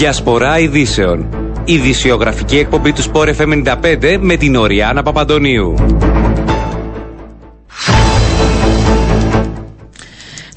Διασπορά 0.00 0.58
ειδήσεων. 0.58 1.28
Ειδησιογραφική 1.64 2.58
εκπομπή 2.58 2.92
του 2.92 3.02
Sport 3.02 3.34
FM 3.36 3.64
95 3.82 4.16
με 4.20 4.36
την 4.36 4.56
Οριάνα 4.56 5.02
Παπαντονίου. 5.02 5.74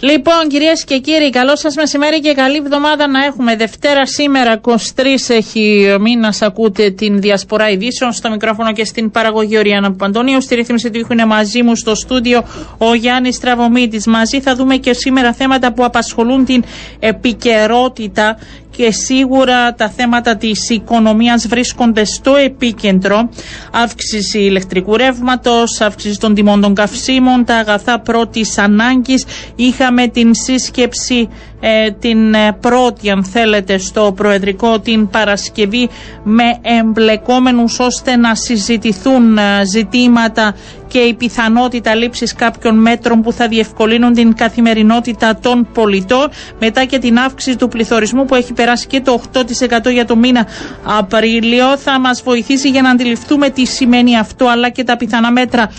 Λοιπόν, 0.05 0.47
κυρίες 0.47 0.83
και 0.83 0.97
κύριοι, 0.97 1.29
καλό 1.29 1.55
σας 1.55 1.75
μεσημέρι 1.75 2.19
και 2.19 2.33
καλή 2.33 2.57
εβδομάδα 2.57 3.07
να 3.07 3.25
έχουμε. 3.25 3.55
Δευτέρα 3.55 4.05
σήμερα, 4.05 4.59
23 4.61 5.29
έχει 5.29 5.91
ο 5.95 5.99
μήνας. 5.99 6.41
Ακούτε 6.41 6.89
την 6.91 7.21
διασπορά 7.21 7.69
ειδήσεων 7.69 8.11
στο 8.11 8.29
μικρόφωνο 8.29 8.73
και 8.73 8.85
στην 8.85 9.11
παραγωγή 9.11 9.57
Οριάννα 9.57 9.93
Παντώνιο. 9.93 10.41
Στη 10.41 10.55
ρύθμιση 10.55 10.89
του 10.89 10.99
ήχου 10.99 11.13
είναι 11.13 11.25
μαζί 11.25 11.63
μου 11.63 11.75
στο 11.75 11.95
στούντιο 11.95 12.43
ο 12.77 12.93
Γιάννης 12.93 13.39
Τραβομίτη. 13.39 14.09
Μαζί 14.09 14.41
θα 14.41 14.55
δούμε 14.55 14.75
και 14.75 14.93
σήμερα 14.93 15.33
θέματα 15.33 15.73
που 15.73 15.83
απασχολούν 15.83 16.45
την 16.45 16.63
επικαιρότητα 16.99 18.37
και 18.75 18.91
σίγουρα 18.91 19.73
τα 19.73 19.89
θέματα 19.89 20.35
της 20.35 20.69
οικονομίας 20.69 21.47
βρίσκονται 21.47 22.05
στο 22.05 22.35
επίκεντρο. 22.35 23.29
Αύξηση 23.71 24.39
ηλεκτρικού 24.39 24.97
ρεύματος, 24.97 25.81
αύξηση 25.81 26.19
των 26.19 26.33
τιμών 26.33 26.61
των 26.61 26.73
καυσίμων, 26.73 27.45
τα 27.45 27.55
αγαθά 27.55 27.99
πρώτης 27.99 28.57
ανάγκης. 28.57 29.25
Είχαμε 29.55 30.07
την 30.07 30.33
σύσκεψη 30.33 31.29
ε, 31.65 31.91
την 31.91 32.33
ε, 32.33 32.57
πρώτη 32.59 33.09
αν 33.09 33.23
θέλετε 33.23 33.77
στο 33.77 34.13
Προεδρικό 34.15 34.79
την 34.79 35.09
Παρασκευή 35.09 35.89
με 36.23 36.43
εμπλεκόμενους 36.61 37.79
ώστε 37.79 38.15
να 38.15 38.35
συζητηθούν 38.35 39.37
ε, 39.37 39.41
ζητήματα 39.65 40.55
και 40.87 40.99
η 40.99 41.13
πιθανότητα 41.13 41.95
λήψης 41.95 42.35
κάποιων 42.35 42.77
μέτρων 42.79 43.21
που 43.21 43.31
θα 43.31 43.47
διευκολύνουν 43.47 44.13
την 44.13 44.35
καθημερινότητα 44.35 45.37
των 45.41 45.67
πολιτών 45.73 46.29
μετά 46.59 46.85
και 46.85 46.99
την 46.99 47.17
αύξηση 47.17 47.57
του 47.57 47.67
πληθωρισμού 47.67 48.25
που 48.25 48.35
έχει 48.35 48.53
περάσει 48.53 48.87
και 48.87 49.01
το 49.01 49.21
8% 49.33 49.91
για 49.91 50.05
το 50.05 50.15
μήνα 50.15 50.47
Απρίλιο 50.83 51.77
θα 51.77 51.99
μας 51.99 52.21
βοηθήσει 52.23 52.69
για 52.69 52.81
να 52.81 52.89
αντιληφθούμε 52.89 53.49
τι 53.49 53.65
σημαίνει 53.65 54.17
αυτό 54.17 54.47
αλλά 54.47 54.69
και 54.69 54.83
τα 54.83 54.97
πιθανά 54.97 55.31
μέτρα 55.31 55.69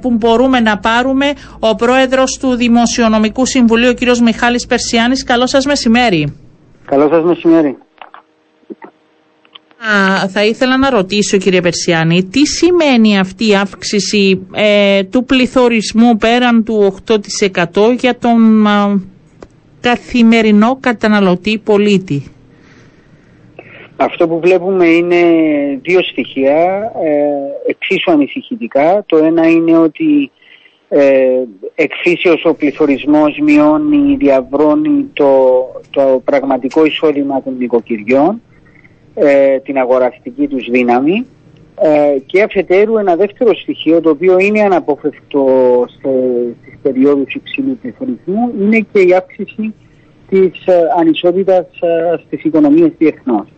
που 0.00 0.10
μπορούμε 0.10 0.60
να 0.60 0.78
πάρουμε. 0.78 1.32
Ο 1.58 1.74
Πρόεδρος 1.74 2.38
του 2.40 2.54
Δημοσιονομικού 2.54 3.46
Συμβουλίου, 3.46 3.88
ο 3.90 3.94
κ. 3.94 4.16
Μιχάλης 4.18 4.66
Περσιάνης, 4.66 5.21
καλό 5.24 5.46
σας 5.46 5.66
μεσημέρι. 5.66 6.36
Καλό 6.84 7.08
σας 7.08 7.22
μεσημέρι. 7.24 7.76
Α, 9.84 10.28
θα 10.28 10.44
ήθελα 10.44 10.76
να 10.78 10.90
ρωτήσω 10.90 11.36
κύριε 11.36 11.60
Περσιάνη, 11.60 12.24
τι 12.24 12.46
σημαίνει 12.46 13.18
αυτή 13.18 13.48
η 13.48 13.54
αύξηση 13.54 14.46
ε, 14.54 15.02
του 15.04 15.24
πληθωρισμού 15.24 16.16
πέραν 16.16 16.64
του 16.64 16.96
8% 17.06 17.96
για 17.98 18.18
τον 18.18 18.66
καθημερινό 19.80 20.76
καταναλωτή 20.80 21.58
πολίτη; 21.64 22.22
Αυτό 23.96 24.28
που 24.28 24.40
βλέπουμε 24.40 24.86
είναι 24.86 25.22
δύο 25.82 26.02
στοιχεία 26.02 26.92
ε, 27.04 27.70
εξίσου 27.70 28.10
ανησυχητικά. 28.10 29.04
Το 29.06 29.16
ένα 29.16 29.46
είναι 29.46 29.78
ότι 29.78 30.30
ε, 30.94 31.42
εκφύσεως 31.74 32.44
ο 32.44 32.54
πληθωρισμός 32.54 33.38
μειώνει, 33.42 34.16
διαβρώνει 34.16 35.06
το, 35.12 35.64
το 35.90 36.22
πραγματικό 36.24 36.84
εισόδημα 36.84 37.42
των 37.42 37.56
νοικοκυριών, 37.58 38.42
ε, 39.14 39.58
την 39.58 39.78
αγοραστική 39.78 40.46
τους 40.46 40.68
δύναμη 40.70 41.26
ε, 41.80 42.18
και 42.26 42.42
αφετέρου 42.42 42.96
ένα 42.96 43.16
δεύτερο 43.16 43.54
στοιχείο 43.54 44.00
το 44.00 44.10
οποίο 44.10 44.38
είναι 44.38 44.60
αναπόφευκτο 44.60 45.46
σε, 45.88 46.08
στις 46.60 46.78
περιόδους 46.82 47.34
υψηλού 47.34 47.78
πληθωρισμού 47.80 48.52
είναι 48.60 48.86
και 48.92 49.00
η 49.00 49.14
αύξηση 49.14 49.74
της 50.28 50.66
ε, 50.66 50.82
ανισότητας 50.98 51.66
ε, 51.80 52.20
στις 52.26 52.44
οικονομίες 52.44 52.90
διεθνώς. 52.98 53.48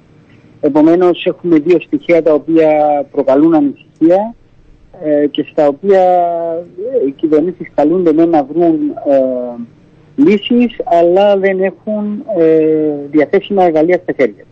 Επομένως 0.60 1.24
έχουμε 1.26 1.58
δύο 1.58 1.80
στοιχεία 1.80 2.22
τα 2.22 2.32
οποία 2.32 3.06
προκαλούν 3.10 3.54
ανησυχία 3.54 4.34
ε, 5.04 5.26
και 5.26 5.46
στα 5.50 5.66
οποία 5.68 6.02
ε, 7.02 7.06
οι 7.06 7.10
κυβερνήσεις 7.10 7.66
καλούνται 7.74 8.12
με 8.12 8.24
να 8.24 8.44
βρουν 8.44 8.74
ε, 9.08 9.22
λύσεις 10.16 10.76
αλλά 10.84 11.36
δεν 11.36 11.62
έχουν 11.62 12.24
ε, 12.38 12.56
διαθέσιμα 13.10 13.64
εργαλεία 13.64 14.00
στα 14.02 14.12
χέρια. 14.12 14.44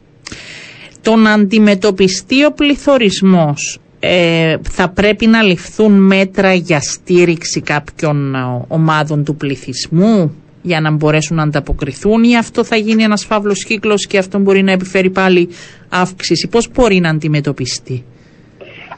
Το 1.03 1.17
να 1.17 1.33
αντιμετωπιστεί 1.33 2.45
ο 2.45 2.53
πληθωρισμός 2.53 3.81
ε, 4.01 4.57
θα 4.63 4.89
πρέπει 4.89 5.27
να 5.27 5.43
ληφθούν 5.43 5.93
μέτρα 5.93 6.53
για 6.55 6.81
στήριξη 6.81 7.61
κάποιων 7.61 8.35
ομάδων 8.69 9.25
του 9.25 9.37
πληθυσμού 9.37 10.35
για 10.63 10.81
να 10.81 10.91
μπορέσουν 10.91 11.37
να 11.37 11.43
ανταποκριθούν 11.43 12.23
ή 12.25 12.37
αυτό 12.37 12.65
θα 12.65 12.77
γίνει 12.77 13.03
ένας 13.03 13.25
φαύλος 13.25 13.65
κύκλος 13.65 14.07
και 14.07 14.19
αυτό 14.19 14.39
μπορεί 14.39 14.63
να 14.63 14.73
επιφέρει 14.73 15.11
πάλι 15.11 15.49
αύξηση. 15.89 16.49
Πώς 16.49 16.69
μπορεί 16.75 17.01
να 17.01 17.09
αντιμετωπιστεί; 17.09 18.05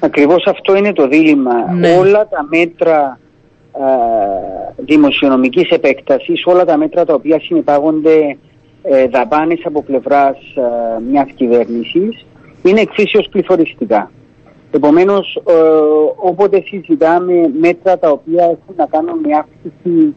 Ακριβώς 0.04 0.46
αυτό 0.46 0.76
είναι 0.76 0.92
το 0.92 1.08
δίλημα. 1.08 1.72
Ναι. 1.72 1.96
Όλα 1.96 2.28
τα 2.28 2.46
μέτρα 2.50 2.98
α, 3.00 3.18
δημοσιονομικής 4.76 5.70
επέκτασης, 5.70 6.46
όλα 6.46 6.64
τα 6.64 6.76
μέτρα 6.76 7.04
τα 7.04 7.14
οποία 7.14 7.40
συνεπάγονται 7.40 8.36
ε, 8.82 9.08
δαπάνες 9.08 9.60
από 9.64 9.82
πλευράς 9.82 10.36
α, 10.36 11.00
μιας 11.10 11.30
κυβέρνησης, 11.34 12.26
είναι 12.62 12.80
εξίσιος 12.80 13.28
πληθωριστικά. 13.30 14.10
Επομένως, 14.70 15.42
ε, 15.46 15.52
όποτε 16.16 16.62
συζητάμε 16.66 17.50
μέτρα 17.60 17.98
τα 17.98 18.10
οποία 18.10 18.44
έχουν 18.44 18.74
να 18.76 18.86
κάνουν 18.86 19.18
με 19.18 19.36
αύξηση 19.36 20.14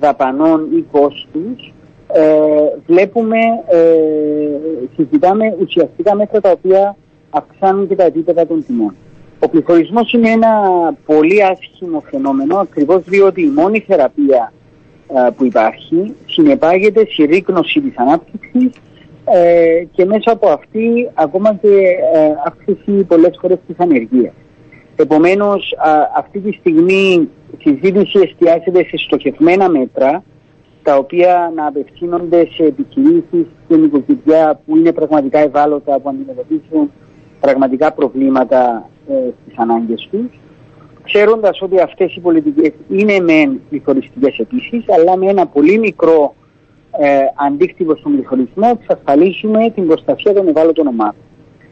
δαπανών 0.00 0.68
ή 0.76 0.84
κόστους, 0.92 1.72
ε, 2.12 2.22
βλέπουμε, 2.86 3.38
ε, 3.66 3.78
συζητάμε 4.96 5.56
ουσιαστικά 5.60 6.14
μέτρα 6.14 6.40
τα 6.40 6.50
οποία 6.50 6.96
αυξάνουν 7.30 7.88
και 7.88 7.94
τα 7.94 8.04
επίπεδα 8.04 8.46
των 8.46 8.64
τιμών. 8.66 8.94
Ο 9.42 9.48
πληθωρισμός 9.48 10.12
είναι 10.12 10.30
ένα 10.30 10.48
πολύ 11.06 11.44
άσχημο 11.44 12.02
φαινόμενο 12.10 12.56
ακριβώς 12.56 13.02
διότι 13.04 13.42
η 13.42 13.50
μόνη 13.54 13.80
θεραπεία 13.80 14.52
που 15.36 15.44
υπάρχει 15.44 16.14
συνεπάγεται 16.26 17.06
συρρήκνωση 17.08 17.80
της 17.80 17.96
ανάπτυξης 17.96 18.70
ε, 19.24 19.84
και 19.92 20.04
μέσα 20.04 20.32
από 20.32 20.48
αυτή 20.48 21.10
ακόμα 21.14 21.54
και 21.54 21.68
ε, 22.14 22.32
αύξηση 22.44 23.04
πολλές 23.04 23.38
φορές 23.40 23.58
της 23.66 23.78
ανεργίας. 23.78 24.32
Επομένως 24.96 25.74
αυτή 26.16 26.38
τη 26.38 26.52
στιγμή 26.52 27.28
η 27.58 27.58
συζήτηση 27.60 28.18
εστιάζεται 28.18 28.84
σε 28.84 28.96
στοχευμένα 28.96 29.68
μέτρα 29.68 30.22
τα 30.82 30.96
οποία 30.96 31.52
να 31.54 31.66
απευθύνονται 31.66 32.48
σε 32.54 32.62
επιχειρήσεις 32.62 33.46
και 33.68 33.76
νοικοκυριά 33.76 34.60
που 34.66 34.76
είναι 34.76 34.92
πραγματικά 34.92 35.38
ευάλωτα, 35.38 35.98
που 36.00 36.08
αντιμετωπίζουν 36.08 36.92
πραγματικά 37.40 37.92
προβλήματα 37.92 38.89
ε, 39.08 39.14
στις 39.42 39.58
ανάγκες 39.58 40.08
τους, 40.10 40.40
ξέροντας 41.04 41.62
ότι 41.62 41.80
αυτές 41.80 42.14
οι 42.16 42.20
πολιτικές 42.20 42.72
είναι 42.88 43.20
μεν 43.20 43.60
πληθωριστικές 43.68 44.38
επίσης, 44.38 44.84
αλλά 44.88 45.16
με 45.16 45.26
ένα 45.26 45.46
πολύ 45.46 45.78
μικρό 45.78 46.34
ε, 46.98 47.20
αντίκτυπο 47.46 47.96
στον 47.96 48.12
πληθωρισμό 48.12 48.78
εξασφαλίσουμε 48.80 49.70
την 49.70 49.86
προστασία 49.86 50.32
των 50.32 50.48
ευάλωτων 50.48 50.86
ομάδων. 50.86 51.20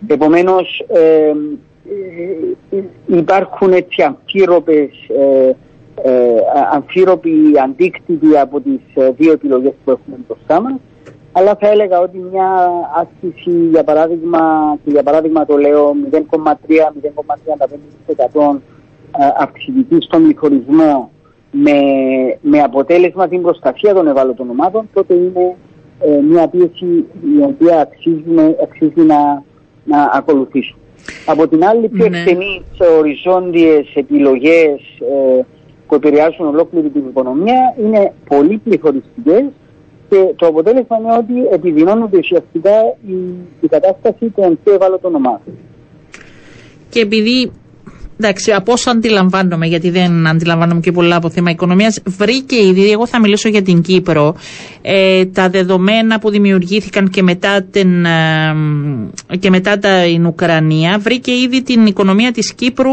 Επομένως, 0.06 0.84
ε, 0.88 0.98
ε, 1.00 2.76
ε 2.76 2.82
υπάρχουν 3.06 3.72
έτσι 3.72 4.02
αμφίροπες, 4.02 4.90
ε, 5.08 5.56
ε, 6.02 6.34
αμφίροποι 6.72 7.30
αντίκτυποι 7.64 8.38
από 8.38 8.60
τις 8.60 8.80
δύο 9.16 9.32
επιλογές 9.32 9.72
που 9.84 9.90
έχουμε 9.90 10.16
μπροστά 10.26 10.60
μας 10.60 10.74
αλλά 11.32 11.56
θα 11.60 11.68
έλεγα 11.68 12.00
ότι 12.00 12.18
μια 12.32 12.70
άσκηση, 12.94 13.50
για 13.50 13.84
παράδειγμα, 13.84 14.40
και 14.84 14.90
για 14.90 15.02
παράδειγμα 15.02 15.46
το 15.46 15.56
λέω 15.56 15.94
0,3-0,35% 16.10 18.58
αυξητική 19.38 19.96
στον 20.00 20.26
λιχωρισμό 20.26 21.10
με, 21.50 21.72
με 22.40 22.60
αποτέλεσμα 22.60 23.28
την 23.28 23.42
προστασία 23.42 23.94
των 23.94 24.06
ευάλωτων 24.06 24.50
ομάδων, 24.50 24.88
τότε 24.94 25.14
είναι 25.14 25.56
ε, 26.00 26.20
μια 26.20 26.48
πίεση 26.48 27.04
η 27.38 27.42
οποία 27.42 27.80
αξίζει, 27.80 28.22
αξίζει 28.62 29.06
να, 29.06 29.42
να 29.84 30.10
ακολουθήσουμε. 30.12 30.80
Από 31.26 31.48
την 31.48 31.64
άλλη, 31.64 31.88
πιο 31.88 32.08
ναι. 32.08 32.18
εκτενείς 32.18 32.62
οριζόντιες 32.98 33.94
επιλογές 33.94 34.80
ε, 35.00 35.40
που 35.86 35.94
επηρεάζουν 35.94 36.46
ολόκληρη 36.46 36.88
την 36.88 37.02
οικονομία 37.08 37.74
είναι 37.84 38.12
πολύ 38.28 38.56
πληθωριστικές 38.56 39.44
και 40.08 40.32
το 40.36 40.46
αποτέλεσμα 40.46 40.96
είναι 40.98 41.16
ότι 41.16 41.54
επιδεινώνεται 41.54 42.18
ουσιαστικά 42.18 42.76
η, 43.06 43.14
η 43.60 43.68
κατάσταση 43.68 44.30
των 44.36 44.58
πιο 44.64 44.74
ευάλωτων 44.74 45.14
ομάδων. 45.14 45.54
Και 46.88 47.00
επειδή 47.00 47.52
εντάξει, 48.20 48.52
από 48.52 48.72
όσο 48.72 48.90
αντιλαμβάνομαι, 48.90 49.66
γιατί 49.66 49.90
δεν 49.90 50.26
αντιλαμβάνομαι 50.26 50.80
και 50.80 50.92
πολλά 50.92 51.16
από 51.16 51.30
θέμα 51.30 51.50
οικονομίας, 51.50 52.00
βρήκε 52.04 52.56
ήδη, 52.56 52.90
εγώ 52.90 53.06
θα 53.06 53.20
μιλήσω 53.20 53.48
για 53.48 53.62
την 53.62 53.80
Κύπρο, 53.82 54.34
ε, 54.82 55.24
τα 55.26 55.48
δεδομένα 55.48 56.18
που 56.18 56.30
δημιουργήθηκαν 56.30 57.08
και 57.08 57.22
μετά, 57.22 57.62
την, 57.62 58.04
ε, 58.04 59.36
και 59.40 59.50
μετά 59.50 59.78
την 59.78 60.26
Ουκρανία, 60.26 60.98
βρήκε 60.98 61.30
ήδη 61.32 61.62
την 61.62 61.86
οικονομία 61.86 62.32
της 62.32 62.54
Κύπρου 62.54 62.90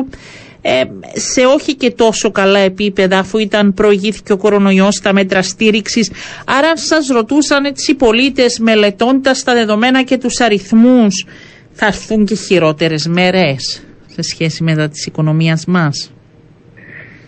ε, 0.67 0.83
σε 1.13 1.45
όχι 1.45 1.75
και 1.75 1.91
τόσο 1.91 2.31
καλά 2.31 2.59
επίπεδα 2.59 3.19
αφού 3.19 3.38
ήταν 3.38 3.73
προηγήθηκε 3.73 4.33
ο 4.33 4.38
κορονοϊός 4.38 4.95
στα 4.95 5.13
μέτρα 5.13 5.41
στήριξης. 5.41 6.12
Άρα 6.45 6.77
σας 6.77 7.07
ρωτούσαν 7.07 7.65
έτσι 7.65 7.91
οι 7.91 7.95
πολίτες 7.95 8.59
μελετώντας 8.59 9.44
τα 9.44 9.53
δεδομένα 9.53 10.03
και 10.03 10.17
τους 10.17 10.39
αριθμούς 10.39 11.25
θα 11.71 11.85
έρθουν 11.85 12.25
και 12.25 12.35
χειρότερες 12.35 13.07
μέρες 13.07 13.83
σε 14.07 14.21
σχέση 14.21 14.63
με 14.63 14.75
τα 14.75 14.89
της 14.89 15.06
οικονομίας 15.06 15.65
μας; 15.65 16.13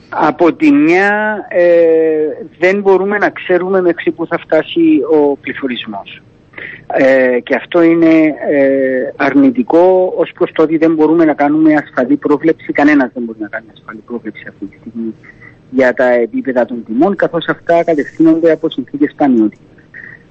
Από 0.09 0.53
τη 0.53 0.71
μια 0.71 1.37
ε, 1.49 1.65
δεν 2.59 2.81
μπορούμε 2.81 3.17
να 3.17 3.29
ξέρουμε 3.29 3.81
μέχρι 3.81 4.11
που 4.11 4.27
θα 4.27 4.37
φτάσει 4.37 4.99
ο 5.11 5.37
πληθωρισμός. 5.37 6.21
Ε, 6.87 7.39
και 7.39 7.55
αυτό 7.55 7.81
είναι 7.81 8.35
ε, 8.49 9.13
αρνητικό 9.15 10.13
ως 10.17 10.31
προς 10.31 10.51
το 10.51 10.63
ότι 10.63 10.77
δεν 10.77 10.93
μπορούμε 10.93 11.25
να 11.25 11.33
κάνουμε 11.33 11.73
ασφαλή 11.73 12.15
πρόβλεψη, 12.15 12.71
κανένας 12.71 13.09
δεν 13.13 13.23
μπορεί 13.23 13.39
να 13.41 13.47
κάνει 13.47 13.65
ασφαλή 13.73 14.03
πρόβλεψη 14.05 14.45
αυτή 14.47 14.65
τη 14.65 14.77
στιγμή 14.79 15.13
για 15.69 15.93
τα 15.93 16.11
επίπεδα 16.11 16.65
των 16.65 16.83
τιμών, 16.85 17.15
καθώς 17.15 17.45
αυτά 17.47 17.83
κατευθύνονται 17.83 18.51
από 18.51 18.69
συνθήκες 18.69 19.13
πανιότητας. 19.15 19.65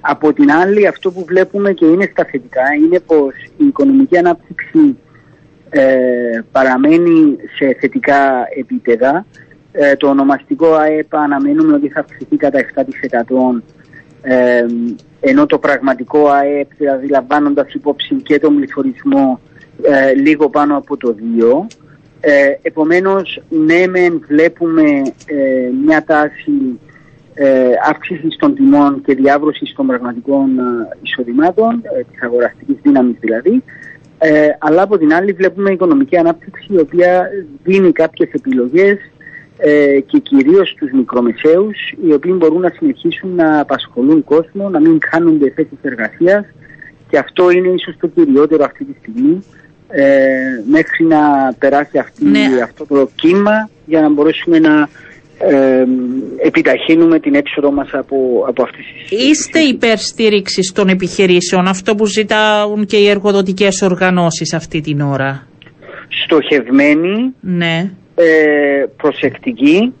Από 0.01 0.33
την 0.33 0.51
άλλη, 0.51 0.87
αυτό 0.87 1.11
που 1.11 1.25
βλέπουμε 1.25 1.73
και 1.73 1.85
είναι 1.85 2.09
στα 2.11 2.25
θετικά 2.25 2.61
είναι 2.83 2.99
πως 2.99 3.33
η 3.57 3.65
οικονομική 3.65 4.17
ανάπτυξη 4.17 4.97
ε, 5.69 6.39
παραμένει 6.51 7.35
σε 7.55 7.77
θετικά 7.79 8.47
επίπεδα. 8.57 9.25
Ε, 9.71 9.95
το 9.95 10.07
ονομαστικό 10.07 10.73
ΑΕΠ 10.73 11.15
αναμένουμε 11.15 11.73
ότι 11.73 11.89
θα 11.89 11.99
αυξηθεί 11.99 12.37
κατά 12.37 12.59
7% 12.75 12.83
ε, 14.21 14.65
ενώ 15.19 15.45
το 15.45 15.59
πραγματικό 15.59 16.27
ΑΕΠ, 16.27 16.71
δηλαδή 16.77 17.07
λαμβάνοντας 17.07 17.73
υπόψη 17.73 18.15
και 18.15 18.39
τον 18.39 18.55
πληθωρισμό, 18.55 19.39
ε, 19.81 20.13
λίγο 20.13 20.49
πάνω 20.49 20.77
από 20.77 20.97
το 20.97 21.15
2. 21.39 21.67
Ε, 22.19 22.53
επομένως, 22.61 23.41
ναι 23.49 23.87
μεν 23.87 24.21
βλέπουμε 24.27 24.83
ε, 25.25 25.69
μια 25.85 26.03
τάση 26.03 26.79
ε, 27.33 27.69
αύξησης 27.89 28.35
των 28.35 28.55
τιμών 28.55 29.01
και 29.05 29.15
διάβρωσης 29.15 29.73
των 29.75 29.87
πραγματικών 29.87 30.59
ε, 30.59 30.63
εισοδημάτων, 31.01 31.81
ε, 31.83 32.03
της 32.11 32.21
αγοραστικής 32.21 32.75
δύναμης 32.81 33.15
δηλαδή, 33.19 33.63
ε, 34.17 34.47
αλλά 34.59 34.81
από 34.81 34.97
την 34.97 35.13
άλλη 35.13 35.31
βλέπουμε 35.31 35.71
οικονομική 35.71 36.17
ανάπτυξη 36.17 36.73
η 36.73 36.79
οποία 36.79 37.29
δίνει 37.63 37.91
κάποιες 37.91 38.29
επιλογές 38.31 38.97
ε, 39.57 39.99
και 39.99 40.17
κυρίως 40.19 40.73
τους 40.77 40.91
μικρομεσαίους 40.91 41.77
οι 42.07 42.13
οποίοι 42.13 42.33
μπορούν 42.37 42.61
να 42.61 42.69
συνεχίσουν 42.69 43.35
να 43.35 43.59
απασχολούν 43.59 44.23
κόσμο, 44.23 44.69
να 44.69 44.79
μην 44.79 44.99
χάνονται 45.11 45.51
θέσεις 45.55 45.77
εργασίας 45.81 46.45
και 47.09 47.17
αυτό 47.17 47.51
είναι 47.51 47.67
ίσως 47.67 47.95
το 47.99 48.07
κυριότερο 48.07 48.63
αυτή 48.63 48.85
τη 48.85 48.93
στιγμή 49.01 49.43
ε, 49.89 50.03
μέχρι 50.69 51.05
να 51.05 51.19
περάσει 51.59 51.97
αυτή, 51.97 52.25
Ναι. 52.25 52.47
αυτό 52.63 52.85
το 52.85 53.09
κύμα 53.15 53.69
για 53.85 54.01
να 54.01 54.09
μπορέσουμε 54.09 54.59
να 54.59 54.89
ε, 55.39 55.85
επιταχύνουμε 56.45 57.19
την 57.19 57.35
έξοδο 57.35 57.71
μας 57.71 57.89
από, 57.91 58.45
από 58.47 58.63
αυτή 58.63 58.77
τη 58.77 59.15
Είστε 59.15 59.59
υπέρ 59.59 59.97
στήριξης 59.97 60.71
των 60.71 60.87
επιχειρήσεων, 60.87 61.67
αυτό 61.67 61.95
που 61.95 62.05
ζητάουν 62.05 62.85
και 62.85 62.97
οι 62.97 63.09
εργοδοτικές 63.09 63.81
οργανώσεις 63.81 64.53
αυτή 64.53 64.81
την 64.81 65.01
ώρα; 65.01 65.47
Στοχευμένη, 66.25 67.33
Ναι. 67.39 67.91
Ε, 68.19 68.85
προσεκτική, 68.97 69.93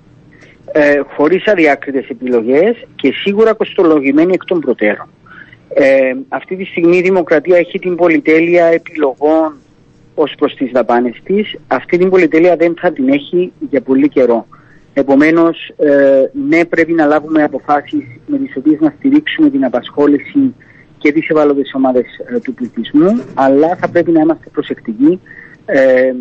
ε, 0.71 1.01
χωρίς 1.15 1.47
αδιάκριτες 1.47 2.09
επιλογές 2.09 2.87
και 2.95 3.13
σίγουρα 3.13 3.53
κοστολογημένη 3.53 4.33
εκ 4.33 4.45
των 4.45 4.59
προτέρων. 4.59 5.07
Ε, 5.73 6.13
αυτή 6.29 6.55
τη 6.55 6.65
στιγμή 6.65 6.97
η 6.97 7.01
Δημοκρατία 7.01 7.57
έχει 7.57 7.79
την 7.79 7.95
πολυτέλεια 7.95 8.65
επιλογών 8.65 9.53
ως 10.15 10.33
προς 10.37 10.55
τις 10.55 10.71
δαπάνες 10.71 11.21
της. 11.23 11.55
Αυτή 11.67 11.97
την 11.97 12.09
πολυτέλεια 12.09 12.55
δεν 12.55 12.73
θα 12.79 12.91
την 12.91 13.09
έχει 13.09 13.51
για 13.69 13.81
πολύ 13.81 14.09
καιρό. 14.09 14.47
Επομένως, 14.93 15.73
ε, 15.77 16.29
ναι 16.47 16.65
πρέπει 16.65 16.91
να 16.91 17.05
λάβουμε 17.05 17.43
αποφάσεις 17.43 18.03
με 18.25 18.37
τις 18.37 18.55
οποίες 18.57 18.79
να 18.79 18.93
στηρίξουμε 18.97 19.49
την 19.49 19.65
απασχόληση 19.65 20.55
και 20.97 21.11
τις 21.11 21.29
ευάλωτες 21.29 21.71
ομάδες 21.73 22.05
ε, 22.35 22.39
του 22.39 22.53
πληθυσμού, 22.53 23.21
αλλά 23.33 23.75
θα 23.75 23.89
πρέπει 23.89 24.11
να 24.11 24.21
είμαστε 24.21 24.49
προσεκτικοί 24.51 25.19
ε, 25.65 26.13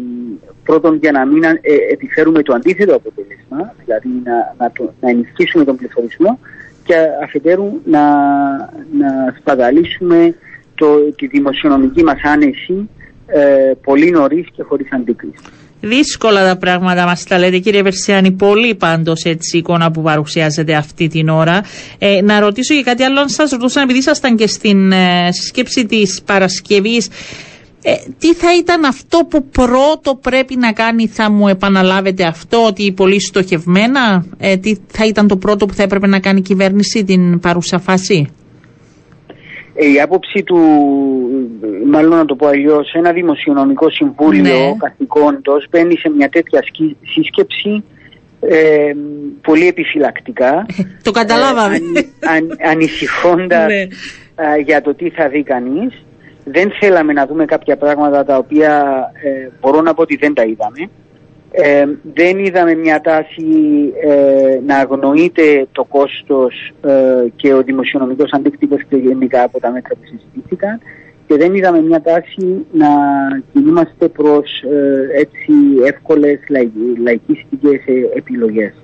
πρώτον 0.67 0.97
για 0.97 1.13
να 1.13 1.27
μην 1.27 1.45
ε, 1.45 1.59
επιφέρουμε 1.93 2.43
το 2.43 2.55
αντίθετο 2.55 2.95
αποτέλεσμα, 2.95 3.75
δηλαδή 3.85 4.09
να, 4.25 4.55
να, 4.59 4.73
το, 4.73 4.93
να 5.01 5.11
ενισχύσουμε 5.11 5.65
τον 5.65 5.77
πληθωρισμό 5.77 6.39
και 6.85 6.95
αφετέρου 7.25 7.81
να, 7.85 8.03
να 8.99 9.35
σπαταλήσουμε 9.39 10.35
το, 10.75 10.87
τη 11.17 11.27
δημοσιονομική 11.27 12.03
μας 12.03 12.21
άνεση 12.23 12.89
ε, 13.27 13.73
πολύ 13.83 14.11
νωρίς 14.11 14.47
και 14.53 14.63
χωρίς 14.63 14.93
αντίκριση. 14.93 15.43
Δύσκολα 15.81 16.45
τα 16.45 16.57
πράγματα 16.57 17.05
μας 17.05 17.25
τα 17.25 17.39
λέτε 17.39 17.59
κύριε 17.59 17.83
Βερσιάνη, 17.83 18.33
πολύ 18.33 18.75
πάντως 18.75 19.23
έτσι 19.25 19.57
η 19.57 19.59
εικόνα 19.59 19.91
που 19.91 20.03
παρουσιάζεται 20.03 20.75
αυτή 20.75 21.09
την 21.09 21.29
ώρα. 21.29 21.61
Ε, 21.99 22.21
να 22.23 22.41
ρωτήσω 22.41 22.75
και 22.75 22.83
κάτι 22.83 23.03
άλλο, 23.03 23.21
αν 23.21 23.29
σας 23.29 23.51
ρωτούσαν 23.51 23.83
επειδή 23.83 23.99
ήσασταν 23.99 24.37
και 24.37 24.47
στην 24.47 24.93
ε, 24.93 25.29
συσκέψη 25.31 25.87
της 25.87 26.23
Παρασκευής, 26.27 27.09
ε, 27.89 27.95
τι 28.19 28.35
θα 28.35 28.57
ήταν 28.57 28.85
αυτό 28.85 29.19
που 29.31 29.45
πρώτο 29.49 30.15
πρέπει 30.23 30.57
να 30.57 30.73
κάνει, 30.73 31.07
θα 31.07 31.31
μου 31.31 31.49
επαναλάβετε 31.49 32.25
αυτό, 32.25 32.65
ότι 32.67 32.93
πολύ 32.93 33.21
στοχευμένα, 33.21 34.27
ε, 34.39 34.57
τι 34.57 34.77
θα 34.87 35.07
ήταν 35.07 35.29
το 35.29 35.37
πρώτο 35.37 35.67
που 35.67 35.75
θα 35.75 35.83
έπρεπε 35.83 36.07
να 36.07 36.21
κάνει 36.21 36.39
η 36.39 36.43
κυβέρνηση 36.43 37.05
την 37.05 37.41
παρούσα 37.41 37.79
φάση; 37.79 38.29
Ε, 39.75 39.91
η 39.93 40.01
άποψη 40.01 40.43
του, 40.43 40.59
μάλλον 41.91 42.17
να 42.19 42.25
το 42.25 42.35
πω 42.35 42.47
αλλιώς, 42.47 42.93
ένα 42.93 43.13
δημοσιονομικό 43.13 43.91
συμβούλιο 43.91 44.43
Ναι. 44.43 44.77
καθηκόντος 44.79 45.67
μπαίνει 45.71 45.97
σε 45.99 46.11
μια 46.17 46.29
τέτοια 46.29 46.63
σκι- 46.63 46.97
σύσκεψη 47.15 47.85
ε, 48.41 48.93
πολύ 49.43 49.67
επιφυλακτικά. 49.67 50.67
Το 51.03 51.11
καταλάβαμε. 51.11 51.75
Ε, 51.75 51.79
αν, 52.29 52.37
αν, 52.37 52.71
ανησυχώντας 52.71 53.67
Ναι. 53.73 53.83
α, 54.47 54.57
για 54.65 54.81
το 54.81 54.95
τι 54.95 55.11
θα 55.11 55.29
δει 55.29 55.43
κανείς. 55.43 56.06
Δεν 56.49 56.71
θέλαμε 56.81 57.13
να 57.13 57.27
δούμε 57.27 57.45
κάποια 57.45 57.77
πράγματα 57.77 58.25
τα 58.25 58.37
οποία 58.37 58.97
ε, 59.23 59.49
μπορώ 59.61 59.81
να 59.81 59.95
πω 59.95 60.03
ότι 60.03 60.17
δεν 60.17 60.35
τα 60.35 60.43
είδαμε. 60.43 60.91
Ε, 61.51 61.85
δεν 62.15 62.39
είδαμε 62.39 62.75
μια 62.75 63.01
τάση 63.01 63.45
ε, 64.05 64.61
να 64.67 64.77
αγνοείται 64.77 65.67
το 65.73 65.85
κόστος 65.85 66.73
ε, 66.81 67.25
και 67.37 67.55
ο 67.55 67.63
δημοσιονομικός 67.63 68.33
αντίκτυπος 68.33 68.83
και 68.89 68.97
γενικά 68.97 69.43
από 69.43 69.61
τα 69.61 69.71
μέτρα 69.71 69.95
που 69.95 70.01
συζητήθηκαν 70.05 70.81
και 71.27 71.37
δεν 71.37 71.55
είδαμε 71.55 71.81
μια 71.81 72.03
τάση 72.03 72.67
να 72.73 72.89
κινούμαστε 73.53 74.09
προς 74.09 74.63
ε, 74.63 75.21
έτσι 75.21 75.53
εύκολες 75.85 76.39
λαϊκ- 76.49 76.99
λαϊκίστικες 77.03 77.87
ε, 77.87 78.17
επιλογές. 78.17 78.75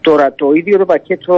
Τώρα 0.00 0.34
το 0.34 0.52
ίδιο 0.52 0.78
το 0.78 0.84
πακέτο 0.84 1.34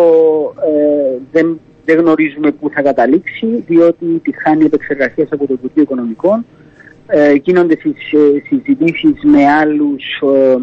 ε, 0.57 1.19
δεν, 1.33 1.61
δεν 1.85 1.99
γνωρίζουμε 1.99 2.51
πού 2.51 2.71
θα 2.71 2.83
καταλήξει 2.83 3.65
διότι 3.67 4.07
τη 4.23 4.33
χάνει 4.43 4.65
επεξεργασία 4.65 5.27
από 5.31 5.47
το 5.47 5.53
Υπουργείο 5.53 5.83
Οικονομικών. 5.83 6.47
Ε, 7.07 7.33
γίνονται 7.33 7.77
συζ- 7.81 8.15
ε, 8.15 8.43
συζητήσεις 8.47 9.23
με 9.23 9.47
άλλους 9.47 10.05
ε, 10.35 10.57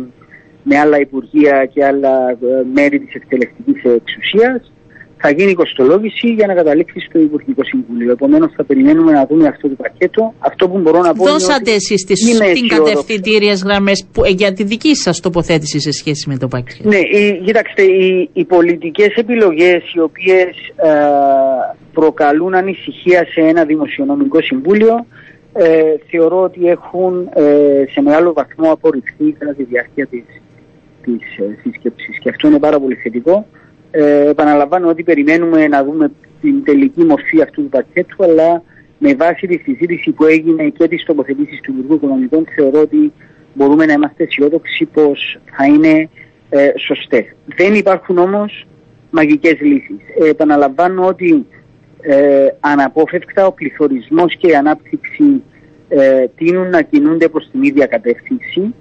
με 0.64 0.78
άλλα 0.80 1.00
υπουργεία 1.00 1.66
και 1.66 1.86
άλλα 1.86 2.30
ε, 2.30 2.36
μέρη 2.74 3.00
της 3.00 3.14
εκτελεστικής 3.14 3.84
εξουσίας 3.84 4.72
θα 5.18 5.30
γίνει 5.30 5.54
κοστολόγηση 5.54 6.28
για 6.28 6.48
να 6.48 6.54
καταλήξει 6.54 7.00
στο 7.00 7.20
Υπουργικό 7.20 7.64
Συμβούλιο. 7.64 8.12
Επομένως 8.12 8.52
θα 8.56 8.64
περιμένουμε 8.64 9.12
να 9.12 9.26
δούμε 9.26 9.48
αυτό 9.48 9.68
το 9.68 9.76
πακέτο. 9.76 10.34
Αυτό 10.40 10.70
που 10.70 10.78
μπορώ 10.78 11.00
να 11.00 11.14
πω 11.14 11.24
είναι 11.24 11.32
Δώσατε 11.32 11.62
ότι 11.62 11.72
εσείς 11.72 12.04
τις 12.04 12.22
είμαι 12.22 12.46
την 12.46 12.64
αισιόδοξος. 12.64 12.78
κατευθυντήριες 12.78 13.64
γραμμές 13.64 14.08
που, 14.12 14.24
ε, 14.24 14.30
για 14.30 14.54
τη 14.54 14.64
δική 14.64 14.96
σας 14.96 15.20
τοποθέτηση 15.20 15.80
σε 15.80 15.92
σχέση 15.92 16.30
με 16.30 16.38
το 16.38 16.48
πακέτο. 16.48 16.90
Ναι, 16.90 16.98
οι, 16.98 17.42
κοιτάξτε, 17.46 17.82
οι, 17.82 18.30
οι 18.34 18.46
πολιτικές 18.46 19.14
επιλογές 19.16 19.94
οι 19.94 20.00
οποίες 20.00 20.50
ε, 20.76 20.92
προκαλούν 21.94 22.54
ανησυχία 22.56 23.26
σε 23.34 23.42
ένα 23.42 23.66
δημοσιονομικό 23.66 24.42
συμβούλιο 24.42 25.06
ε, 25.60 25.96
θεωρώ 26.10 26.42
ότι 26.42 26.68
έχουν 26.68 27.30
ε, 27.34 27.84
σε 27.92 28.02
μεγάλο 28.02 28.34
βαθμό 28.34 28.72
απορριφθεί 28.72 29.32
κατά 29.40 29.54
τη 29.54 29.64
διάρκεια 29.64 30.08
της, 30.08 30.24
της 31.02 31.38
ε, 31.38 31.60
σύσκεψης 31.62 32.20
και 32.20 32.30
αυτό 32.30 32.48
είναι 32.48 32.60
πάρα 32.60 32.80
πολύ 32.80 32.96
θετικό. 32.96 33.46
Ε, 33.92 34.30
επαναλαμβάνω 34.30 34.90
ότι 34.90 35.04
περιμένουμε 35.04 35.68
να 35.68 35.84
δούμε 35.84 36.12
την 36.42 36.64
τελική 36.64 37.04
μορφή 37.04 37.42
αυτού 37.42 37.62
του 37.62 37.70
πακέτου 37.70 38.24
αλλά 38.24 38.64
με 38.98 39.16
βάση 39.16 39.48
τη 39.48 39.58
συζήτηση 39.58 40.12
που 40.12 40.26
έγινε 40.26 40.70
και 40.70 40.88
τις 40.88 41.04
τοποθετήσεις 41.06 41.62
του 41.62 41.74
Υπουργού 41.78 41.94
Οικονομικών 41.96 42.46
θεωρώ 42.56 42.80
ότι 42.80 43.12
μπορούμε 43.54 43.86
να 43.86 43.94
είμαστε 43.94 44.24
αισιόδοξοι 44.24 44.86
πως 44.86 45.40
θα 45.58 45.66
είναι 45.66 46.10
ε, 46.50 46.72
σωστές. 46.78 47.26
Δεν 47.56 47.74
υπάρχουν 47.74 48.18
όμως 48.18 48.68
μαγικές 49.10 49.60
λύσεις. 49.60 49.98
Ε, 50.20 50.30
επαναλαμβάνω 50.30 51.06
ότι 51.08 51.46
ε, 52.02 52.48
αναπόφευκτα 52.60 53.46
ο 53.46 53.52
πληθωρισμός 53.52 54.36
και 54.36 54.48
η 54.48 54.56
ανάπτυξη 54.56 55.42
ε, 55.90 56.26
τείνουν 56.36 56.70
να 56.70 56.82
κινούνται 56.82 57.30
προς 57.30 57.50
την 57.52 57.64
ίδια 57.64 57.86
κατεύθυνση. 57.86 58.74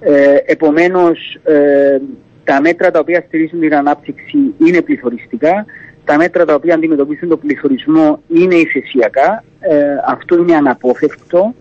Ε, 0.00 0.36
επομένως, 0.46 1.38
ε, 1.42 1.98
τα 2.44 2.60
μέτρα 2.60 2.90
τα 2.90 2.98
οποία 2.98 3.24
στηρίζουν 3.26 3.60
την 3.60 3.74
ανάπτυξη 3.74 4.54
είναι 4.58 4.82
πληθωριστικά. 4.82 5.64
Τα 6.04 6.16
μέτρα 6.16 6.44
τα 6.44 6.54
οποία 6.54 6.74
αντιμετωπίζουν 6.74 7.28
τον 7.28 7.40
πληθωρισμό 7.40 8.22
είναι 8.28 8.54
ηθεσιακά. 8.54 9.44
Ε, 9.60 9.76
αυτό 10.06 10.36
είναι 10.36 10.54
αναπόφευκτο. 10.54 11.54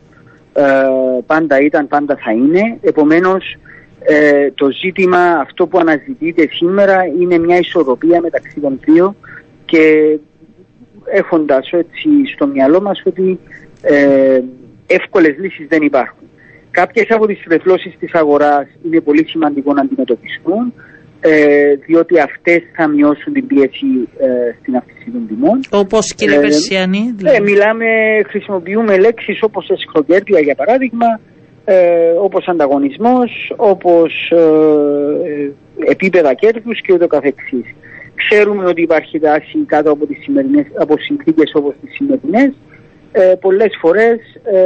Ε, 0.54 0.64
πάντα 1.26 1.60
ήταν, 1.62 1.88
πάντα 1.88 2.18
θα 2.24 2.32
είναι. 2.32 2.78
Επομένως, 2.82 3.58
Ε, 4.02 4.52
το 4.52 4.72
ζήτημα 4.72 5.18
αυτό 5.18 5.68
που 5.68 5.78
αναζητείται 5.80 6.48
σήμερα 6.52 7.06
είναι 7.20 7.38
μια 7.38 7.58
ισορροπία 7.58 8.22
μεταξύ 8.22 8.60
των 8.60 8.80
δύο 8.86 9.16
και 9.66 10.18
έχοντας 11.06 11.72
έτσι 11.72 12.10
στο 12.34 12.48
μυαλό 12.48 12.82
μας 12.82 13.02
ότι 13.06 13.40
ε, 13.82 14.42
εύκολες 14.88 15.36
λύσεις 15.38 15.68
δεν 15.68 15.82
υπάρχουν. 15.82 16.28
Κάποιες 16.72 17.06
από 17.10 17.26
τις 17.26 17.44
τρεφλώσεις 17.44 17.98
της 18.00 18.14
αγοράς 18.14 18.68
είναι 18.86 19.00
πολύ 19.02 19.26
σημαντικό 19.28 19.74
να 19.74 19.82
αντιμετωπιστούν 19.82 20.74
ε, 21.22 21.76
διότι 21.86 22.20
αυτές 22.20 22.62
θα 22.76 22.88
μειώσουν 22.88 23.34
την 23.34 23.48
πίεση 23.48 24.08
ε, 24.18 24.28
στην 24.60 24.76
αυξήση 24.76 25.10
των 25.12 25.28
τιμών. 25.28 25.60
Όπως 25.70 26.14
κύριε 26.14 26.38
ε, 26.38 26.40
Περσιανή. 26.40 27.14
Δηλαδή. 27.16 27.42
μιλάμε, 27.42 27.86
χρησιμοποιούμε 28.28 28.98
λέξεις 28.98 29.40
όπως 29.42 29.70
εσχροκέρδια 29.70 30.40
για 30.40 30.56
παράδειγμα, 30.56 31.20
ε, 31.66 32.10
όπως 32.22 32.48
ανταγωνισμός, 32.48 33.54
όπως 33.56 34.32
ε, 34.32 35.52
επίπεδα 35.92 36.34
κέρδους 36.34 36.82
και 36.82 36.94
ούτω 36.94 37.08
καθεξής. 37.08 37.66
Ξέρουμε 38.16 38.66
ότι 38.66 38.82
υπάρχει 38.82 39.20
τάση 39.20 39.58
κάτω 39.66 39.92
από, 39.92 40.06
τις 40.06 40.18
σημερινές, 40.24 40.66
από 40.80 40.96
συνθήκες 40.98 41.52
όπως 41.56 41.74
τις 41.82 41.96
σημερινές, 41.96 42.52
ε, 43.12 43.34
πολλές 43.42 43.78
φορές 43.82 44.20
ε, 44.44 44.58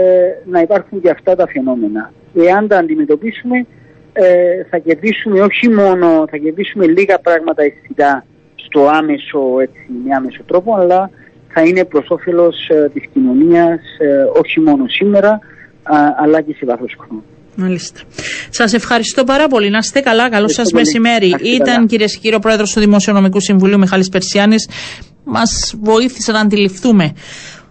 να 0.46 0.60
υπάρχουν 0.60 1.02
και 1.02 1.10
αυτά 1.10 1.36
τα 1.36 1.48
φαινόμενα. 1.48 2.12
Εάν 2.36 2.68
τα 2.68 2.78
αντιμετωπίσουμε 2.78 3.66
ε, 4.14 4.64
θα 4.70 4.78
κερδίσουμε 4.78 5.42
όχι 5.42 5.70
μόνο, 5.70 6.26
θα 6.30 6.38
κερδίσουμε 6.38 6.86
λίγα 6.88 7.20
πράγματα 7.20 7.64
αισθητά 7.64 8.26
στο 8.56 8.88
άμεσο, 8.88 9.40
έτσι, 9.62 9.88
με 10.06 10.16
άμεσο 10.16 10.44
τρόπο, 10.46 10.76
αλλά 10.76 11.10
θα 11.54 11.62
είναι 11.62 11.86
προς 11.86 12.06
όφελος 12.10 12.68
ε, 12.70 12.90
της 12.94 13.04
κοινωνίας 13.14 13.80
ε, 14.00 14.40
όχι 14.40 14.60
μόνο 14.60 14.88
σήμερα, 14.88 15.40
αλλά 16.24 16.42
και 16.42 16.54
σε 16.58 16.66
βάθος 16.66 16.96
χρόνου. 17.00 17.24
Μάλιστα. 17.56 18.00
Σας 18.50 18.74
ευχαριστώ 18.74 19.24
πάρα 19.24 19.48
πολύ. 19.48 19.70
Να 19.70 19.78
είστε 19.78 20.00
καλά. 20.00 20.30
Καλό 20.30 20.48
σας 20.48 20.72
μεσημέρι. 20.72 21.36
Ήταν 21.42 21.88
κυρίε 21.88 22.06
και 22.06 22.18
κύριοι 22.22 22.36
ο 22.36 22.40
πρόεδρο 22.40 22.66
του 22.74 22.80
Δημοσιονομικού 22.80 23.40
Συμβουλίου 23.40 23.80
Μιχάλης 23.80 24.10
Περσιάνης. 24.10 24.70
Μας 25.24 25.76
βοήθησε 25.82 26.32
να 26.32 26.40
αντιληφθούμε 26.40 27.14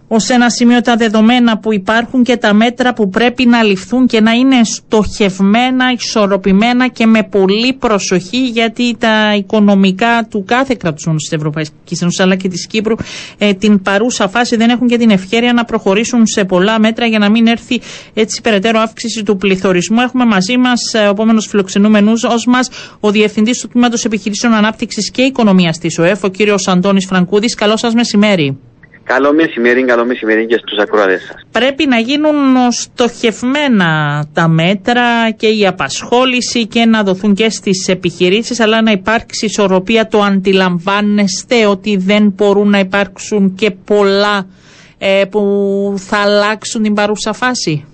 ως 0.07 0.29
ένα 0.29 0.49
σημείο 0.49 0.81
τα 0.81 0.95
δεδομένα 0.95 1.57
που 1.57 1.73
υπάρχουν 1.73 2.23
και 2.23 2.37
τα 2.37 2.53
μέτρα 2.53 2.93
που 2.93 3.09
πρέπει 3.09 3.45
να 3.45 3.63
ληφθούν 3.63 4.07
και 4.07 4.21
να 4.21 4.31
είναι 4.31 4.63
στοχευμένα, 4.63 5.91
ισορροπημένα 5.91 6.87
και 6.87 7.05
με 7.05 7.23
πολύ 7.23 7.73
προσοχή 7.73 8.47
γιατί 8.47 8.95
τα 8.99 9.35
οικονομικά 9.35 10.27
του 10.29 10.43
κάθε 10.47 10.75
κράτους 10.79 11.03
της 11.03 11.31
Ευρωπαϊκής 11.31 12.01
Ένωσης 12.01 12.19
αλλά 12.19 12.35
και 12.35 12.47
της 12.47 12.67
Κύπρου 12.67 12.95
ε, 13.37 13.53
την 13.53 13.81
παρούσα 13.81 14.27
φάση 14.27 14.55
δεν 14.55 14.69
έχουν 14.69 14.87
και 14.87 14.97
την 14.97 15.09
ευκαιρία 15.09 15.53
να 15.53 15.65
προχωρήσουν 15.65 16.27
σε 16.27 16.45
πολλά 16.45 16.79
μέτρα 16.79 17.05
για 17.05 17.19
να 17.19 17.29
μην 17.29 17.47
έρθει 17.47 17.81
έτσι 18.13 18.41
περαιτέρω 18.41 18.79
αύξηση 18.79 19.23
του 19.23 19.37
πληθωρισμού. 19.37 20.01
Έχουμε 20.01 20.25
μαζί 20.25 20.57
μας 20.57 20.93
ε, 20.93 20.97
ο 20.99 21.09
επόμενος 21.09 21.47
φιλοξενούμενος 21.47 22.23
ως 22.23 22.45
μας 22.45 22.69
ο 22.99 23.11
Διευθυντής 23.11 23.59
του 23.59 23.67
Τμήματος 23.67 24.05
Επιχειρήσεων 24.05 24.53
Ανάπτυξης 24.53 25.11
και 25.11 25.21
Οικονομίας 25.21 25.77
της 25.77 25.99
ΟΕΦ, 25.99 26.23
ο 26.23 26.27
κύριος 26.27 26.67
Αντώνης 26.67 27.05
Φραγκούδης. 27.05 27.55
Καλό 27.55 27.77
σας 27.77 27.93
μεσημέρι. 27.93 28.57
Καλό 29.03 29.33
μεσημέρι, 29.33 29.85
καλό 29.85 30.05
μεσημέρι 30.05 30.45
και 30.45 30.57
στους 30.57 30.77
ακροατές 30.77 31.21
σας. 31.21 31.35
Πρέπει 31.51 31.85
να 31.87 31.97
γίνουν 31.97 32.71
στοχευμένα 32.71 34.23
τα 34.33 34.47
μέτρα 34.47 35.31
και 35.31 35.47
η 35.47 35.67
απασχόληση 35.67 36.67
και 36.67 36.85
να 36.85 37.03
δοθούν 37.03 37.33
και 37.33 37.49
στις 37.49 37.87
επιχειρήσεις 37.87 38.59
αλλά 38.59 38.81
να 38.81 38.91
υπάρξει 38.91 39.45
ισορροπία. 39.45 40.07
Το 40.07 40.21
αντιλαμβάνεστε 40.21 41.65
ότι 41.65 41.97
δεν 41.97 42.33
μπορούν 42.35 42.69
να 42.69 42.79
υπάρξουν 42.79 43.55
και 43.55 43.71
πολλά 43.71 44.47
ε, 44.97 45.23
που 45.31 45.43
θα 45.97 46.17
αλλάξουν 46.17 46.81
την 46.83 46.93
παρούσα 46.93 47.33
φάση; 47.33 47.85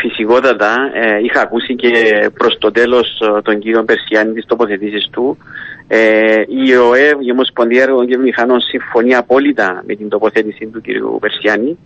Φυσικότατα, 0.00 0.76
ε, 0.94 1.24
είχα 1.24 1.40
ακούσει 1.40 1.74
και 1.74 1.90
προς 2.38 2.58
το 2.58 2.70
τέλος 2.70 3.20
ε, 3.20 3.42
τον 3.42 3.58
κύριο 3.58 3.84
Περσιάνη 3.84 4.32
τις 4.32 4.46
τοποθετήσεις 4.46 5.08
του 5.12 5.36
ε, 5.92 6.42
η 6.48 6.76
ΟΕΒ, 6.76 7.20
η 7.20 7.30
Ομοσπονδία 7.30 7.82
Έργων 7.82 8.06
και 8.06 8.16
Μηχανών, 8.16 8.60
συμφωνεί 8.60 9.14
απόλυτα 9.14 9.82
με 9.86 9.94
την 9.94 10.08
τοποθέτηση 10.08 10.66
του 10.66 10.80
κ. 10.80 11.20
Περσιάνη 11.20 11.78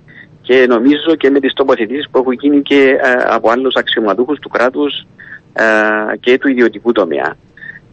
και 0.42 0.66
νομίζω 0.68 1.14
και 1.18 1.30
με 1.30 1.40
τις 1.40 1.52
τοποθετήσεις 1.52 2.08
που 2.10 2.18
έχουν 2.18 2.32
γίνει 2.32 2.62
και 2.62 2.98
ε, 3.02 3.12
από 3.26 3.50
άλλους 3.50 3.74
αξιωματούχους 3.74 4.38
του 4.38 4.48
κράτους 4.48 5.06
ε, 5.52 5.64
και 6.20 6.38
του 6.38 6.48
ιδιωτικού 6.48 6.92
τομέα. 6.92 7.36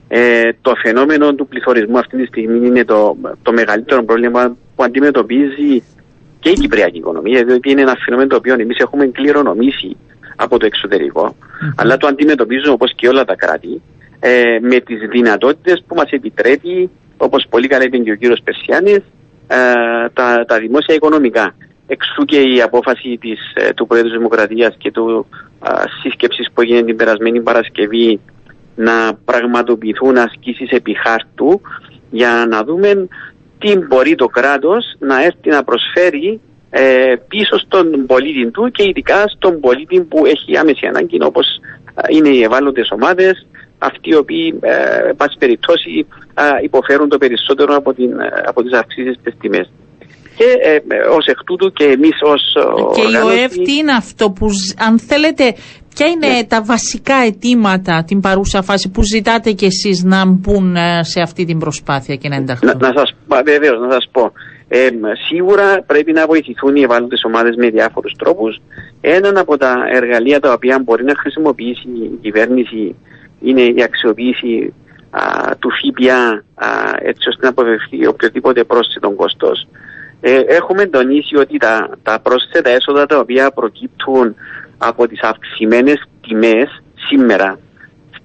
Ε, 0.08 0.50
το 0.62 0.74
φαινόμενο 0.76 1.34
του 1.34 1.48
πληθωρισμού 1.48 1.98
αυτή 1.98 2.18
τη 2.18 2.26
στιγμή 2.26 2.68
είναι 2.68 2.86
το, 2.86 3.18
το 3.42 3.52
μεγαλύτερο 3.52 4.04
πρόβλημα 4.04 4.58
που 4.76 4.84
αντιμετωπίζει 4.84 5.84
και 6.40 6.50
η 6.50 6.54
κυπριακή 6.54 6.98
οικονομία, 6.98 7.44
διότι 7.44 7.72
είναι 7.72 7.82
ένα 7.82 7.96
φαινόμενο 8.06 8.30
το 8.30 8.36
οποίο 8.36 8.54
εμείς 8.54 8.78
έχουμε 8.78 9.06
κληρονομήσει 9.06 9.98
από 10.36 10.58
το 10.58 10.66
εξωτερικό, 10.66 11.36
αλλά 11.76 11.98
το 11.98 12.08
αντιμετωπίζουμε 12.08 12.74
όπως 12.74 12.94
και 12.96 13.08
όλα 13.08 13.26
τα 13.26 13.36
κράτη 13.36 13.82
ε, 14.24 14.58
με 14.62 14.80
τις 14.80 15.00
δυνατότητες 15.10 15.84
που 15.88 15.96
μας 15.96 16.10
επιτρέπει, 16.10 16.90
όπως 17.18 17.46
πολύ 17.50 17.68
καλά 17.68 17.84
είπε 17.84 17.98
και 17.98 18.12
ο 18.12 18.16
κύριος 18.16 18.42
Περσιάνης, 18.44 19.02
ε, 19.48 20.10
τα, 20.14 20.46
τα 20.48 20.60
δημόσια 20.60 20.96
οικονομικά. 20.96 21.56
Εξού 21.88 22.26
και 22.26 22.42
η 22.42 22.62
απόφαση 22.62 23.18
της, 23.22 23.40
ε, 23.54 23.74
του 23.74 23.88
Πρόεδρου 23.88 24.10
της 24.10 24.18
Δημοκρατίας 24.18 24.76
και 24.78 24.92
του 24.92 25.26
ε, 25.66 25.72
σύσκεψης 26.02 26.48
που 26.54 26.62
έγινε 26.62 26.84
την 26.84 26.96
περασμένη 26.96 27.42
Παρασκευή 27.42 28.20
να 28.76 29.14
πραγματοποιηθούν 29.26 30.18
ασκήσεις 30.18 30.70
επί 30.70 30.98
χάρτου 31.04 31.62
για 32.10 32.46
να 32.50 32.64
δούμε 32.64 33.08
τι 33.58 33.78
μπορεί 33.78 34.16
το 34.16 34.26
κράτος 34.26 34.96
να 35.00 35.24
έρθει 35.24 35.50
να 35.50 35.64
προσφέρει 35.64 36.40
ε, 36.70 37.14
πίσω 37.28 37.58
στον 37.58 38.06
πολίτη 38.06 38.52
του 38.52 38.72
και 38.72 38.84
ειδικά 38.84 39.24
στον 39.28 39.60
πολίτη 39.60 40.02
που 40.02 40.26
έχει 40.26 40.58
άμεση 40.58 40.86
ανάγκη 40.86 41.24
όπως 41.24 41.60
είναι 42.10 42.30
οι 42.30 42.44
ευάλωτες 42.44 42.92
ομάδες, 42.92 43.48
αυτοί 43.88 44.10
οι 44.10 44.16
οποίοι, 44.16 44.60
ε, 44.62 45.12
πάση 45.18 45.36
περιπτώσει, 45.40 46.08
ε, 46.34 46.44
υποφέρουν 46.64 47.10
το 47.10 47.18
περισσότερο 47.18 47.76
από, 47.76 47.94
την, 47.94 48.12
ε, 48.20 48.28
από 48.46 48.64
τις 48.64 48.74
αυξήσεις 48.80 49.16
στις 49.20 49.34
τιμές. 49.40 49.72
Και 50.36 50.48
ε, 50.62 50.76
ως 51.18 51.26
εκ 51.26 51.44
τούτου 51.44 51.72
και 51.72 51.86
εμείς 51.86 52.18
ως 52.22 52.44
Και 52.96 53.02
η 53.02 53.16
ΟΕΦ 53.26 53.54
τι 53.54 53.74
είναι 53.76 53.92
αυτό 53.92 54.32
που, 54.32 54.48
αν 54.88 55.00
θέλετε, 55.00 55.56
ποια 55.96 56.08
είναι 56.08 56.28
ναι. 56.28 56.44
τα 56.44 56.62
βασικά 56.64 57.16
αιτήματα 57.16 58.04
την 58.08 58.20
παρούσα 58.20 58.62
φάση 58.62 58.90
που 58.90 59.02
ζητάτε 59.04 59.52
κι 59.52 59.66
εσείς 59.66 60.04
να 60.04 60.26
μπουν 60.26 60.76
ε, 60.76 61.04
σε 61.04 61.22
αυτή 61.22 61.46
την 61.46 61.60
προσπάθεια 61.60 62.16
και 62.16 62.30
να 62.30 62.36
ενταχθούν; 62.36 62.70
Να, 62.70 62.88
να 62.88 62.94
σας, 62.98 63.16
βεβαίως, 63.46 63.80
να 63.80 63.92
σας 63.92 64.08
πω. 64.12 64.32
Ε, 64.68 64.90
σίγουρα 65.30 65.84
πρέπει 65.86 66.12
να 66.12 66.26
βοηθηθούν 66.26 66.76
οι 66.76 66.82
ευάλωτες 66.82 67.22
ομάδες 67.24 67.56
με 67.56 67.70
διάφορους 67.70 68.14
τρόπους. 68.18 68.62
Έναν 69.02 69.38
από 69.38 69.58
τα 69.58 69.74
εργαλεία 69.94 70.40
τα 70.40 70.54
οποία 70.54 70.82
μπορεί 70.84 71.04
να 71.04 71.14
χρησιμοποιήσει 71.18 71.88
η 71.88 72.18
κυβέρνηση 72.22 72.96
είναι 73.42 73.62
η 73.62 73.84
αξιοποίηση 73.84 74.74
α, 75.10 75.22
του 75.60 75.70
ΦΠΑ 75.70 76.44
έτσι 77.02 77.30
ώστε 77.30 77.44
να 77.44 77.50
αποφευθεί 77.50 78.08
οποιοδήποτε 78.08 78.64
πρόσθετο 78.64 79.12
κόστος. 79.12 79.68
Ε, 80.22 80.40
έχουμε 80.40 80.86
τονίσει 80.86 81.36
ότι 81.36 81.58
τα, 81.58 81.90
τα 82.04 82.20
πρόσθετα 82.20 82.70
έσοδα 82.70 83.06
τα 83.06 83.20
οποία 83.20 83.52
προκύπτουν 83.52 84.36
από 84.78 85.08
τις 85.08 85.22
αυξημένες 85.22 86.04
τιμές 86.22 86.82
σήμερα 87.08 87.60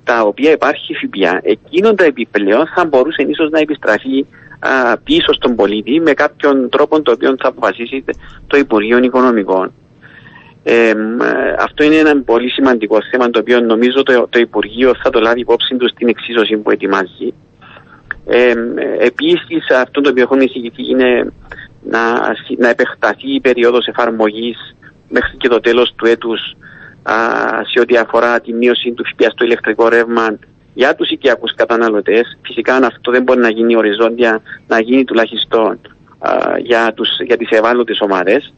στα 0.06 0.22
οποία 0.22 0.50
υπάρχει 0.50 0.94
ΦΠΑ, 0.94 1.40
εκείνο 1.42 1.94
τα 1.94 2.04
επιπλέον 2.04 2.66
θα 2.74 2.84
μπορούσε 2.84 3.22
ίσως 3.22 3.50
να 3.50 3.58
επιστραφεί 3.58 4.26
α, 4.58 4.98
πίσω 4.98 5.32
στον 5.32 5.56
πολίτη 5.56 6.00
με 6.00 6.12
κάποιον 6.12 6.68
τρόπο 6.68 7.02
το 7.02 7.12
οποίο 7.12 7.34
θα 7.38 7.48
αποφασίσει 7.48 8.04
το 8.46 8.56
Υπουργείο 8.56 8.98
Οικονομικών. 8.98 9.72
Ε, 10.68 10.94
αυτό 11.58 11.84
είναι 11.84 11.96
ένα 11.96 12.22
πολύ 12.22 12.50
σημαντικό 12.50 12.98
θέμα 13.10 13.30
το 13.30 13.38
οποίο 13.38 13.60
νομίζω 13.60 14.02
το, 14.02 14.26
το 14.30 14.38
Υπουργείο 14.38 14.94
θα 15.02 15.10
το 15.10 15.20
λάβει 15.20 15.40
υπόψη 15.40 15.76
του 15.76 15.88
στην 15.88 16.08
εξίσωση 16.08 16.56
που 16.56 16.70
ετοιμάζει. 16.70 17.34
Ε, 18.26 18.52
Επίσης, 18.98 19.70
αυτό 19.80 20.00
το 20.00 20.10
οποίο 20.10 20.22
έχουμε 20.22 20.44
εισηγηθεί 20.44 20.90
είναι 20.90 21.32
να, 21.82 22.00
να 22.58 22.68
επεκταθεί 22.68 23.34
η 23.34 23.40
περίοδος 23.40 23.86
εφαρμογής 23.86 24.76
μέχρι 25.08 25.36
και 25.36 25.48
το 25.48 25.60
τέλος 25.60 25.92
του 25.96 26.06
έτους 26.06 26.40
σε 27.72 27.80
ό,τι 27.80 27.96
αφορά 27.96 28.40
τη 28.40 28.52
μείωση 28.52 28.92
του 28.92 29.04
ΦΠΑ 29.06 29.30
στο 29.30 29.44
ηλεκτρικό 29.44 29.88
ρεύμα 29.88 30.38
για 30.74 30.94
τους 30.94 31.10
οικιακούς 31.10 31.54
καταναλωτές. 31.54 32.38
Φυσικά, 32.42 32.74
αν 32.74 32.84
αυτό 32.84 33.10
δεν 33.10 33.22
μπορεί 33.22 33.40
να 33.40 33.50
γίνει 33.50 33.76
οριζόντια, 33.76 34.42
να 34.66 34.80
γίνει 34.80 35.04
τουλάχιστον 35.04 35.80
α, 36.18 36.30
για, 36.58 36.92
τους, 36.94 37.08
για 37.20 37.36
τις 37.36 37.48
ευάλωτες 37.50 38.00
ομάδες 38.00 38.52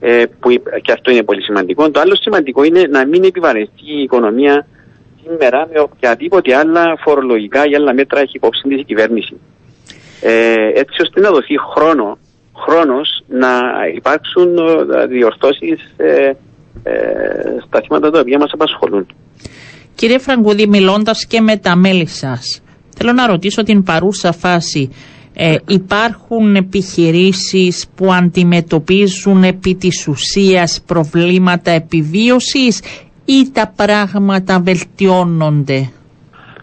ε, 0.00 0.24
που 0.40 0.50
και 0.82 0.92
αυτό 0.92 1.10
είναι 1.10 1.22
πολύ 1.22 1.42
σημαντικό. 1.42 1.90
Το 1.90 2.00
άλλο 2.00 2.16
σημαντικό 2.16 2.62
είναι 2.62 2.82
να 2.90 3.06
μην 3.06 3.24
επιβαρυνθεί 3.24 3.92
η 3.98 4.02
οικονομία 4.02 4.66
σήμερα 5.22 5.68
με 5.72 5.80
οποιαδήποτε 5.80 6.56
άλλα 6.56 6.98
φορολογικά 7.04 7.66
ή 7.66 7.74
άλλα 7.74 7.94
μέτρα 7.94 8.20
έχει 8.20 8.36
υπόψη 8.36 8.68
της 8.68 8.84
κυβέρνηση. 8.86 9.40
Ε, 10.20 10.54
έτσι 10.74 11.02
ώστε 11.02 11.20
να 11.20 11.30
δοθεί 11.30 11.54
χρόνο, 11.74 12.18
χρόνος 12.56 13.22
να 13.28 13.60
υπάρξουν 13.94 14.56
ε, 14.58 15.06
διορθώσεις 15.06 15.94
ε, 15.96 16.32
ε, 16.82 16.94
στα 17.66 17.80
θύματα 17.80 18.10
τα 18.10 18.20
οποία 18.20 18.38
μας 18.38 18.50
απασχολούν. 18.52 19.06
Κύριε 19.94 20.18
Φραγκούδη, 20.18 20.66
μιλώντας 20.66 21.26
και 21.26 21.40
με 21.40 21.56
τα 21.56 21.76
μέλη 21.76 22.06
σας, 22.06 22.62
θέλω 22.96 23.12
να 23.12 23.26
ρωτήσω 23.26 23.62
την 23.62 23.82
παρούσα 23.82 24.32
φάση 24.32 24.90
ε, 25.40 25.56
υπάρχουν 25.66 26.56
επιχειρήσεις 26.56 27.86
που 27.96 28.12
αντιμετωπίζουν 28.12 29.42
επί 29.42 29.74
της 29.74 30.06
ουσίας 30.08 30.82
προβλήματα 30.86 31.70
επιβίωσης 31.70 32.80
ή 33.24 33.50
τα 33.52 33.72
πράγματα 33.76 34.60
βελτιώνονται; 34.60 35.90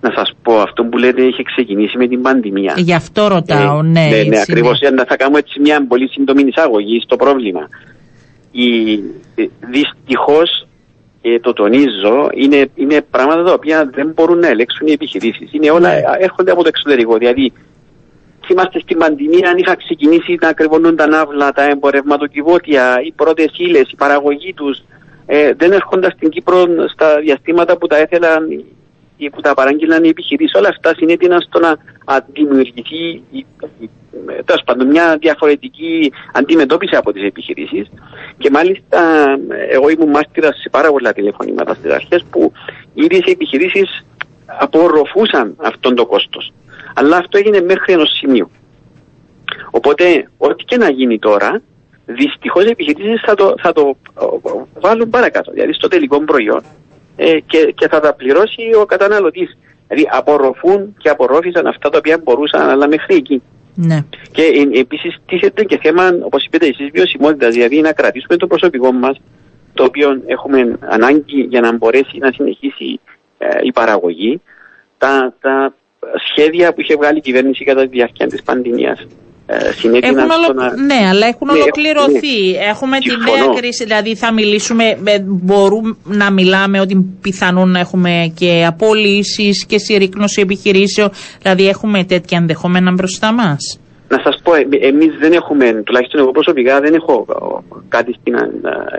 Να 0.02 0.12
σας 0.16 0.32
πω, 0.42 0.54
αυτό 0.54 0.84
που 0.84 0.98
λέτε 0.98 1.24
έχει 1.24 1.44
ξεκινήσει 1.44 1.98
με 1.98 2.08
την 2.08 2.22
πανδημία. 2.22 2.74
Γι' 2.78 2.94
αυτό 2.94 3.28
ρωτάω, 3.28 3.80
ε, 3.80 3.84
ναι. 3.84 4.08
Ναι, 4.10 4.24
ναι, 4.24 4.40
ακριβώς. 4.40 4.80
Ναι. 4.80 5.04
Θα 5.06 5.16
κάνω 5.16 5.38
έτσι 5.38 5.60
μια 5.60 5.86
πολύ 5.88 6.08
σύντομη 6.10 6.44
εισαγωγή 6.48 7.02
στο 7.02 7.16
πρόβλημα. 7.16 7.70
Η, 8.52 8.94
ε, 9.36 9.44
δυστυχώς, 9.72 10.68
ε, 11.22 11.40
το 11.40 11.54
τονίζω, 11.54 12.30
είναι, 12.34 12.70
είναι 12.76 13.06
πράγματα 13.12 13.44
τα 13.44 13.54
οποία 13.54 13.90
δεν 13.94 14.12
μπορούν 14.16 14.40
να 14.40 14.48
ελέγξουν 14.48 14.88
οι 14.88 14.92
επιχειρήσεις. 14.92 15.50
Είναι 15.52 15.72
όλα, 15.72 15.90
ναι. 15.90 16.02
έρχονται 16.20 16.52
από 16.52 16.62
το 16.62 16.68
εξωτερικό. 16.68 17.18
Δηλαδή, 17.18 17.54
θυμάστε 18.46 18.80
στην 18.80 18.98
πανδημία 18.98 19.50
αν 19.50 19.58
είχα 19.58 19.76
ξεκινήσει 19.76 20.38
να 20.42 20.54
κρυβώνουν 20.54 20.96
τα 20.96 21.08
ναύλα, 21.08 21.52
τα 21.52 21.64
εμπορευματοκιβώτια, 21.64 23.02
οι 23.04 23.12
πρώτες 23.12 23.52
ύλες, 23.58 23.92
η 23.92 23.96
παραγωγή 23.96 24.54
τους, 24.54 24.84
ε, 25.26 25.54
δεν 25.54 25.72
έρχονταν 25.72 26.12
στην 26.12 26.30
Κύπρο 26.30 26.66
στα 26.94 27.20
διαστήματα 27.20 27.78
που 27.78 27.88
τα 27.88 27.98
έθελαν 27.98 28.66
ή 29.18 29.30
που 29.30 29.42
τα 29.42 29.54
παράγγειλαν 29.54 30.04
οι 30.04 30.08
επιχειρήσεις. 30.08 30.56
Όλα 30.56 30.70
αυτά 30.70 30.94
συνέτειναν 30.96 31.42
στο 31.42 31.60
να 31.60 31.78
δημιουργηθεί 32.34 33.24
τέλος 34.46 34.64
πάντων 34.66 34.88
μια 34.88 35.18
διαφορετική 35.20 36.12
αντιμετώπιση 36.34 36.96
από 36.96 37.12
τις 37.12 37.24
επιχειρήσεις. 37.24 37.88
Και 38.38 38.50
μάλιστα 38.50 39.26
εγώ 39.70 39.90
ήμουν 39.90 40.10
μάρτυρας 40.10 40.56
σε 40.62 40.70
πάρα 40.70 40.90
πολλά 40.90 41.14
τηλεφωνήματα 41.14 41.74
στις 41.74 41.92
αρχές 41.92 42.26
που 42.30 42.52
οι 42.94 43.04
ίδιε 43.04 43.20
επιχειρήσεις 43.26 44.06
απορροφούσαν 44.46 45.56
αυτόν 45.58 45.96
το 45.96 46.06
κόστος. 46.06 46.54
Αλλά 46.98 47.18
αυτό 47.18 47.38
έγινε 47.38 47.62
μέχρι 47.62 47.94
ενός 47.94 48.18
σημείου. 48.18 48.52
Οπότε, 49.72 50.30
ό,τι 50.38 50.64
και 50.64 50.78
να 50.78 50.90
γίνει 50.90 51.20
τώρα, 51.20 51.62
δυστυχώς 52.06 52.66
οι 52.66 52.70
επιχειρήσεις 52.70 53.22
θα 53.26 53.36
το, 53.36 53.56
θα 53.62 53.72
το 53.72 53.98
βάλουν 54.80 55.10
παρακάτω. 55.10 55.52
Δηλαδή 55.52 55.74
στο 55.74 55.88
τελικό 55.88 56.20
προϊόν 56.20 56.62
ε, 57.16 57.40
και, 57.40 57.74
και 57.76 57.88
θα 57.88 58.00
τα 58.00 58.14
πληρώσει 58.14 58.62
ο 58.82 58.86
καταναλωτής. 58.86 59.58
Δηλαδή 59.88 60.10
απορροφούν 60.12 60.96
και 60.98 61.10
απορρόφησαν 61.10 61.68
αυτά 61.68 61.90
τα 61.90 61.98
οποία 61.98 62.20
μπορούσαν, 62.24 62.70
αλλά 62.70 62.88
μέχρι 62.88 63.16
εκεί. 63.16 63.42
Ναι. 63.76 64.00
Και 64.32 64.42
ε, 64.42 64.80
επίσης 64.80 65.18
τίθεται 65.26 65.64
και 65.64 65.80
θέμα, 65.82 66.10
όπως 66.22 66.46
είπατε 66.46 66.66
εσείς, 66.66 66.90
βιωσιμότητας. 66.94 67.54
Δηλαδή 67.54 67.82
να 67.82 67.94
κρατήσουμε 67.94 68.38
το 68.38 68.48
προσωπικό 68.48 68.92
μας, 68.92 69.22
το 69.74 69.84
οποίο 69.84 70.22
έχουμε 70.26 70.78
ανάγκη 70.80 71.42
για 71.42 71.62
να 71.62 71.72
μπορέσει 71.78 72.18
να 72.18 72.32
συνεχίσει 72.32 73.00
ε, 73.38 73.48
η 73.64 73.72
παραγωγή. 73.72 74.42
Τα, 74.98 75.34
τα 75.42 75.74
σχέδια 76.30 76.74
που 76.74 76.82
είχε 76.82 76.96
βγάλει 76.96 77.18
η 77.18 77.22
κυβέρνηση 77.22 77.64
κατά 77.64 77.82
τη 77.82 77.88
διάρκεια 77.88 78.28
της 78.28 78.44
πανδημίας 78.44 79.08
ε, 79.48 79.88
Ναι, 80.86 81.08
αλλά 81.10 81.28
έχουν 81.28 81.48
ναι, 81.48 81.60
ολοκληρωθεί. 81.62 82.52
Ναι. 82.52 82.66
Έχουμε 82.70 82.98
τη 83.00 83.10
νέα 83.10 83.56
κρίση, 83.56 83.84
δηλαδή 83.84 84.16
θα 84.16 84.34
μιλήσουμε, 84.34 84.98
ε, 85.04 85.20
μπορούμε 85.26 85.96
να 86.04 86.32
μιλάμε 86.32 86.80
ότι 86.80 87.18
πιθανόν 87.22 87.70
να 87.70 87.80
έχουμε 87.80 88.34
και 88.36 88.66
απολύσεις 88.68 89.66
και 89.66 89.78
συρρήκνωση 89.78 90.42
επιχειρήσεων, 90.42 91.10
δηλαδή 91.42 91.68
έχουμε 91.68 92.04
τέτοια 92.04 92.38
ενδεχόμενα 92.38 92.92
μπροστά 92.92 93.34
μας. 93.34 93.80
Να 94.08 94.20
σας 94.24 94.42
πω, 94.44 94.54
ε, 94.56 94.68
εμείς 94.92 95.12
δεν 95.20 95.32
έχουμε, 95.34 95.82
τουλάχιστον 95.86 96.20
εγώ 96.20 96.32
προσωπικά 96.32 96.80
δεν 96.80 96.94
έχω 96.94 97.26
κάτι 97.88 98.14
στην, 98.20 98.36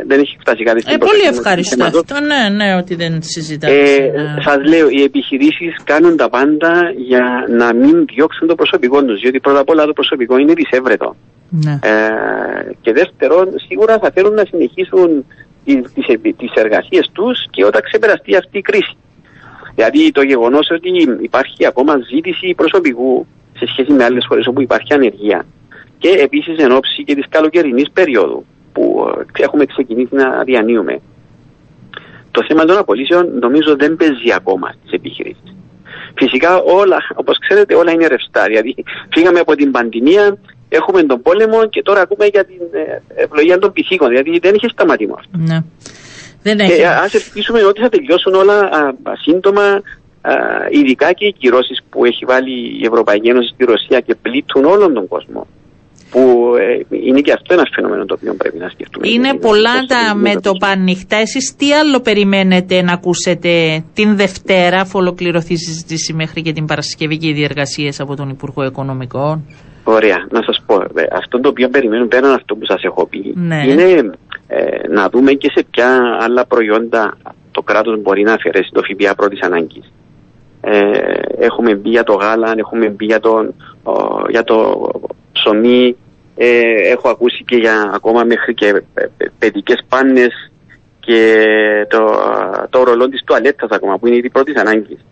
δεν 0.06 0.18
έχει 0.20 0.36
φτάσει 0.40 0.62
κάτι 0.62 0.80
στην 0.80 0.94
ε, 0.94 0.98
Πολύ 0.98 1.26
ευχαριστώ 1.34 1.84
αυτό, 1.84 2.20
ναι, 2.20 2.42
ναι, 2.56 2.76
ότι 2.76 2.94
δεν 2.94 3.22
συζητάμε. 3.22 3.74
Ε, 3.74 4.00
ναι. 4.00 4.42
Σας 4.42 4.58
λέω, 4.64 4.88
οι 4.88 5.02
επιχειρήσεις 5.02 5.74
κάνουν 5.84 6.16
τα 6.16 6.28
πάντα 6.28 6.92
για 6.96 7.44
να 7.48 7.74
μην 7.74 8.04
διώξουν 8.04 8.48
το 8.48 8.54
προσωπικό 8.54 9.04
τους, 9.04 9.20
διότι 9.20 9.40
πρώτα 9.40 9.60
απ' 9.60 9.68
όλα 9.68 9.84
το 9.84 9.92
προσωπικό 9.92 10.38
είναι 10.38 10.52
δυσέβρετο. 10.52 11.16
Ναι. 11.50 11.78
Ε, 11.82 12.72
και 12.80 12.92
δεύτερον, 12.92 13.48
σίγουρα 13.68 13.98
θα 13.98 14.10
θέλουν 14.14 14.34
να 14.34 14.44
συνεχίσουν 14.44 15.24
τις, 15.64 15.80
τις 16.36 16.52
εργασίες 16.54 17.10
τους 17.12 17.46
και 17.50 17.64
όταν 17.64 17.80
ξεπεραστεί 17.82 18.36
αυτή 18.36 18.58
η 18.58 18.60
κρίση. 18.60 18.96
Δηλαδή 19.74 20.10
το 20.10 20.22
γεγονός 20.22 20.68
ότι 20.70 20.90
υπάρχει 21.22 21.66
ακόμα 21.66 21.94
ζήτηση 22.12 22.54
προσωπικού 22.56 23.26
σε 23.56 23.66
σχέση 23.66 23.92
με 23.92 24.04
άλλες 24.04 24.24
χώρες 24.28 24.46
όπου 24.46 24.60
υπάρχει 24.60 24.92
ανεργία. 24.94 25.46
Και 25.98 26.08
επίσης 26.08 26.58
εν 26.58 26.72
ώψη 26.72 27.04
και 27.04 27.14
της 27.14 27.24
καλοκαιρινής 27.28 27.90
περίοδου 27.92 28.44
που 28.72 29.06
ε, 29.36 29.42
έχουμε 29.42 29.64
ξεκινήσει 29.64 30.14
να 30.14 30.42
διανύουμε. 30.44 31.00
Το 32.30 32.44
θέμα 32.48 32.64
των 32.64 32.76
απολύσεων 32.76 33.38
νομίζω 33.38 33.76
δεν 33.76 33.96
παίζει 33.96 34.32
ακόμα 34.34 34.74
στις 34.78 34.92
επιχειρήσεις. 34.92 35.54
Φυσικά 36.14 36.56
όλα, 36.56 36.98
όπως 37.14 37.38
ξέρετε, 37.38 37.74
όλα 37.74 37.92
είναι 37.92 38.06
ρευστά. 38.06 38.44
Δηλαδή, 38.46 38.74
φύγαμε 39.12 39.38
από 39.38 39.54
την 39.54 39.70
πανδημία, 39.70 40.38
έχουμε 40.68 41.02
τον 41.02 41.22
πόλεμο 41.22 41.66
και 41.68 41.82
τώρα 41.82 42.00
ακούμε 42.00 42.26
για 42.26 42.44
την 42.44 42.60
ε, 42.72 43.22
ευλογία 43.22 43.58
των 43.58 43.72
πυθίκων. 43.72 44.08
Δηλαδή, 44.08 44.38
δεν 44.38 44.54
έχει 44.54 44.68
σταματήσει 44.68 45.12
αυτό. 45.14 45.38
Ναι. 45.38 45.58
Δεν 46.42 46.58
έχει. 46.58 46.76
Και 46.76 46.86
ας 46.86 47.14
ελπίσουμε 47.14 47.64
ότι 47.64 47.80
θα 47.80 47.88
τελειώσουν 47.88 48.34
όλα 48.34 48.58
α, 48.58 48.92
σύντομα 49.22 49.82
ειδικά 50.70 51.12
και 51.12 51.26
οι 51.26 51.32
κυρώσεις 51.32 51.82
που 51.90 52.04
έχει 52.04 52.24
βάλει 52.24 52.52
η 52.80 52.84
Ευρωπαϊκή 52.86 53.28
Ένωση 53.28 53.48
στη 53.48 53.64
Ρωσία 53.64 54.00
και 54.00 54.14
πλήττουν 54.22 54.64
όλον 54.64 54.94
τον 54.94 55.08
κόσμο. 55.08 55.46
Που 56.10 56.52
ε, 56.58 56.96
είναι 57.06 57.20
και 57.20 57.32
αυτό 57.32 57.54
ένα 57.54 57.66
φαινόμενο 57.74 58.04
το 58.04 58.14
οποίο 58.18 58.34
πρέπει 58.34 58.58
να 58.58 58.68
σκεφτούμε. 58.68 59.08
Είναι 59.08 59.34
πολλά 59.34 59.84
τα 59.86 60.14
μέτωπα 60.14 60.66
ανοιχτά. 60.66 61.16
Εσείς 61.16 61.54
τι 61.56 61.72
άλλο 61.72 62.00
περιμένετε 62.00 62.82
να 62.82 62.92
ακούσετε 62.92 63.84
την 63.94 64.16
Δευτέρα, 64.16 64.80
αφού 64.80 64.98
ολοκληρωθεί 64.98 65.52
η 65.52 65.56
συζήτηση 65.56 66.12
μέχρι 66.12 66.42
και 66.42 66.52
την 66.52 66.64
Παρασκευή 66.64 67.16
και 67.16 67.28
οι 67.28 67.32
διεργασίες 67.32 68.00
από 68.00 68.16
τον 68.16 68.28
Υπουργό 68.28 68.64
Οικονομικών; 68.64 69.44
Ωραία, 69.84 70.26
να 70.30 70.42
σας 70.42 70.62
πω. 70.66 70.74
Ε, 70.74 71.06
αυτό 71.12 71.40
το 71.40 71.48
οποίο 71.48 71.68
περιμένουμε 71.68 72.08
πέραν 72.08 72.32
αυτό 72.32 72.54
που 72.54 72.64
σας 72.64 72.82
έχω 72.82 73.06
πει 73.06 73.32
ναι. 73.34 73.62
είναι 73.66 74.10
ε, 74.46 74.88
να 74.88 75.08
δούμε 75.08 75.32
και 75.32 75.50
σε 75.54 75.64
ποια 75.70 76.18
άλλα 76.20 76.46
προϊόντα 76.46 77.16
το 77.50 77.62
κράτος 77.62 78.00
μπορεί 78.02 78.22
να 78.22 78.32
αφαιρέσει 78.32 78.70
το 78.72 78.82
ΦΠΑ 78.82 79.14
πρώτης 79.14 79.40
ανάγκης. 79.40 79.92
Ε, 80.68 81.12
έχουμε 81.38 81.74
μπει 81.74 81.88
για 81.88 82.02
το 82.02 82.14
γάλα, 82.14 82.54
έχουμε 82.56 82.88
μπει 82.88 83.04
για, 83.04 83.20
το, 83.20 83.54
για 84.28 84.44
το 84.44 84.88
ψωμί, 85.32 85.96
ε, 86.36 86.90
έχω 86.90 87.08
ακούσει 87.08 87.44
και 87.44 87.56
για 87.56 87.90
ακόμα 87.94 88.24
μέχρι 88.24 88.54
και 88.54 88.82
παιδικές 89.38 89.84
πάνες 89.88 90.50
και 91.00 91.46
το, 91.88 92.18
το 92.70 92.82
ρολό 92.82 93.08
της 93.08 93.22
τουαλέτας 93.24 93.70
ακόμα 93.70 93.98
που 93.98 94.06
είναι 94.06 94.16
η 94.16 94.30
πρώτης 94.30 94.56
ανάγκης. 94.56 95.04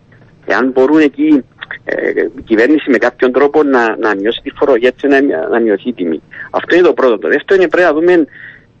Εάν 0.45 0.71
μπορούν 0.71 0.99
εκεί 0.99 1.43
ε, 1.83 2.09
η 2.37 2.41
κυβέρνηση 2.45 2.89
με 2.89 2.97
κάποιον 2.97 3.31
τρόπο 3.31 3.63
να, 3.63 3.97
να 3.97 4.15
μειώσει 4.15 4.39
τη 4.43 4.49
φορολογία 4.49 4.87
έτσι 4.87 5.07
να, 5.07 5.47
να 5.49 5.59
μειωθεί 5.59 5.89
η 5.89 5.93
τιμή. 5.93 6.21
Αυτό 6.51 6.75
είναι 6.75 6.87
το 6.87 6.93
πρώτο. 6.93 7.17
Το 7.17 7.27
δεύτερο 7.27 7.61
είναι 7.61 7.69
πρέπει 7.69 7.87
να 7.87 7.93
δούμε 7.93 8.25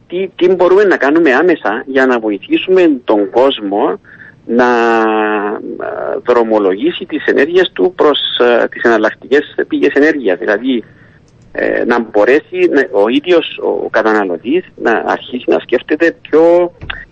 τι, 0.07 0.29
τι 0.35 0.55
μπορούμε 0.55 0.83
να 0.83 0.97
κάνουμε 0.97 1.33
άμεσα 1.33 1.83
για 1.85 2.05
να 2.05 2.19
βοηθήσουμε 2.19 2.91
τον 3.03 3.29
κόσμο 3.29 3.99
να 4.45 4.65
ε, 5.79 6.17
δρομολογήσει 6.25 7.05
τις 7.05 7.25
ενέργειες 7.25 7.71
του 7.73 7.93
προς 7.95 8.19
ε, 8.39 8.67
τις 8.67 8.83
εναλλακτικές 8.83 9.55
πηγές 9.67 9.93
ενέργειας. 9.93 10.37
Δηλαδή 10.37 10.83
ε, 11.51 11.83
να 11.85 11.99
μπορέσει 11.99 12.69
ο 12.91 13.07
ίδιος 13.07 13.59
ο 13.61 13.89
καταναλωτής 13.89 14.63
να 14.75 14.91
αρχίσει 15.05 15.43
να 15.47 15.59
σκέφτεται 15.59 16.15
πιο 16.21 16.71
ε, 16.95 17.04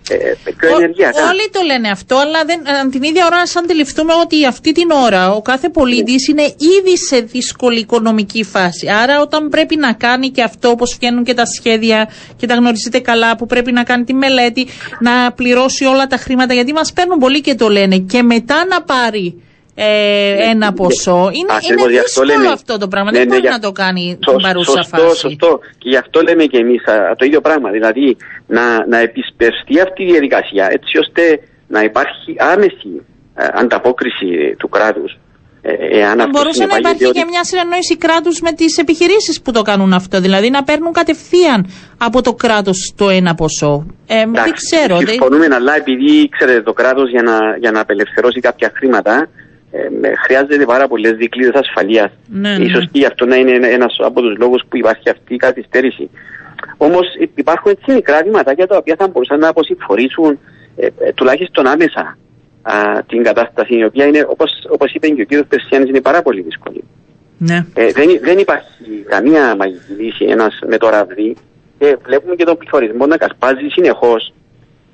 πιο 0.58 0.76
ενεργειακά. 0.78 1.30
Όλοι 1.30 1.50
το 1.52 1.62
λένε 1.66 1.90
αυτό, 1.90 2.16
αλλά 2.16 2.46
δεν, 2.46 2.60
ε, 2.60 2.90
την 2.90 3.04
ίδια 3.04 3.26
ώρα 3.26 3.38
να 3.54 3.62
αντιληφθούμε 3.62 4.14
ότι 4.14 4.46
αυτή 4.46 4.72
την 4.72 4.92
ώρα 4.92 5.32
ο 5.32 5.42
κάθε 5.42 5.70
πολίτης 5.70 6.28
ναι. 6.28 6.42
είναι 6.42 6.56
ήδη 6.80 6.98
σε 6.98 7.20
δύσκολη 7.20 7.80
οικονομική 7.80 8.44
φάση. 8.44 8.88
Άρα 8.90 9.22
όταν 9.22 9.50
πρέπει 9.50 9.76
να 9.76 9.94
κάνει 9.94 10.30
και 10.30 10.44
αυτό 10.44 10.70
όπως 10.70 10.96
βγαίνουν 11.00 11.24
και 11.24 11.34
τα 11.34 11.46
σχέδια 11.46 12.10
και 12.36 12.48
τα 12.48 12.56
γνωρίζετε 12.56 13.00
καλά 13.00 13.36
που 13.36 13.46
πρέπει 13.46 13.72
να 13.72 13.84
κάνει 13.84 14.04
τη 14.04 14.14
μελέτη, 14.14 14.68
να 15.00 15.32
πληρώσει 15.32 15.86
όλα 15.86 16.08
τα 16.08 16.18
χρήματα 16.18 16.54
γιατί 16.54 16.74
μας 16.74 16.94
παίρνουν 16.94 17.20
πολύ 17.20 17.42
και 17.42 17.56
το 17.56 17.70
λένε 17.70 17.98
και 17.98 18.24
μετά 18.24 18.66
να 18.66 18.82
πάρει 18.82 19.42
ε, 19.76 20.50
ένα 20.50 20.70
ναι, 20.70 20.76
ποσό. 20.76 21.32
Είναι, 21.34 21.54
είναι 21.70 22.00
δύσκολο 22.00 22.50
αυτό 22.54 22.78
το 22.78 22.88
πράγμα. 22.88 23.12
Ναι, 23.12 23.18
δεν 23.18 23.28
ναι, 23.28 23.36
μπορεί 23.36 23.48
να 23.50 23.60
το 23.60 23.72
κάνει 23.72 24.18
την 24.26 24.42
παρούσα 24.42 24.84
φάση. 24.84 25.04
Σωστό, 25.04 25.16
σωστό. 25.16 25.60
Και 25.78 25.90
γι' 25.90 25.98
αυτό 25.98 26.22
λέμε 26.22 26.44
και 26.46 26.58
εμείς 26.58 26.84
το 27.18 27.26
ίδιο 27.26 27.42
πράγμα. 27.42 27.70
Δηλαδή 27.70 28.18
να, 28.48 28.88
να 28.88 28.98
επισπευστεί 28.98 29.80
αυτή 29.80 30.04
η 30.04 30.06
διαδικασία 30.06 30.68
έτσι 30.72 30.98
ώστε 30.98 31.40
να 31.68 31.82
υπάρχει 31.82 32.36
άμεση 32.38 33.06
ε, 33.36 33.46
ανταπόκριση 33.54 34.56
του 34.58 34.70
κράτους. 34.70 35.18
Ε, 35.66 36.28
μπορούσε 36.30 36.66
να 36.66 36.76
υπάρχει 36.78 37.12
και 37.12 37.26
μια 37.30 37.44
συνεννόηση 37.44 37.98
κράτους 37.98 38.42
με 38.42 38.52
τις 38.52 38.78
επιχειρήσεις 38.78 39.42
που 39.42 39.52
το 39.52 39.62
κάνουν 39.62 39.94
αυτό. 39.94 40.22
Δηλαδή 40.22 40.50
να 40.50 40.64
παίρνουν 40.64 40.92
κατευθείαν 40.94 41.68
από 41.98 42.22
το 42.22 42.34
κράτος 42.34 42.94
το 42.98 43.10
ένα 43.10 43.36
ποσό. 43.36 43.86
Ε, 44.08 44.24
δεν 44.32 44.52
ξέρω. 44.52 44.98
Συμφωνούμε, 44.98 45.48
αλλά 45.52 45.76
επειδή 45.76 46.30
ξέρετε 46.30 46.62
το 46.62 46.74
κράτος 46.74 47.10
για 47.10 47.22
να, 47.22 47.58
για 47.58 47.72
να 47.72 47.80
απελευθερώσει 47.80 48.40
κάποια 48.40 48.72
χρήματα 48.76 49.30
ε, 49.76 50.16
χρειάζεται 50.26 50.66
πάρα 50.66 50.88
πολλές 50.88 51.12
δικλείδες 51.12 51.54
ασφαλείας. 51.54 52.12
Ναι, 52.28 52.58
ναι. 52.58 52.68
σω 52.68 52.80
και 52.80 53.00
γι' 53.00 53.06
αυτό 53.06 53.26
να 53.26 53.36
είναι 53.36 53.68
ένα 53.68 53.90
από 53.98 54.22
τους 54.22 54.38
λόγους 54.38 54.64
που 54.70 54.78
υπάρχει 54.78 55.10
αυτή 55.10 55.34
η 55.34 55.38
καθυστέρηση. 55.38 56.10
Όμως 56.78 57.06
υπάρχουν 57.36 57.72
έτσι 57.72 57.92
μικρά 57.92 58.22
για 58.56 58.68
τα 58.68 58.78
οποία 58.78 58.96
θα 58.98 59.08
μπορούσαν 59.08 59.40
να 59.40 59.48
αποσυμφορήσουν 59.48 60.40
ε, 60.76 60.86
ε, 60.86 61.14
τουλάχιστον 61.14 61.68
άμεσα 61.68 62.18
α, 62.62 62.74
την 63.08 63.24
κατάσταση, 63.24 63.76
η 63.76 63.84
οποία 63.84 64.06
είναι, 64.06 64.26
όπως, 64.30 64.52
όπως 64.70 64.94
είπε 64.94 65.08
και 65.08 65.22
ο 65.22 65.26
κύριος 65.26 65.48
Περσιάνης, 65.48 65.90
είναι 65.90 66.02
πάρα 66.02 66.22
πολύ 66.22 66.42
δύσκολη. 66.42 66.84
Ναι. 67.38 67.66
Ε, 67.74 67.92
δεν, 67.92 68.20
δεν 68.22 68.38
υπάρχει 68.38 69.04
καμία 69.08 69.56
μαγική 69.56 69.94
λύση 69.98 70.26
ένας 70.26 70.60
με 70.68 70.78
το 70.78 70.90
ραβδί 70.90 71.36
και 71.80 71.98
βλέπουμε 72.06 72.36
και 72.36 72.44
τον 72.44 72.58
πληθωρισμό 72.58 73.06
να 73.06 73.18
κασπάζει 73.18 73.68
συνεχώς 73.68 74.34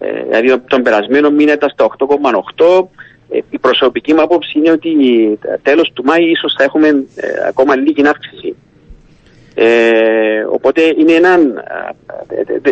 Ε, 0.02 0.24
δηλαδή 0.28 0.62
τον 0.68 0.82
περασμένο 0.82 1.30
μήνα 1.30 1.54
ήταν 1.54 1.70
στα 1.70 1.88
8,8. 1.98 2.88
Ε, 3.30 3.40
η 3.50 3.58
προσωπική 3.58 4.14
μου 4.14 4.22
άποψη 4.22 4.58
είναι 4.58 4.72
ότι 4.72 4.90
τέλος 5.62 5.92
του 5.94 6.04
Μάη 6.04 6.30
ίσως 6.30 6.54
θα 6.58 6.64
έχουμε 6.64 6.88
ε, 6.88 7.28
ακόμα 7.48 7.76
λίγη 7.76 8.08
αύξηση. 8.08 8.56
Ε, 9.62 10.46
οπότε 10.52 10.82
είναι 11.00 11.14
έναν. 11.14 11.64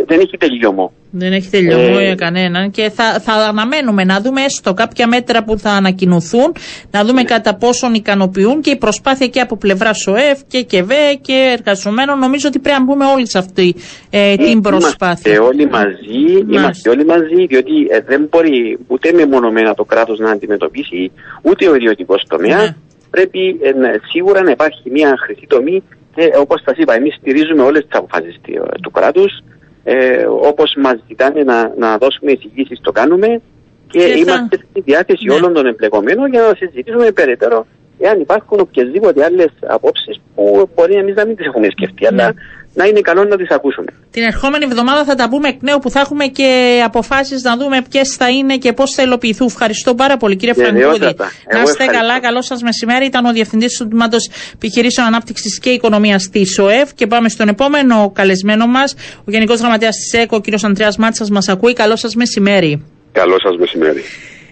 Δεν 0.05 0.19
έχει 0.19 0.37
τελειωμό. 0.37 0.93
Δεν 1.11 1.33
έχει 1.33 1.49
τελειωμό 1.49 1.95
ε, 1.99 2.03
για 2.03 2.15
κανέναν 2.15 2.71
και 2.71 2.89
θα, 2.89 3.19
θα 3.19 3.33
αναμένουμε 3.33 4.03
να 4.03 4.21
δούμε 4.21 4.41
έστω 4.41 4.73
κάποια 4.73 5.07
μέτρα 5.07 5.43
που 5.43 5.57
θα 5.57 5.69
ανακοινωθούν, 5.69 6.55
να 6.91 7.03
δούμε 7.05 7.21
ναι. 7.21 7.27
κατά 7.27 7.55
πόσον 7.55 7.93
ικανοποιούν 7.93 8.61
και 8.61 8.69
η 8.69 8.75
προσπάθεια 8.75 9.27
και 9.27 9.39
από 9.39 9.57
πλευρά 9.57 9.93
ΣΟΕΦ 9.93 10.39
και 10.47 10.61
ΚΕΒΕ 10.61 11.13
και 11.21 11.55
εργαζομένων. 11.57 12.19
Νομίζω 12.19 12.47
ότι 12.47 12.59
πρέπει 12.59 12.79
να 12.79 12.85
μπούμε 12.85 13.05
όλοι 13.05 13.29
σε 13.29 13.37
αυτή 13.37 13.75
ε, 14.09 14.35
την 14.35 14.61
προσπάθεια. 14.61 15.33
Είμαστε 15.33 15.39
όλοι 15.39 15.67
μαζί, 15.67 16.45
είμαστε 16.51 16.89
όλοι 16.89 17.05
μαζί, 17.05 17.45
διότι 17.47 17.87
ε, 17.89 18.01
δεν 18.01 18.27
μπορεί 18.29 18.77
ούτε 18.87 19.11
μεμονωμένα 19.11 19.73
το 19.73 19.83
κράτος 19.83 20.19
να 20.19 20.31
αντιμετωπίσει, 20.31 21.11
ούτε 21.41 21.69
ο 21.69 21.75
ιδιωτικός 21.75 22.23
τομέας. 22.27 22.61
Ναι. 22.61 22.75
Πρέπει 23.09 23.59
ε, 23.61 23.71
σίγουρα 24.11 24.41
να 24.43 24.51
υπάρχει 24.51 24.89
μια 24.89 25.15
χρυσή 25.25 25.45
τομή 25.47 25.83
και 26.17 26.33
όπως 26.37 26.61
σας 26.65 26.77
είπα, 26.77 26.93
εμείς 26.93 27.15
στηρίζουμε 27.15 27.61
όλες 27.63 27.81
τις 27.81 27.99
αποφάσεις 27.99 28.39
του 28.81 28.91
κράτους. 28.91 29.39
Ε, 29.83 30.25
όπως 30.25 30.75
μας 30.77 30.95
ζητάνε 31.07 31.43
να, 31.43 31.73
να 31.77 31.97
δώσουμε 31.97 32.31
εισηγήσεις, 32.31 32.79
το 32.81 32.91
κάνουμε. 32.91 33.41
Και, 33.87 34.01
είμαστε 34.01 34.57
στη 34.69 34.81
διάθεση 34.81 35.25
ναι. 35.25 35.33
όλων 35.33 35.53
των 35.53 35.65
εμπλεκομένων 35.65 36.29
για 36.29 36.41
να 36.41 36.55
συζητήσουμε 36.55 37.11
περαιτέρω 37.11 37.65
εάν 37.99 38.19
υπάρχουν 38.19 38.59
οποιασδήποτε 38.59 39.23
άλλες 39.23 39.49
απόψεις 39.67 40.21
που 40.35 40.69
μπορεί 40.75 40.93
εμείς 40.93 41.15
να 41.15 41.25
μην 41.25 41.35
τις 41.35 41.45
έχουμε 41.45 41.67
σκεφτεί. 41.69 42.01
Ναι. 42.01 42.07
Αλλά 42.07 42.33
να 42.77 42.85
είναι 42.85 43.01
καλό 43.01 43.23
να 43.23 43.37
τις 43.37 43.49
ακούσουμε. 43.49 43.91
Την 44.11 44.23
ερχόμενη 44.23 44.65
εβδομάδα 44.65 45.03
θα 45.03 45.15
τα 45.15 45.29
πούμε 45.29 45.47
εκ 45.47 45.61
νέου 45.61 45.79
που 45.79 45.89
θα 45.89 45.99
έχουμε 45.99 46.25
και 46.25 46.81
αποφάσεις 46.85 47.41
να 47.43 47.57
δούμε 47.57 47.81
ποιες 47.89 48.15
θα 48.15 48.29
είναι 48.29 48.57
και 48.57 48.73
πώς 48.73 48.93
θα 48.93 49.01
υλοποιηθούν. 49.03 49.47
Ευχαριστώ 49.47 49.95
πάρα 49.95 50.17
πολύ, 50.17 50.35
κύριε 50.35 50.53
Φραγκούδη. 50.53 51.15
Να 51.53 51.61
είστε 51.61 51.85
καλά, 51.85 52.19
καλό 52.19 52.41
σας 52.41 52.61
μεσημέρι. 52.61 53.05
Ήταν 53.05 53.25
ο 53.25 53.31
Διευθυντής 53.31 53.77
του 53.77 53.87
Τμήματος 53.87 54.29
Επιχειρήσεων 54.53 55.07
Ανάπτυξης 55.07 55.59
και 55.59 55.69
Οικονομίας 55.69 56.29
της 56.29 56.59
ΟΕΦ. 56.59 56.93
Και 56.93 57.07
πάμε 57.07 57.29
στον 57.29 57.47
επόμενο 57.47 58.11
καλεσμένο 58.15 58.67
μας, 58.67 58.95
ο 59.19 59.31
Γενικός 59.31 59.59
Γραμματέας 59.59 59.95
της 59.95 60.13
ΕΚΟ, 60.13 60.35
ο 60.35 60.41
κύριος 60.41 60.63
Αντρέα 60.63 60.93
Μάτσας, 60.97 61.29
μας 61.29 61.47
ακούει. 61.47 61.73
Καλό 61.73 61.95
σας 61.95 62.15
μεσημέρι. 62.15 62.85
Καλό 63.11 63.39
σας 63.39 63.57
μεσημέρι. 63.57 64.03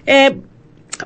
Ε, 0.04 0.28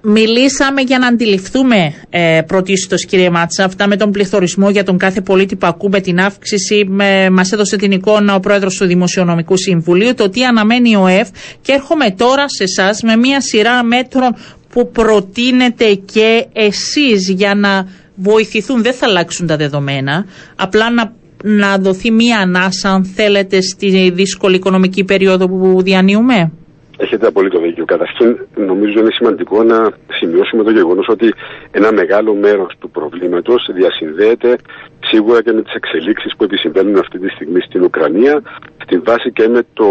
Μιλήσαμε 0.03 0.81
για 0.81 0.99
να 0.99 1.07
αντιληφθούμε 1.07 1.93
ε, 2.09 2.41
πρωτίστως 2.47 3.05
κύριε 3.05 3.29
Μάτσα 3.29 3.63
αυτά 3.63 3.87
με 3.87 3.95
τον 3.95 4.11
πληθωρισμό 4.11 4.69
για 4.69 4.83
τον 4.83 4.97
κάθε 4.97 5.21
πολίτη 5.21 5.55
που 5.55 5.67
ακούμε 5.67 5.99
την 5.99 6.19
αύξηση 6.19 6.85
με, 6.87 7.29
μας 7.29 7.51
έδωσε 7.51 7.75
την 7.77 7.91
εικόνα 7.91 8.35
ο 8.35 8.39
πρόεδρος 8.39 8.75
του 8.75 8.85
Δημοσιονομικού 8.85 9.57
Συμβουλίου 9.57 10.13
το 10.13 10.29
τι 10.29 10.43
αναμένει 10.43 10.95
ο 10.95 11.07
ΕΦ 11.07 11.29
και 11.61 11.71
έρχομαι 11.71 12.11
τώρα 12.17 12.49
σε 12.49 12.63
εσάς 12.63 13.01
με 13.01 13.15
μια 13.15 13.41
σειρά 13.41 13.83
μέτρων 13.83 14.35
που 14.69 14.91
προτείνετε 14.91 15.93
και 15.93 16.45
εσείς 16.53 17.29
για 17.29 17.55
να 17.55 17.87
βοηθηθούν 18.15 18.83
δεν 18.83 18.93
θα 18.93 19.05
αλλάξουν 19.05 19.47
τα 19.47 19.55
δεδομένα 19.57 20.25
απλά 20.55 20.91
να, 20.91 21.13
να 21.43 21.77
δοθεί 21.77 22.11
μια 22.11 22.39
ανάσα 22.39 22.89
αν 22.89 23.05
θέλετε 23.05 23.61
στη 23.61 24.09
δύσκολη 24.09 24.55
οικονομική 24.55 25.03
περίοδο 25.03 25.47
που 25.49 25.81
διανύουμε. 25.81 26.51
Έχετε 26.97 27.27
απολύτω 27.27 27.59
δίκιο. 27.59 27.68
Καταρχήν, 27.89 28.37
νομίζω 28.55 28.99
είναι 28.99 29.11
σημαντικό 29.11 29.63
να 29.63 29.91
σημειώσουμε 30.11 30.63
το 30.63 30.71
γεγονός 30.71 31.07
ότι 31.07 31.33
ένα 31.71 31.91
μεγάλο 31.91 32.33
μέρος 32.33 32.73
του 32.79 32.89
προβλήματος 32.89 33.69
διασυνδέεται 33.73 34.55
σίγουρα 34.99 35.41
και 35.41 35.51
με 35.51 35.61
τις 35.61 35.73
εξελίξεις 35.73 36.35
που 36.35 36.43
επισυμβαίνουν 36.43 36.97
αυτή 36.97 37.19
τη 37.19 37.29
στιγμή 37.29 37.61
στην 37.61 37.83
Ουκρανία, 37.83 38.41
στη 38.83 38.97
βάση 38.97 39.31
και 39.31 39.47
με 39.47 39.61
το, 39.73 39.89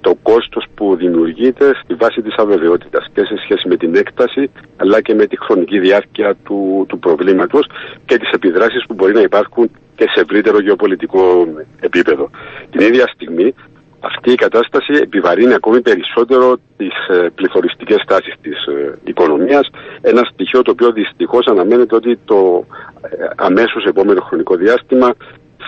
το 0.00 0.14
κόστος 0.22 0.64
που 0.74 0.96
δημιουργείται, 0.96 1.72
στη 1.82 1.94
βάση 1.94 2.22
της 2.22 2.34
αβεβαιότητας 2.36 3.06
και 3.12 3.24
σε 3.24 3.36
σχέση 3.42 3.68
με 3.68 3.76
την 3.76 3.94
έκταση, 3.94 4.50
αλλά 4.76 5.00
και 5.00 5.14
με 5.14 5.26
τη 5.26 5.36
χρονική 5.36 5.78
διάρκεια 5.78 6.36
του, 6.44 6.84
του 6.88 6.98
προβλήματος 6.98 7.66
και 8.04 8.16
τις 8.16 8.30
επιδράσεις 8.30 8.84
που 8.86 8.94
μπορεί 8.94 9.12
να 9.12 9.20
υπάρχουν 9.20 9.70
και 9.94 10.06
σε 10.14 10.20
ευρύτερο 10.20 10.60
γεωπολιτικό 10.60 11.48
επίπεδο. 11.80 12.30
Την 12.70 12.80
ίδια 12.80 13.06
στιγμή 13.14 13.54
αυτή 14.00 14.30
η 14.32 14.34
κατάσταση 14.34 14.92
επιβαρύνει 14.92 15.54
ακόμη 15.54 15.80
περισσότερο 15.80 16.56
τις 16.76 17.08
ε, 17.08 17.28
πληθωριστικές 17.34 18.02
τάσεις 18.06 18.34
της 18.40 18.66
ε, 18.66 18.98
οικονομίας. 19.04 19.70
Ένα 20.00 20.22
στοιχείο 20.32 20.62
το 20.62 20.70
οποίο 20.70 20.92
δυστυχώς 20.92 21.46
αναμένεται 21.46 21.94
ότι 21.94 22.18
το 22.24 22.66
ε, 23.02 23.26
αμέσως 23.36 23.84
επόμενο 23.84 24.20
χρονικό 24.20 24.56
διάστημα 24.56 25.14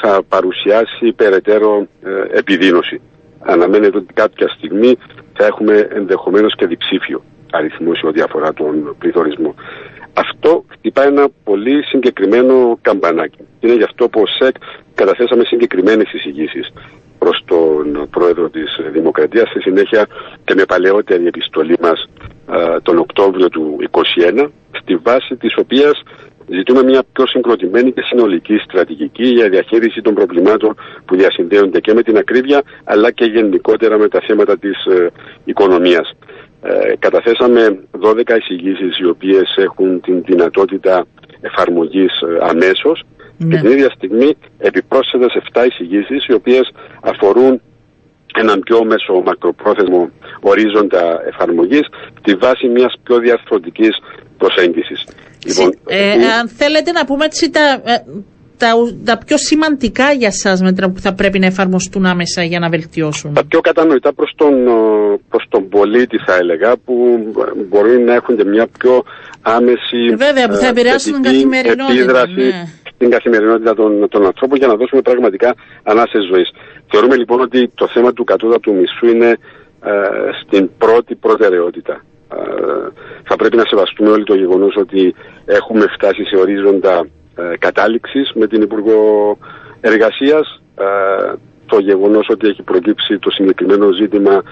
θα 0.00 0.22
παρουσιάσει 0.28 1.12
περαιτέρω 1.16 1.86
ε, 2.02 2.38
επιδείνωση. 2.38 3.00
Αναμένεται 3.38 3.96
ότι 3.96 4.12
κάποια 4.14 4.48
στιγμή 4.48 4.96
θα 5.32 5.46
έχουμε 5.46 5.88
ενδεχομένως 5.92 6.54
και 6.56 6.66
διψήφιο 6.66 7.22
αριθμό 7.52 7.94
σε 7.94 8.06
ό,τι 8.06 8.20
αφορά 8.20 8.52
τον 8.52 8.96
πληθωρισμό. 8.98 9.54
Αυτό 10.14 10.64
χτυπάει 10.68 11.06
ένα 11.06 11.28
πολύ 11.44 11.82
συγκεκριμένο 11.82 12.78
καμπανάκι. 12.80 13.38
Είναι 13.60 13.74
γι' 13.74 13.82
αυτό 13.82 14.08
που 14.08 14.20
ο 14.20 14.26
ΣΕΚ 14.26 14.54
καταθέσαμε 14.94 15.44
συγκεκριμένες 15.44 16.12
εισηγήσεις 16.12 16.72
προς 17.22 17.42
τον 17.44 18.08
πρόεδρο 18.10 18.48
της 18.50 18.80
Δημοκρατίας 18.92 19.48
στη 19.48 19.60
συνέχεια 19.60 20.06
και 20.44 20.54
με 20.54 20.64
παλαιότερη 20.64 21.26
επιστολή 21.26 21.76
μας 21.80 22.08
τον 22.82 22.98
Οκτώβριο 22.98 23.48
του 23.48 23.76
2021 24.36 24.48
στη 24.80 24.96
βάση 24.96 25.36
της 25.36 25.56
οποίας 25.56 26.02
ζητούμε 26.48 26.82
μια 26.82 27.02
πιο 27.12 27.26
συγκροτημένη 27.26 27.92
και 27.92 28.02
συνολική 28.02 28.56
στρατηγική 28.56 29.24
για 29.24 29.48
διαχείριση 29.48 30.00
των 30.00 30.14
προβλημάτων 30.14 30.74
που 31.04 31.16
διασυνδέονται 31.16 31.80
και 31.80 31.92
με 31.92 32.02
την 32.02 32.16
ακρίβεια 32.16 32.62
αλλά 32.84 33.10
και 33.10 33.24
γενικότερα 33.24 33.98
με 33.98 34.08
τα 34.08 34.20
θέματα 34.26 34.58
της 34.58 34.84
ε, 34.84 35.10
οικονομίας. 35.44 36.12
Ε, 36.62 36.96
καταθέσαμε 36.98 37.78
12 38.00 38.22
εισηγήσεις 38.40 38.98
οι 38.98 39.06
οποίες 39.06 39.54
έχουν 39.56 40.00
την 40.00 40.22
δυνατότητα 40.24 41.06
εφαρμογής 41.40 42.20
ε, 42.20 42.38
αμέσως 42.40 43.02
ναι. 43.44 43.54
Και 43.54 43.60
την 43.62 43.70
ίδια 43.70 43.90
στιγμή 43.96 44.36
επιπρόσθετα 44.58 45.30
σε 45.30 45.42
7 45.52 45.66
εισηγήσεις 45.68 46.26
οι 46.26 46.32
οποίες 46.32 46.72
αφορούν 47.00 47.60
έναν 48.34 48.60
πιο 48.60 48.84
μέσο 48.84 49.22
μακροπρόθεσμο 49.24 50.10
ορίζοντα 50.40 51.22
εφαρμογής 51.26 51.86
στη 52.18 52.34
βάση 52.34 52.68
μιας 52.68 52.94
πιο 53.02 53.18
διαρθρωτικής 53.18 53.94
προσέγγισης. 54.38 55.04
Λοιπόν, 55.46 55.78
ε, 55.86 56.12
αν 56.40 56.48
θέλετε 56.48 56.92
να 56.92 57.04
πούμε 57.04 57.24
έτσι 57.24 57.50
τα, 57.50 57.82
ε, 57.84 57.96
τα, 58.56 58.68
τα 59.04 59.18
πιο 59.26 59.36
σημαντικά 59.38 60.12
για 60.12 60.30
σας 60.30 60.60
μέτρα 60.62 60.90
που 60.90 61.00
θα 61.00 61.14
πρέπει 61.14 61.38
να 61.38 61.46
εφαρμοστούν 61.46 62.06
άμεσα 62.06 62.42
για 62.42 62.58
να 62.58 62.68
βελτιώσουν. 62.68 63.34
Τα 63.34 63.44
πιο 63.44 63.60
κατανοητά 63.60 64.12
προς 64.12 64.32
τον, 64.36 64.54
προς 65.28 65.44
τον 65.48 65.68
πολίτη 65.68 66.18
θα 66.26 66.34
έλεγα 66.34 66.76
που 66.84 66.94
μπορεί 67.68 67.98
να 68.00 68.14
έχουν 68.14 68.36
και 68.36 68.44
μια 68.44 68.66
πιο 68.78 69.02
άμεση 69.42 70.14
Βέβαια 70.16 70.48
που 70.48 70.54
θα 70.54 70.66
ε, 70.66 70.70
επηρεάσουν 70.70 71.12
την 71.12 71.22
καθημερινότητα. 71.22 71.92
Επίδραση, 71.92 72.34
ναι 72.34 72.68
την 73.02 73.10
καθημερινότητα 73.10 73.74
των, 73.74 74.08
των 74.08 74.26
ανθρώπων 74.26 74.58
για 74.58 74.66
να 74.66 74.76
δώσουμε 74.76 75.02
πραγματικά 75.02 75.54
ανάσες 75.82 76.24
ζωή. 76.32 76.46
Θεωρούμε 76.90 77.16
λοιπόν 77.16 77.40
ότι 77.40 77.68
το 77.74 77.86
θέμα 77.88 78.12
του 78.12 78.24
κατώτατου 78.24 78.74
μισθού 78.74 79.06
είναι 79.06 79.30
ε, 79.84 79.92
στην 80.42 80.70
πρώτη 80.78 81.14
προτεραιότητα. 81.14 82.04
Ε, 82.32 82.88
θα 83.24 83.36
πρέπει 83.36 83.56
να 83.56 83.64
σεβαστούμε 83.66 84.10
όλοι 84.10 84.24
το 84.24 84.34
γεγονός 84.34 84.76
ότι 84.76 85.14
έχουμε 85.44 85.86
φτάσει 85.94 86.24
σε 86.24 86.36
ορίζοντα 86.36 87.06
ε, 87.36 87.56
κατάληξης 87.58 88.32
με 88.34 88.46
την 88.46 88.62
Υπουργό 88.62 88.98
Εργασίας. 89.80 90.62
Ε, 91.72 91.74
το 91.74 91.80
γεγονός 91.80 92.26
ότι 92.30 92.48
έχει 92.48 92.62
προκύψει 92.62 93.18
το 93.18 93.30
συγκεκριμένο 93.30 93.92
ζήτημα 93.92 94.42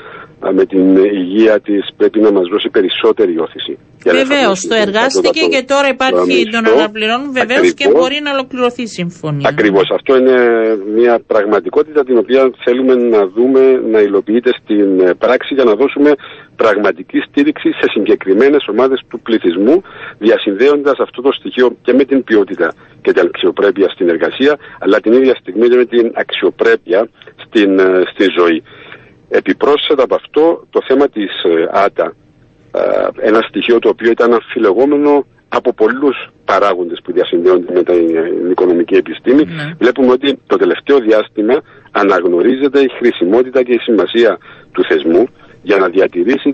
με 0.52 0.64
την 0.64 0.96
υγεία 0.96 1.60
της 1.60 1.88
πρέπει 1.96 2.20
να 2.20 2.30
μας 2.32 2.48
δώσει 2.52 2.68
περισσότερη 2.68 3.38
όθηση. 3.38 3.78
Βεβαίως, 4.04 4.60
το 4.60 4.74
εργάστηκε 4.74 5.40
και 5.40 5.62
τώρα 5.62 5.88
υπάρχει 5.88 6.48
τον 6.50 6.66
αναπληρώνουν 6.66 7.32
βεβαίως 7.32 7.74
και 7.74 7.88
μπορεί 7.88 8.20
να 8.22 8.30
ολοκληρωθεί 8.32 8.82
η 8.82 8.86
συμφωνία. 8.86 9.48
Ακριβώς. 9.48 9.90
Αυτό 9.90 10.16
είναι 10.16 10.36
μια 10.94 11.20
πραγματικότητα 11.26 12.04
την 12.04 12.18
οποία 12.18 12.50
θέλουμε 12.64 12.94
να 12.94 13.26
δούμε 13.26 13.60
να 13.90 14.00
υλοποιείται 14.00 14.50
στην 14.62 15.00
ε, 15.00 15.14
πράξη 15.14 15.54
για 15.54 15.64
να 15.64 15.74
δώσουμε 15.74 16.10
πραγματική 16.62 17.18
στήριξη 17.28 17.68
σε 17.80 17.86
συγκεκριμένες 17.94 18.68
ομάδες 18.68 19.00
του 19.08 19.20
πληθυσμού, 19.20 19.82
διασυνδέοντας 20.18 20.98
αυτό 20.98 21.22
το 21.22 21.32
στοιχείο 21.32 21.76
και 21.82 21.92
με 21.92 22.04
την 22.04 22.24
ποιότητα 22.24 22.72
και 23.02 23.12
την 23.12 23.26
αξιοπρέπεια 23.26 23.88
στην 23.88 24.08
εργασία, 24.08 24.58
αλλά 24.78 25.00
την 25.00 25.12
ίδια 25.12 25.34
στιγμή 25.40 25.68
και 25.68 25.76
με 25.76 25.84
την 25.84 26.12
αξιοπρέπεια 26.14 27.08
στην, 27.44 27.78
ε, 27.78 28.02
στη 28.12 28.24
ζωή. 28.38 28.62
Επιπρόσθετα 29.28 30.02
από 30.02 30.14
αυτό 30.14 30.66
το 30.70 30.80
θέμα 30.88 31.08
της 31.08 31.30
ε, 31.42 31.68
ΆΤΑ, 31.72 32.14
ε, 32.74 33.28
ένα 33.28 33.40
στοιχείο 33.48 33.78
το 33.78 33.88
οποίο 33.88 34.10
ήταν 34.10 34.32
αμφιλεγόμενο 34.32 35.26
από 35.48 35.72
πολλούς 35.72 36.16
παράγοντες 36.44 36.98
που 37.04 37.12
διασυνδέονται 37.12 37.72
με 37.72 37.82
την 37.82 38.50
οικονομική 38.50 38.94
επιστήμη, 38.94 39.44
ναι. 39.44 39.74
βλέπουμε 39.78 40.12
ότι 40.12 40.38
το 40.46 40.56
τελευταίο 40.56 40.98
διάστημα 40.98 41.62
αναγνωρίζεται 41.90 42.80
η 42.80 42.90
χρησιμότητα 42.98 43.62
και 43.62 43.72
η 43.72 43.78
σημασία 43.78 44.38
του 44.72 44.84
θεσμού 44.84 45.28
για 45.62 45.76
να 45.76 45.88
διατηρήσει 45.88 46.52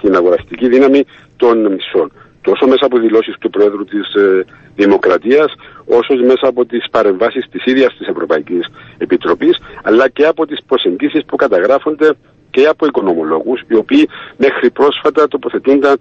την 0.00 0.14
αγοραστική 0.16 0.68
δύναμη 0.68 1.04
των 1.36 1.72
μισών 1.72 2.12
τόσο 2.40 2.66
μέσα 2.66 2.84
από 2.86 2.98
δηλώσεις 2.98 3.34
του 3.38 3.50
Πρόεδρου 3.50 3.84
της 3.84 4.14
ε, 4.14 4.44
Δημοκρατίας, 4.76 5.54
όσο 5.84 6.14
μέσα 6.14 6.46
από 6.48 6.64
τις 6.64 6.84
παρεμβάσεις 6.90 7.48
της 7.50 7.64
ίδιας 7.64 7.96
της 7.96 8.06
Ευρωπαϊκής 8.06 8.68
Επιτροπής, 8.98 9.58
αλλά 9.82 10.08
και 10.08 10.26
από 10.26 10.46
τις 10.46 10.58
προσεγγίσεις 10.66 11.24
που 11.24 11.36
καταγράφονται 11.36 12.10
και 12.50 12.66
από 12.66 12.86
οικονομολόγους 12.86 13.60
οι 13.68 13.74
οποίοι 13.74 14.08
μέχρι 14.36 14.70
πρόσφατα 14.70 15.28
τοποθετούνταν 15.28 16.00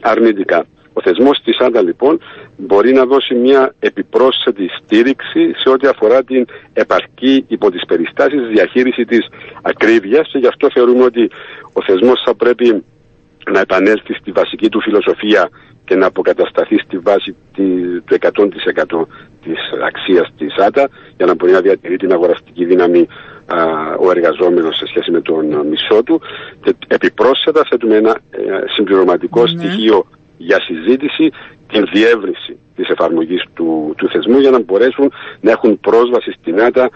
αρνητικά. 0.00 0.64
Ο 0.98 1.00
θεσμός 1.02 1.40
της 1.44 1.58
ΆΝΤΑ 1.58 1.82
λοιπόν 1.82 2.20
μπορεί 2.56 2.92
να 2.92 3.04
δώσει 3.04 3.34
μια 3.34 3.74
επιπρόσθετη 3.78 4.68
στήριξη 4.78 5.52
σε 5.56 5.68
ό,τι 5.68 5.86
αφορά 5.86 6.24
την 6.24 6.46
επαρκή 6.72 7.44
υπό 7.48 7.70
τις 7.70 7.82
περιστάσεις 7.86 8.46
διαχείριση 8.46 9.04
της 9.04 9.26
ακρίβειας 9.62 10.28
και 10.32 10.38
γι' 10.38 10.46
αυτό 10.46 10.70
θεωρούμε 10.70 11.04
ότι 11.04 11.30
ο 11.72 11.82
θεσμός 11.86 12.22
θα 12.24 12.34
πρέπει 12.34 12.84
να 13.50 13.60
επανέλθει 13.60 14.14
στη 14.14 14.30
βασική 14.30 14.68
του 14.68 14.80
φιλοσοφία 14.80 15.48
και 15.84 15.94
να 15.94 16.06
αποκατασταθεί 16.06 16.78
στη 16.78 16.98
βάση 16.98 17.36
του 18.04 18.16
100% 18.20 19.06
της 19.42 19.58
αξίας 19.86 20.32
της 20.38 20.54
ΆΤΑ 20.56 20.88
για 21.16 21.26
να 21.26 21.34
μπορεί 21.34 21.52
να 21.52 21.60
διατηρεί 21.60 21.96
την 21.96 22.12
αγοραστική 22.12 22.64
δύναμη 22.64 23.08
ο 24.00 24.10
εργαζόμενος 24.10 24.76
σε 24.76 24.86
σχέση 24.86 25.10
με 25.10 25.20
τον 25.20 25.66
μισό 25.66 26.02
του 26.02 26.20
και 26.60 26.74
επιπρόσθετα 26.88 27.66
θέτουμε 27.70 27.96
ένα 27.96 28.18
ε, 28.30 28.40
συμπληρωματικό 28.74 29.42
ναι. 29.42 29.48
στοιχείο 29.48 30.06
για 30.38 30.60
συζήτηση 30.60 31.30
την 31.72 31.88
διεύρυνση 31.92 32.58
της 32.78 32.88
εφαρμογής 32.88 33.42
του, 33.54 33.94
του 33.96 34.08
θεσμού 34.12 34.38
για 34.38 34.50
να 34.50 34.60
μπορέσουν 34.60 35.12
να 35.40 35.50
έχουν 35.50 35.80
πρόσβαση 35.80 36.30
στην 36.40 36.60
ΆΤΑ 36.60 36.90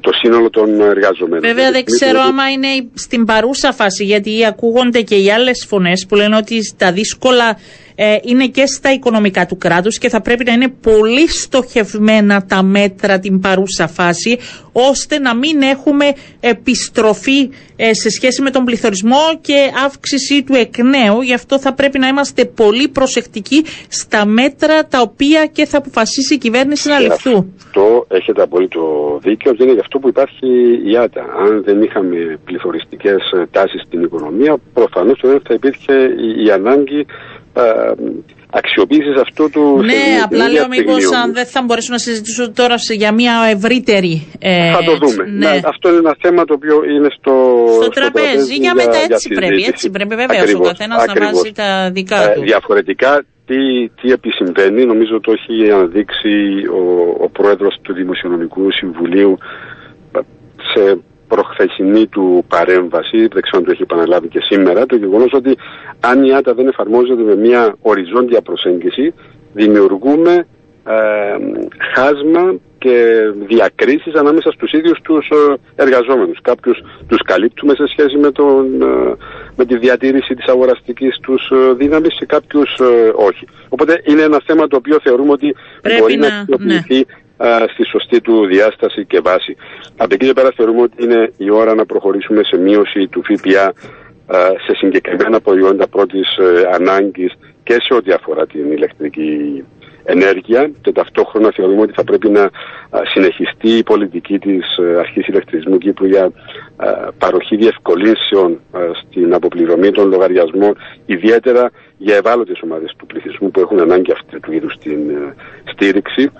το 0.00 0.10
σύνολο 0.12 0.50
των 0.50 0.80
εργαζομένων. 0.80 1.40
Βέβαια 1.40 1.70
δεν 1.70 1.84
ξέρω 1.84 2.20
άμα 2.20 2.50
είναι 2.50 2.68
στην 2.94 3.24
παρούσα 3.24 3.72
φάση 3.72 4.04
γιατί 4.04 4.46
ακούγονται 4.46 5.00
και 5.02 5.14
οι 5.14 5.30
άλλες 5.30 5.66
φωνές 5.68 6.06
που 6.08 6.14
λένε 6.14 6.36
ότι 6.36 6.74
τα 6.76 6.92
δύσκολα 6.92 7.58
ε, 7.94 8.16
είναι 8.22 8.46
και 8.46 8.66
στα 8.66 8.92
οικονομικά 8.92 9.46
του 9.46 9.56
κράτους 9.56 9.98
και 9.98 10.08
θα 10.08 10.20
πρέπει 10.20 10.44
να 10.44 10.52
είναι 10.52 10.68
πολύ 10.68 11.28
στοχευμένα 11.28 12.44
τα 12.44 12.62
μέτρα 12.62 13.18
την 13.18 13.40
παρούσα 13.40 13.88
φάση 13.88 14.38
ώστε 14.72 15.18
να 15.18 15.34
μην 15.34 15.62
έχουμε 15.62 16.12
επιστροφή 16.40 17.50
ε, 17.76 17.94
σε 17.94 18.10
σχέση 18.10 18.42
με 18.42 18.50
τον 18.50 18.64
πληθωρισμό 18.64 19.38
και 19.40 19.70
αύξηση 19.84 20.42
του 20.42 20.54
εκ 20.54 20.78
νέου. 20.78 21.22
Γι' 21.22 21.34
αυτό 21.34 21.58
θα 21.58 21.74
πρέπει 21.74 21.98
να 21.98 22.06
είμαστε 22.06 22.44
πολύ 22.44 22.88
προσεκτικοί 22.88 23.64
στα 23.88 24.26
μέτρα 24.26 24.86
τα 24.86 25.00
οποία 25.00 25.23
και 25.52 25.64
θα 25.64 25.78
αποφασίσει 25.78 26.34
η 26.34 26.38
κυβέρνηση 26.38 26.88
να 26.88 26.98
ληφθούν. 26.98 27.54
Αυτό 27.56 28.06
έχετε 28.08 28.42
απολύτω 28.42 28.82
δίκιο 29.22 29.52
και 29.52 29.62
είναι 29.62 29.72
γι' 29.72 29.84
αυτό 29.86 29.98
που 29.98 30.08
υπάρχει 30.08 30.48
η 30.90 30.96
ΆΤΑ. 30.96 31.24
Αν 31.44 31.62
δεν 31.64 31.82
είχαμε 31.82 32.38
πληθωριστικές 32.44 33.22
τάσεις 33.50 33.80
στην 33.86 34.02
οικονομία, 34.02 34.56
προφανώς 34.72 35.20
δεν 35.22 35.40
θα 35.46 35.54
υπήρχε 35.54 35.94
η 36.44 36.50
ανάγκη 36.50 37.06
ε, 37.56 37.62
αξιοποίησης 38.50 39.16
αυτού 39.24 39.50
του. 39.50 39.64
Ναι, 39.90 40.04
απλά 40.24 40.48
λέω 40.48 40.66
μήπως 40.68 41.12
αν 41.22 41.32
δεν 41.32 41.46
θα 41.46 41.62
μπορέσω 41.62 41.92
να 41.92 41.98
συζητήσω 41.98 42.52
τώρα 42.60 42.76
για 43.02 43.12
μια 43.12 43.34
ευρύτερη. 43.56 44.26
Ε, 44.38 44.72
θα 44.72 44.82
το 44.88 44.94
δούμε. 45.02 45.22
Ναι. 45.30 45.48
Ναι, 45.48 45.60
αυτό 45.72 45.88
είναι 45.88 45.98
ένα 45.98 46.16
θέμα 46.22 46.44
το 46.44 46.54
οποίο 46.58 46.76
είναι 46.94 47.10
στο, 47.18 47.34
στο, 47.72 47.82
στο 47.82 47.88
τραπέζι. 47.88 48.54
Για 48.54 48.74
μετά 48.74 48.98
έτσι 49.08 49.28
πρέπει. 49.38 49.62
Έτσι 49.72 49.90
πρέπει 49.90 50.14
βεβαίω 50.14 50.58
ο 50.58 50.60
καθένας 50.70 51.04
να 51.06 51.14
βάζει 51.24 51.52
τα 51.52 51.90
δικά 51.92 52.20
ε, 52.22 52.34
του. 52.34 52.40
Ε, 52.40 52.44
διαφορετικά, 52.44 53.24
τι, 53.46 53.88
τι 53.88 54.12
επισυμβαίνει, 54.12 54.84
νομίζω 54.84 55.20
το 55.20 55.32
έχει 55.32 55.70
αναδείξει 55.70 56.66
ο, 56.72 57.14
ο 57.24 57.28
πρόεδρος 57.28 57.78
του 57.82 57.92
Δημοσιονομικού 57.92 58.70
Συμβουλίου 58.70 59.38
σε 60.74 60.98
προχθεσινή 61.28 62.06
του 62.06 62.44
παρέμβαση, 62.48 63.16
δεν 63.16 63.42
ξέρω 63.42 63.58
αν 63.58 63.64
το 63.64 63.70
έχει 63.70 63.82
επαναλάβει 63.82 64.28
και 64.28 64.40
σήμερα, 64.40 64.86
το 64.86 64.96
γεγονός 64.96 65.32
ότι 65.32 65.56
αν 66.00 66.24
η 66.24 66.34
ΆΤΑ 66.34 66.54
δεν 66.54 66.66
εφαρμόζεται 66.68 67.22
με 67.22 67.36
μια 67.36 67.76
οριζόντια 67.80 68.42
προσέγγιση, 68.42 69.14
δημιουργούμε 69.52 70.46
ε, 70.86 71.36
χάσμα 71.94 72.54
και 72.84 73.32
διακρίσεις 73.46 74.14
ανάμεσα 74.14 74.50
στους 74.50 74.72
ίδιους 74.72 75.00
τους 75.02 75.28
ε, 75.28 75.82
εργαζόμενους. 75.82 76.38
Κάποιους 76.42 76.78
τους 77.08 77.22
καλύπτουμε 77.22 77.74
σε 77.74 77.86
σχέση 77.86 78.16
με, 78.16 78.30
τον, 78.30 78.82
ε, 78.82 79.14
με 79.56 79.64
τη 79.64 79.78
διατήρηση 79.78 80.34
της 80.34 80.46
αγοραστικής 80.46 81.18
τους 81.22 81.50
ε, 81.50 81.72
δύναμης 81.72 82.14
και 82.18 82.26
κάποιους 82.26 82.80
όχι. 83.14 83.46
Οπότε 83.68 84.02
είναι 84.04 84.22
ένα 84.22 84.40
θέμα 84.46 84.66
το 84.66 84.76
οποίο 84.76 84.98
θεωρούμε 85.02 85.32
ότι 85.32 85.54
μπορεί 85.98 86.16
να, 86.16 86.28
να 86.28 86.36
αξιοποιηθεί 86.38 86.94
ναι 86.94 87.66
στη 87.72 87.84
σωστή 87.86 88.20
του 88.20 88.46
διάσταση 88.46 89.04
και 89.04 89.20
βάση. 89.20 89.56
Από 89.96 90.14
εκεί 90.14 90.26
και 90.26 90.32
πέρα 90.32 90.52
θεωρούμε 90.56 90.82
ότι 90.82 91.04
είναι 91.04 91.32
η 91.36 91.50
ώρα 91.50 91.74
να 91.74 91.86
προχωρήσουμε 91.86 92.42
σε 92.42 92.56
μείωση 92.56 93.06
του 93.06 93.22
ΦΠΑ 93.24 93.72
σε 94.66 94.74
συγκεκριμένα 94.76 95.40
προϊόντα 95.40 95.88
πρώτης 95.88 96.36
ε, 96.36 96.68
ανάγκης 96.72 97.32
και 97.62 97.72
σε 97.72 97.94
ό,τι 97.94 98.12
αφορά 98.12 98.46
την 98.46 98.72
ηλεκτρική 98.72 99.64
ενέργεια 100.04 100.70
και 100.80 100.92
ταυτόχρονα 100.92 101.50
θεωρούμε 101.54 101.80
ότι 101.80 101.92
θα 101.92 102.04
πρέπει 102.04 102.28
να 102.28 102.50
συνεχιστεί 103.12 103.68
η 103.68 103.82
πολιτική 103.82 104.38
της 104.38 104.76
ε, 104.76 104.98
Αρχής 104.98 105.26
Ηλεκτρισμού 105.26 105.78
Κύπρου 105.78 106.06
για 106.06 106.30
παροχή 107.18 107.56
διευκολύνσεων 107.56 108.60
στην 109.02 109.34
αποπληρωμή 109.34 109.90
των 109.90 110.08
λογαριασμών 110.08 110.76
ιδιαίτερα 111.06 111.70
για 111.96 112.16
ευάλωτες 112.16 112.60
ομάδες 112.62 112.94
του 112.96 113.06
πληθυσμού 113.06 113.50
που 113.50 113.60
έχουν 113.60 113.80
ανάγκη 113.80 114.12
αυτού 114.12 114.40
του 114.40 114.52
είδους 114.52 114.76
την 114.78 115.10
ε, 115.10 115.34
στήριξη. 115.72 116.30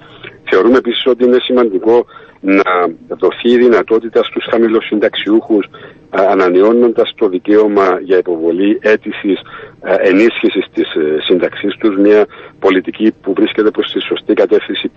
Θεωρούμε 0.51 0.77
επίσης 0.77 1.07
ότι 1.07 1.25
είναι 1.25 1.39
σημαντικό 1.41 2.07
να 2.45 2.63
δοθεί 3.09 3.51
η 3.51 3.57
δυνατότητα 3.57 4.23
στους 4.23 4.47
χαμηλοσυνταξιούχους 4.51 5.67
ανανεώνοντας 6.11 7.13
το 7.17 7.29
δικαίωμα 7.29 8.01
για 8.03 8.19
υποβολή 8.19 8.79
αίτησης 8.83 9.41
ενίσχυσης 9.83 10.67
της 10.75 10.95
ε, 10.95 11.21
σύνταξής 11.21 11.77
τους 11.79 11.97
μια 11.97 12.27
πολιτική 12.59 13.15
που 13.23 13.33
βρίσκεται 13.33 13.71
προς 13.71 13.93
τη 13.93 14.01
σωστή 14.01 14.35
κατεύθυνση 14.35 14.89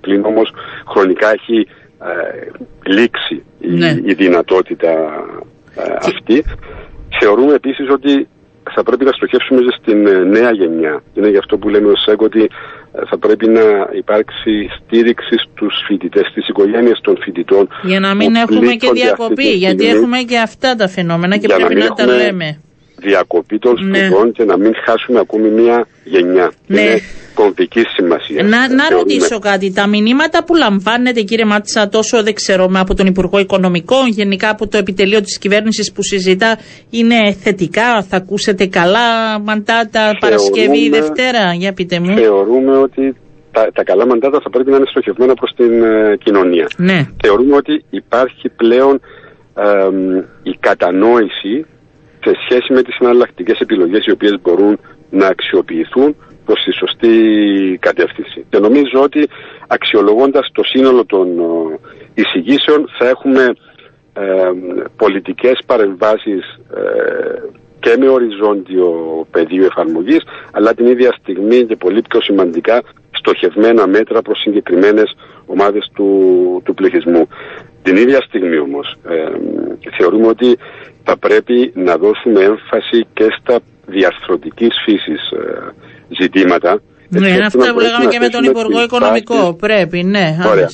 πλην 0.00 0.24
όμως 0.24 0.52
χρονικά 0.86 1.32
έχει 1.32 1.66
λήξει 2.86 3.42
ναι. 3.58 3.96
η, 4.04 4.14
δυνατότητα 4.14 5.24
αυτή. 6.02 6.44
Θεωρούμε 7.20 7.54
επίσης 7.54 7.90
ότι 7.90 8.28
θα 8.74 8.82
πρέπει 8.82 9.04
να 9.04 9.12
στοχεύσουμε 9.12 9.60
στην 9.78 10.06
ε, 10.06 10.18
νέα 10.18 10.50
γενιά. 10.50 11.02
Είναι 11.14 11.28
γι' 11.28 11.36
αυτό 11.36 11.58
που 11.58 11.68
λέμε 11.68 11.88
ως 11.90 12.02
ΣΕΚ 12.02 12.20
ότι 12.20 12.42
ε, 12.42 12.48
θα 13.08 13.18
πρέπει 13.18 13.48
να 13.48 13.88
υπάρξει 13.92 14.68
στήριξη 14.76 15.36
στους 15.38 15.74
φοιτητές, 15.86 16.26
στις 16.26 16.48
οικογένειες 16.48 17.00
των 17.02 17.18
φοιτητών. 17.20 17.68
Για 17.82 18.00
να 18.00 18.14
μην 18.14 18.34
έχουμε 18.34 18.72
και 18.72 18.90
διακοπή, 18.92 19.48
γιατί 19.48 19.86
έχουμε 19.86 20.18
και 20.18 20.38
αυτά 20.38 20.74
τα 20.74 20.88
φαινόμενα 20.88 21.36
και 21.36 21.48
πρέπει 21.48 21.74
να, 21.74 21.84
να 21.84 21.94
τα 21.94 22.06
λέμε 22.06 22.60
διακοπή 23.00 23.58
των 23.58 23.74
ναι. 23.84 23.98
σπουδών 23.98 24.32
και 24.32 24.44
να 24.44 24.56
μην 24.58 24.72
χάσουμε 24.84 25.18
ακόμη 25.18 25.48
μια 25.48 25.86
γενιά. 26.04 26.52
Ναι. 26.66 26.80
Είναι 26.80 27.00
κομβικής 27.34 27.84
σημασίας. 27.96 28.48
Να, 28.48 28.74
να 28.74 28.88
ρωτήσω 28.90 29.38
κάτι. 29.38 29.72
Τα 29.72 29.86
μηνύματα 29.86 30.44
που 30.44 30.54
λαμβάνετε, 30.54 31.20
κύριε 31.20 31.44
Μάτσα, 31.44 31.88
τόσο 31.88 32.22
δεν 32.22 32.34
ξέρω 32.34 32.70
από 32.74 32.94
τον 32.94 33.06
Υπουργό 33.06 33.38
Οικονομικών, 33.38 34.08
γενικά 34.08 34.50
από 34.50 34.66
το 34.66 34.76
επιτελείο 34.78 35.20
της 35.20 35.38
κυβέρνησης 35.38 35.92
που 35.92 36.02
συζητά, 36.02 36.58
είναι 36.90 37.32
θετικά. 37.32 38.02
Θα 38.02 38.16
ακούσετε 38.16 38.66
καλά 38.66 39.38
μαντάτα 39.38 40.16
Παρασκευή, 40.20 40.88
Δευτέρα. 40.88 41.54
Για 41.54 41.72
πείτε 41.72 42.00
μου. 42.00 42.16
Θεωρούμε 42.16 42.76
ότι 42.76 43.16
τα, 43.52 43.68
τα 43.72 43.84
καλά 43.84 44.06
μαντάτα 44.06 44.40
θα 44.42 44.50
πρέπει 44.50 44.70
να 44.70 44.76
είναι 44.76 44.86
στοχευμένα 44.88 45.34
προς 45.34 45.52
την 45.56 45.82
ε, 45.82 46.16
κοινωνία. 46.24 46.66
Ναι. 46.76 47.06
Θεωρούμε 47.22 47.56
ότι 47.56 47.84
υπάρχει 47.90 48.48
πλέον 48.48 49.00
η 50.42 50.56
κατανόηση 50.60 51.66
σε 52.28 52.38
σχέση 52.44 52.72
με 52.72 52.82
τις 52.82 52.96
εναλλακτικές 53.00 53.60
επιλογές 53.60 54.06
οι 54.06 54.10
οποίες 54.10 54.40
μπορούν 54.42 54.78
να 55.10 55.26
αξιοποιηθούν 55.26 56.16
προς 56.44 56.62
τη 56.64 56.72
σωστή 56.72 57.12
κατεύθυνση. 57.80 58.44
Και 58.48 58.58
νομίζω 58.58 59.02
ότι 59.02 59.28
αξιολογώντας 59.66 60.48
το 60.52 60.62
σύνολο 60.64 61.04
των 61.04 61.38
ε, 61.38 61.78
εισηγήσεων 62.14 62.88
θα 62.98 63.08
έχουμε 63.08 63.54
ε, 64.12 64.50
πολιτικές 64.96 65.58
παρεμβάσεις 65.66 66.58
ε, 66.74 66.82
και 67.80 67.96
με 67.98 68.08
οριζόντιο 68.08 68.90
πεδίο 69.30 69.64
εφαρμογής 69.64 70.22
αλλά 70.52 70.74
την 70.74 70.86
ίδια 70.86 71.16
στιγμή 71.20 71.64
και 71.64 71.76
πολύ 71.76 72.02
πιο 72.08 72.20
σημαντικά 72.20 72.82
στοχευμένα 73.10 73.86
μέτρα 73.86 74.22
προς 74.22 74.40
συγκεκριμένες 74.40 75.16
ομάδες 75.46 75.90
του, 75.94 76.62
του 76.64 76.74
πληθυσμού. 76.74 77.28
Την 77.82 77.96
ίδια 77.96 78.20
στιγμή 78.20 78.58
όμως 78.58 78.96
ε, 79.08 79.30
θεωρούμε 79.96 80.26
ότι 80.26 80.58
θα 81.08 81.16
πρέπει 81.16 81.72
να 81.74 81.96
δώσουμε 81.96 82.40
έμφαση 82.42 83.06
και 83.14 83.26
στα 83.40 83.60
διαρθρωτικής 83.86 84.74
φύσης 84.84 85.30
ε, 85.30 85.74
ζητήματα. 86.20 86.80
Ναι, 87.08 87.28
είναι 87.28 87.46
αυτά 87.46 87.72
που 87.72 87.80
λέγαμε 87.80 88.06
και 88.06 88.18
με 88.18 88.28
τον 88.28 88.44
Υπουργό 88.44 88.82
Οικονομικό. 88.82 89.54
Πρέπει, 89.54 90.02
ναι. 90.02 90.36
Ωραία. 90.48 90.68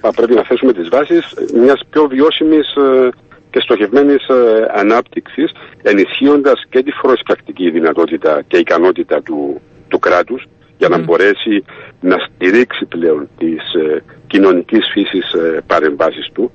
Θα 0.00 0.12
πρέπει 0.12 0.34
να 0.34 0.42
θέσουμε 0.42 0.72
τις 0.72 0.88
βάσεις 0.88 1.34
μιας 1.54 1.80
πιο 1.90 2.06
βιώσιμης 2.06 2.74
ε, 2.74 3.08
και 3.50 3.60
στοχευμένης 3.60 4.26
ε, 4.28 4.66
ανάπτυξης, 4.74 5.50
ενισχύοντας 5.82 6.64
και 6.70 6.82
τη 6.82 6.90
φοροσπρακτική 6.90 7.70
δυνατότητα 7.70 8.42
και 8.46 8.56
ικανότητα 8.56 9.22
του, 9.22 9.60
του 9.88 9.98
κράτους, 9.98 10.44
για 10.78 10.88
να 10.88 10.98
μπορέσει 10.98 11.64
να 12.00 12.16
στηρίξει 12.18 12.84
πλέον 12.84 13.28
τις 13.38 13.74
ε, 13.74 14.02
κοινωνικής 14.26 14.84
φύσης 14.92 15.32
ε, 15.32 15.62
παρεμβάσεις 15.66 16.28
του. 16.32 16.50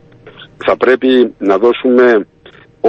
Θα 0.65 0.77
πρέπει 0.77 1.33
να 1.37 1.57
δώσουμε 1.57 2.27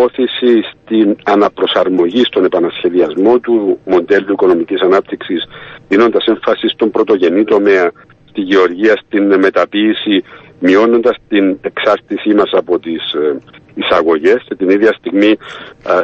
όθηση 0.02 0.52
στην 0.70 1.16
αναπροσαρμογή 1.24 2.22
στον 2.24 2.44
επανασχεδιασμό 2.44 3.38
του 3.38 3.78
μοντέλου 3.84 4.32
οικονομικής 4.32 4.80
ανάπτυξης 4.80 5.44
δίνοντας 5.88 6.24
έμφαση 6.26 6.68
στον 6.68 6.90
πρωτογενή 6.90 7.44
τομέα, 7.44 7.90
στη 8.28 8.40
γεωργία, 8.40 8.94
στην 9.06 9.38
μεταποίηση, 9.38 10.24
μειώνοντας 10.58 11.16
την 11.28 11.58
εξάρτησή 11.60 12.34
μας 12.34 12.50
από 12.52 12.78
τις 12.78 13.12
ε, 13.12 13.38
εισαγωγές 13.74 14.44
και 14.48 14.54
την 14.54 14.68
ίδια 14.70 14.92
στιγμή 14.98 15.38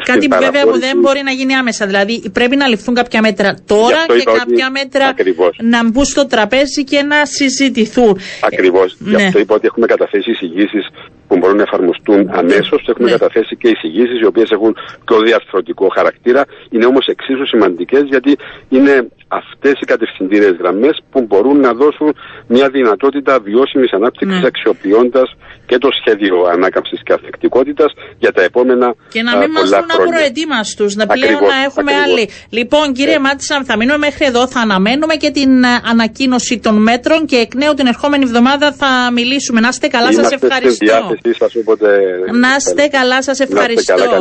Κάτι 0.04 0.28
βέβαια 0.40 0.62
που 0.62 0.78
δεν 0.78 0.98
μπορεί 1.00 1.22
να 1.22 1.30
γίνει 1.30 1.54
άμεσα. 1.54 1.86
Δηλαδή 1.86 2.30
πρέπει 2.32 2.56
να 2.56 2.66
ληφθούν 2.68 2.94
κάποια 2.94 3.20
μέτρα 3.20 3.56
τώρα 3.66 4.06
και 4.06 4.24
κάποια 4.24 4.70
μέτρα 4.70 5.06
ακριβώς. 5.06 5.56
να 5.62 5.90
μπουν 5.90 6.04
στο 6.04 6.26
τραπέζι 6.26 6.84
και 6.84 7.02
να 7.02 7.24
συζητηθούν. 7.24 8.18
Ακριβώς. 8.40 8.96
Ναι. 8.98 9.16
Γι' 9.16 9.24
αυτό 9.24 9.38
είπα 9.38 9.54
ότι 9.54 9.66
έχουμε 9.66 9.86
καταθέσει 9.86 10.30
εισηγήσεις 10.30 10.86
που 11.28 11.36
μπορούν 11.36 11.56
να 11.56 11.62
εφαρμοστούν 11.62 12.24
ναι. 12.24 12.32
αμέσως. 12.34 12.80
Έχουμε 12.88 13.10
ναι. 13.10 13.16
καταθέσει 13.16 13.56
και 13.56 13.68
εισηγήσεις 13.68 14.20
οι 14.20 14.24
οποίες 14.24 14.50
έχουν 14.50 14.76
πιο 15.04 15.18
διαρθρωτικό 15.20 15.88
χαρακτήρα. 15.88 16.42
Είναι 16.70 16.86
όμως 16.86 17.06
εξίσου 17.06 17.46
σημαντικές 17.46 18.02
γιατί 18.02 18.36
είναι 18.68 19.08
αυτές 19.28 19.72
οι 19.80 19.84
κατευθυντήρε 19.84 20.48
γραμμές 20.60 21.02
που 21.10 21.20
μπορούν 21.28 21.60
να 21.60 21.72
δώσουν 21.72 22.16
μια 22.46 22.68
δυνατότητα 22.68 23.40
βιώσιμης 23.40 23.92
ανάπτυξης 23.92 24.40
ναι. 24.40 24.46
αξιοποιώντας 24.46 25.28
και 25.66 25.78
το 25.78 25.88
σχέδιο 26.00 26.44
ανάκαμψης 26.44 27.00
και 27.04 27.12
αθεκτικότητα 27.12 27.84
για 28.18 28.32
τα 28.32 28.42
επόμενα 28.42 28.94
Και 29.08 29.22
να 29.22 29.36
μην 29.36 29.48
μα 29.54 29.62
δουν 29.62 29.90
απροετοίμαστου, 29.98 30.86
να 30.94 31.06
πλέον 31.06 31.42
να 31.54 31.62
έχουμε 31.64 31.92
άλλοι. 32.04 32.28
Λοιπόν, 32.50 32.92
κύριε 32.92 33.16
yeah. 33.16 33.20
Μάτισαν, 33.20 33.64
θα 33.64 33.76
μείνουμε 33.76 33.98
μέχρι 33.98 34.24
εδώ. 34.26 34.46
Θα 34.46 34.60
αναμένουμε 34.60 35.14
και 35.14 35.30
την 35.30 35.64
ε, 35.64 35.68
ανακοίνωση 35.84 36.58
των 36.58 36.82
μέτρων 36.82 37.26
και 37.26 37.36
εκ 37.36 37.54
νέου 37.54 37.74
την 37.74 37.86
ερχόμενη 37.86 38.24
εβδομάδα 38.24 38.72
θα 38.72 39.10
μιλήσουμε. 39.12 39.60
Να 39.60 39.68
είστε 39.68 39.86
καλά, 39.88 40.12
σας 40.12 40.30
ευχαριστώ. 40.30 41.13
Σας, 41.38 41.54
όποτε... 41.54 41.88
Να 42.32 42.48
είστε 42.58 42.86
καλά, 42.86 43.22
σας 43.22 43.40
ευχαριστώ. 43.40 43.94
Καλά, 43.94 44.20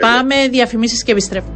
Πάμε 0.00 0.34
διαφημίσεις 0.50 1.02
και 1.02 1.12
επιστρέφουμε. 1.12 1.54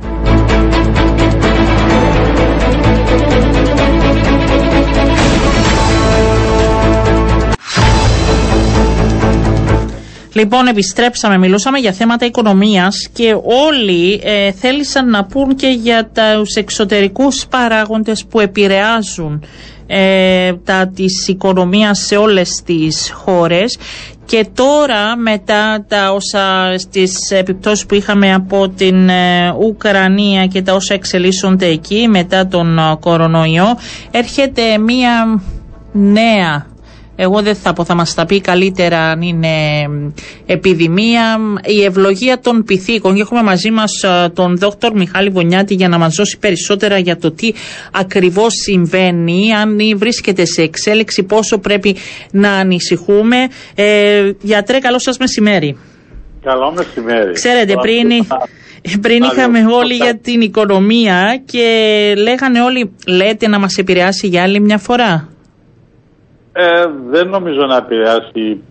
Λοιπόν, 10.34 10.66
επιστρέψαμε, 10.66 11.38
μιλούσαμε 11.38 11.78
για 11.78 11.92
θέματα 11.92 12.26
οικονομίας 12.26 13.08
και 13.12 13.36
όλοι 13.68 14.20
ε, 14.24 14.52
θέλησαν 14.52 15.10
να 15.10 15.24
πούν 15.24 15.56
και 15.56 15.66
για 15.66 16.10
τους 16.34 16.54
εξωτερικούς 16.54 17.46
παράγοντες 17.46 18.24
που 18.24 18.40
επηρεάζουν 18.40 19.44
ε, 19.86 20.52
τα 20.64 20.92
της 20.94 21.28
οικονομίας 21.28 21.98
σε 21.98 22.16
όλες 22.16 22.62
τις 22.64 23.10
χώρες 23.14 23.78
και 24.24 24.46
τώρα 24.54 25.16
μετά 25.16 25.84
τα 25.88 26.12
όσα 26.12 26.74
στις 26.78 27.30
επιπτώσεις 27.30 27.86
που 27.86 27.94
είχαμε 27.94 28.34
από 28.34 28.68
την 28.68 29.08
ε, 29.08 29.54
Ουκρανία 29.60 30.46
και 30.46 30.62
τα 30.62 30.74
όσα 30.74 30.94
εξελίσσονται 30.94 31.66
εκεί 31.66 32.08
μετά 32.08 32.46
τον 32.46 32.78
κορονοϊό 33.00 33.78
έρχεται 34.10 34.78
μία 34.78 35.42
νέα 35.92 36.71
εγώ 37.16 37.42
δεν 37.42 37.54
θα 37.54 37.72
πω, 37.72 37.84
θα 37.84 37.94
μας 37.94 38.14
τα 38.14 38.26
πει 38.26 38.40
καλύτερα 38.40 38.98
αν 38.98 39.22
είναι 39.22 39.48
επιδημία. 40.46 41.38
Η 41.64 41.84
ευλογία 41.84 42.38
των 42.40 42.64
πυθίκων. 42.64 43.14
Και 43.14 43.20
έχουμε 43.20 43.42
μαζί 43.42 43.70
μας 43.70 44.02
ε, 44.02 44.28
τον 44.28 44.56
δόκτωρ 44.56 44.92
Μιχάλη 44.94 45.28
Βονιάτη 45.28 45.74
για 45.74 45.88
να 45.88 45.98
μας 45.98 46.14
δώσει 46.14 46.38
περισσότερα 46.38 46.98
για 46.98 47.16
το 47.16 47.32
τι 47.32 47.52
ακριβώς 47.92 48.52
συμβαίνει, 48.54 49.54
αν 49.54 49.78
βρίσκεται 49.96 50.44
σε 50.44 50.62
εξέλιξη, 50.62 51.22
πόσο 51.22 51.58
πρέπει 51.58 51.96
να 52.30 52.52
ανησυχούμε. 52.52 53.36
Ε, 53.74 54.30
γιατρέ, 54.40 54.78
καλό 54.78 54.98
σας 54.98 55.18
μεσημέρι. 55.18 55.76
Καλό 56.42 56.72
μεσημέρι. 56.76 57.32
Ξέρετε, 57.32 57.74
πριν, 57.80 58.08
πριν 59.04 59.22
είχαμε 59.22 59.64
όλοι 59.72 59.94
για 59.94 60.18
την 60.18 60.40
οικονομία 60.40 61.42
και 61.44 61.66
λέγανε 62.16 62.62
όλοι, 62.62 62.92
λέτε 63.06 63.48
να 63.48 63.58
μας 63.58 63.76
επηρεάσει 63.76 64.26
για 64.26 64.42
άλλη 64.42 64.60
μια 64.60 64.78
φορά. 64.78 65.32
Ε, 66.52 66.84
δεν 67.10 67.28
νομίζω 67.28 67.66
να 67.66 67.76
επηρεάσει 67.76 68.62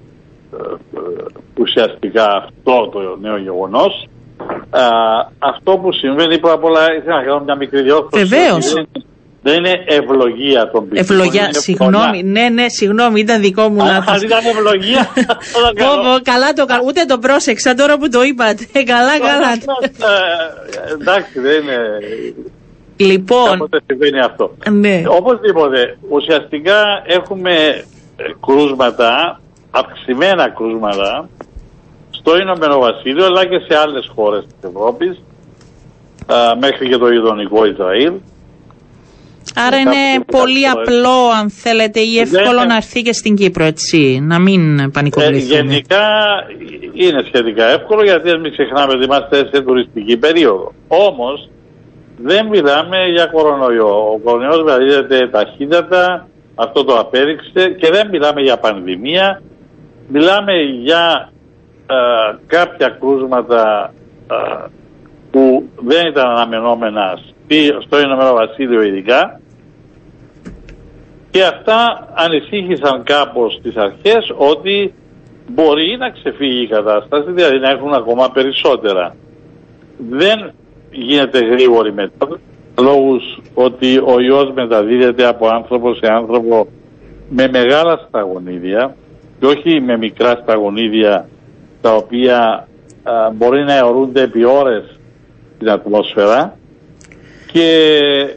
ε, 0.53 0.57
ουσιαστικά 1.59 2.25
αυτό 2.25 2.89
το 2.89 3.17
νέο 3.21 3.37
γεγονός. 3.37 4.07
Ε, 4.73 4.79
αυτό 5.39 5.77
που 5.77 5.93
συμβαίνει 5.93 6.39
πρώτα 6.39 6.55
απ' 6.55 6.63
όλα 6.63 6.93
ήθελα 6.97 7.15
να 7.15 7.23
κάνω 7.23 7.43
μια 7.43 7.55
μικρή 7.55 7.81
διόρθωση. 7.81 8.25
Βεβαίως. 8.25 8.73
Δεν 9.43 9.57
είναι 9.57 9.83
ευλογία 9.85 10.69
των 10.71 10.89
πιστών. 10.89 11.17
Ευλογία, 11.17 11.53
συγγνώμη. 11.53 12.23
Ναι, 12.23 12.49
ναι, 12.49 12.69
συγγνώμη, 12.69 13.19
ήταν 13.19 13.41
δικό 13.41 13.69
μου 13.69 13.85
λάθος. 13.85 14.13
Αν 14.13 14.21
ήταν 14.21 14.39
ευλογία. 14.45 15.07
καλά 16.31 16.53
το 16.53 16.65
κάνω. 16.65 16.83
Ούτε 16.85 17.05
το 17.05 17.17
πρόσεξα 17.17 17.73
τώρα 17.73 17.97
που 17.97 18.09
το 18.09 18.21
είπατε. 18.21 18.67
καλά, 18.85 19.19
καλά. 19.19 19.51
εντάξει, 20.99 21.39
δεν 21.39 21.61
είναι. 21.61 21.99
Λοιπόν. 23.03 23.49
Κάποτε 23.49 23.81
συμβαίνει 23.85 24.19
αυτό. 24.19 24.55
Ναι. 24.71 25.03
Οπωσδήποτε, 25.07 25.97
ουσιαστικά 26.09 27.03
έχουμε 27.05 27.53
ε, 28.15 28.23
κρούσματα, 28.45 29.41
αυξημένα 29.71 30.49
κρούσματα, 30.49 31.29
στο 32.09 32.37
Ηνωμένο 32.37 32.79
Βασίλειο 32.79 33.25
αλλά 33.25 33.45
και 33.45 33.59
σε 33.67 33.77
άλλες 33.77 34.11
χώρες 34.15 34.43
της 34.45 34.69
Ευρώπης, 34.69 35.21
μέχρι 36.59 36.89
και 36.89 36.97
το 36.97 37.07
Ιδονικό 37.07 37.65
Ισραήλ. 37.65 38.13
Άρα 39.55 39.77
είναι 39.77 40.23
πολύ 40.25 40.67
απλό 40.67 41.29
αν 41.39 41.49
θέλετε 41.49 41.99
ή 41.99 42.19
εύκολο 42.19 42.63
να 42.67 42.75
έρθει 42.75 43.01
και 43.01 43.13
στην 43.13 43.35
Κύπρο 43.35 43.63
έτσι, 43.63 44.19
να 44.21 44.39
μην 44.39 44.91
πανικοβληθούμε. 44.91 45.59
Ε, 45.59 45.61
γενικά 45.61 46.07
είναι 46.93 47.23
σχετικά 47.27 47.65
εύκολο 47.65 48.03
γιατί 48.03 48.37
μην 48.37 48.51
ξεχνάμε 48.51 48.93
ότι 48.93 49.03
είμαστε 49.03 49.49
σε 49.53 49.61
τουριστική 49.61 50.17
περίοδο. 50.17 50.73
Όμως 50.87 51.49
δεν 52.17 52.45
μιλάμε 52.45 53.07
για 53.07 53.25
κορονοϊό. 53.25 54.11
Ο 54.13 54.19
κορονοϊός 54.23 54.63
μεταδίδεται 54.63 55.27
ταχύτατα, 55.27 56.27
αυτό 56.55 56.83
το 56.83 56.99
απέδειξε 56.99 57.69
και 57.69 57.89
δεν 57.91 58.07
μιλάμε 58.07 58.41
για 58.41 58.57
πανδημία. 58.57 59.41
Μιλάμε 60.07 60.53
για 60.61 61.31
ε, 61.87 61.95
κάποια 62.47 62.89
κρούσματα 62.89 63.93
ε, 64.31 64.65
που 65.31 65.69
δεν 65.75 66.07
ήταν 66.07 66.29
αναμενόμενα 66.29 67.19
στο 67.85 67.99
Ηνωμένο 67.99 68.33
Βασίλειο 68.33 68.81
ειδικά 68.81 69.39
και 71.31 71.43
αυτά 71.43 72.07
ανησύχησαν 72.13 73.03
κάπως 73.03 73.53
στις 73.53 73.75
αρχές 73.75 74.33
ότι 74.37 74.93
μπορεί 75.47 75.97
να 75.97 76.09
ξεφύγει 76.09 76.61
η 76.61 76.67
κατάσταση, 76.67 77.31
δηλαδή 77.31 77.59
να 77.59 77.69
έχουν 77.69 77.93
ακόμα 77.93 78.31
περισσότερα. 78.31 79.15
Δεν 80.09 80.51
γίνεται 80.91 81.39
γρήγορη 81.39 81.93
μετά 81.93 82.39
λόγους 82.79 83.41
ότι 83.53 83.97
ο 83.97 84.19
ιός 84.19 84.51
μεταδίδεται 84.53 85.25
από 85.25 85.47
άνθρωπο 85.47 85.93
σε 85.93 86.07
άνθρωπο 86.11 86.67
με 87.29 87.47
μεγάλα 87.47 88.05
σταγονίδια 88.07 88.95
και 89.39 89.45
όχι 89.45 89.81
με 89.81 89.97
μικρά 89.97 90.39
σταγονίδια 90.43 91.27
τα 91.81 91.95
οποία 91.95 92.67
μπορεί 93.33 93.63
να 93.63 93.75
αιωρούνται 93.75 94.21
επί 94.21 94.45
ώρες 94.45 94.83
στην 95.55 95.69
ατμόσφαιρα 95.69 96.55
και 97.51 97.67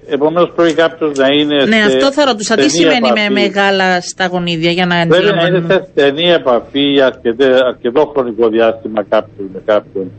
επομένως 0.09 0.53
πρέπει 0.57 0.75
κάποιος 0.75 1.19
να 1.19 1.29
είναι 1.29 1.65
Ναι, 1.65 1.77
αυτό 1.87 2.13
θα 2.13 2.25
ρωτούσα. 2.25 2.55
Τι 2.55 2.71
σημαίνει 2.71 3.13
με 3.13 3.31
μεγάλα 3.31 4.01
σταγονίδια 4.01 4.71
για 4.71 4.87
να 4.87 5.07
Πρέπει 5.07 5.35
να 5.35 5.47
είναι 5.47 5.65
σε 5.69 5.89
στενή 5.91 6.31
επαφή 6.31 6.81
για 6.81 7.21
αρκετό 7.67 8.13
χρονικό 8.13 8.49
διάστημα 8.49 9.03
κάποιον 9.09 9.51
με 9.53 9.63
κάποιον 9.65 10.11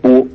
που 0.00 0.28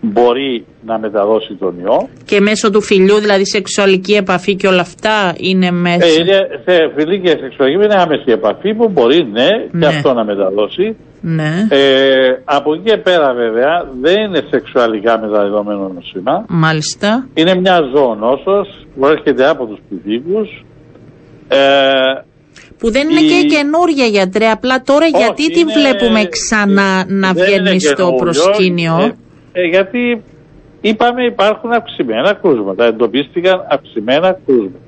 μπορεί 0.00 0.66
να 0.86 0.98
μεταδώσει 0.98 1.54
τον 1.54 1.78
ιό. 1.78 2.08
Και 2.24 2.40
μέσω 2.40 2.70
του 2.70 2.82
φιλιού, 2.82 3.18
δηλαδή 3.18 3.46
σεξουαλική 3.46 4.12
επαφή 4.14 4.54
και 4.56 4.66
όλα 4.66 4.80
αυτά 4.80 5.34
είναι 5.36 5.70
μέσα. 5.70 6.06
Ε, 6.06 6.12
είναι, 6.20 6.38
σε 6.64 6.92
φιλή 6.96 7.20
και 7.20 7.28
σεξουαλική 7.28 7.84
είναι 7.84 7.94
άμεση 7.94 8.30
επαφή 8.30 8.74
που 8.74 8.88
μπορεί 8.88 9.28
ναι, 9.32 9.48
ναι. 9.70 9.80
και 9.80 9.86
αυτό 9.86 10.12
να 10.12 10.24
μεταδώσει. 10.24 10.96
Ναι. 11.20 11.66
Ε, 11.68 12.42
από 12.44 12.74
εκεί 12.74 12.82
και 12.90 12.96
πέρα 12.96 13.34
βέβαια 13.34 13.88
δεν 14.00 14.16
είναι 14.22 14.44
σεξουαλικά 14.50 15.20
μεταδεδομένο 15.20 15.90
νοσήμα. 15.94 16.44
Μάλιστα. 16.48 17.28
Είναι 17.34 17.54
μια 17.54 17.80
ζωονόσος 17.94 18.86
που 18.98 19.06
έρχεται 19.06 19.48
από 19.48 19.66
τους 19.66 19.78
πηδίκους. 19.88 20.64
Ε, 21.48 21.58
που 22.78 22.90
δεν 22.90 23.10
είναι 23.10 23.20
και 23.20 23.46
καινούρια 23.46 24.06
γιατρέ, 24.06 24.50
απλά 24.50 24.82
τώρα 24.82 25.06
γιατί 25.06 25.42
είναι, 25.42 25.52
τη 25.52 25.64
βλέπουμε 25.64 26.24
ξανά 26.24 27.04
να 27.08 27.32
βγαίνει 27.32 27.80
στο 27.80 28.14
προσκήνιο; 28.18 29.16
Ε, 29.58 29.62
ε, 29.62 29.64
γιατί 29.64 30.22
είπαμε 30.80 31.24
υπάρχουν 31.24 31.72
αυξημένα 31.72 32.32
κρούσματα. 32.32 32.84
Εντοπίστηκαν 32.84 33.66
αυξημένα 33.70 34.38
κρούσματα. 34.46 34.78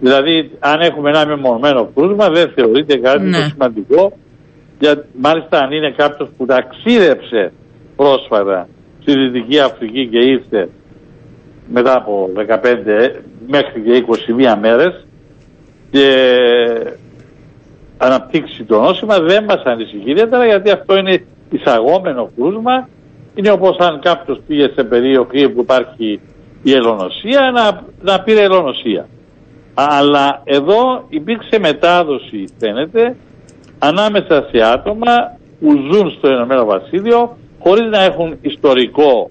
Δηλαδή, 0.00 0.50
αν 0.58 0.80
έχουμε 0.80 1.10
ένα 1.10 1.26
μεμονωμένο 1.26 1.90
κρούσμα, 1.94 2.30
δεν 2.30 2.50
θεωρείται 2.54 2.96
κάτι 2.96 3.24
ναι. 3.24 3.38
σημαντικό. 3.38 4.12
Για, 4.78 5.04
μάλιστα, 5.20 5.58
αν 5.58 5.72
είναι 5.72 5.90
κάποιος 5.90 6.28
που 6.36 6.46
ταξίδεψε 6.46 7.52
πρόσφατα 7.96 8.68
στη 9.00 9.18
Δυτική 9.18 9.58
Αφρική 9.58 10.06
και 10.06 10.18
ήρθε 10.18 10.68
μετά 11.72 11.96
από 11.96 12.30
15 12.36 12.48
μέχρι 13.46 13.80
και 13.80 14.04
21 14.54 14.58
μέρες 14.60 15.06
και 15.90 16.06
αναπτύξει 17.98 18.64
το 18.64 18.80
νόσημα 18.80 19.20
δεν 19.20 19.44
μας 19.44 19.62
ανησυχεί 19.64 20.10
ιδιαίτερα 20.10 20.46
γιατί 20.46 20.70
αυτό 20.70 20.96
είναι 20.96 21.24
εισαγόμενο 21.50 22.30
κρούσμα 22.36 22.88
είναι 23.34 23.50
όπως 23.50 23.76
αν 23.78 24.00
κάποιος 24.00 24.40
πήγε 24.46 24.70
σε 24.74 24.84
περιοχή 24.84 25.48
που 25.48 25.60
υπάρχει 25.60 26.20
η 26.62 26.72
ελονοσία 26.72 27.50
να, 27.54 27.84
να 28.12 28.22
πήρε 28.22 28.42
ελονοσία. 28.42 29.08
Αλλά 29.74 30.40
εδώ 30.44 31.04
υπήρξε 31.08 31.58
μετάδοση 31.58 32.44
φαίνεται 32.58 33.16
ανάμεσα 33.78 34.48
σε 34.52 34.62
άτομα 34.62 35.36
που 35.60 35.70
ζουν 35.92 36.10
στο 36.10 36.28
Ηνωμένο 36.28 36.64
Βασίλειο 36.64 37.36
χωρίς 37.58 37.90
να 37.90 38.02
έχουν 38.02 38.36
ιστορικό 38.40 39.30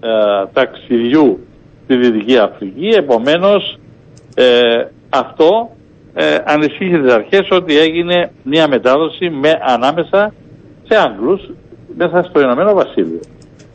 ε, 0.00 0.08
ταξιδιού 0.52 1.46
στη 1.84 1.96
Δυτική 1.96 2.38
Αφρική. 2.38 2.88
Επομένως 2.88 3.78
ε, 4.34 4.84
αυτό 5.08 5.70
ε, 6.14 6.38
ανησύχει 6.44 6.98
τις 6.98 7.12
αρχές 7.12 7.48
ότι 7.50 7.78
έγινε 7.78 8.30
μια 8.42 8.68
μετάδοση 8.68 9.30
με, 9.30 9.58
ανάμεσα 9.66 10.34
σε 10.88 10.96
Άγγλους 10.96 11.50
μέσα 11.96 12.22
στο 12.22 12.40
Ηνωμένο 12.40 12.74
Βασίλειο. 12.74 13.20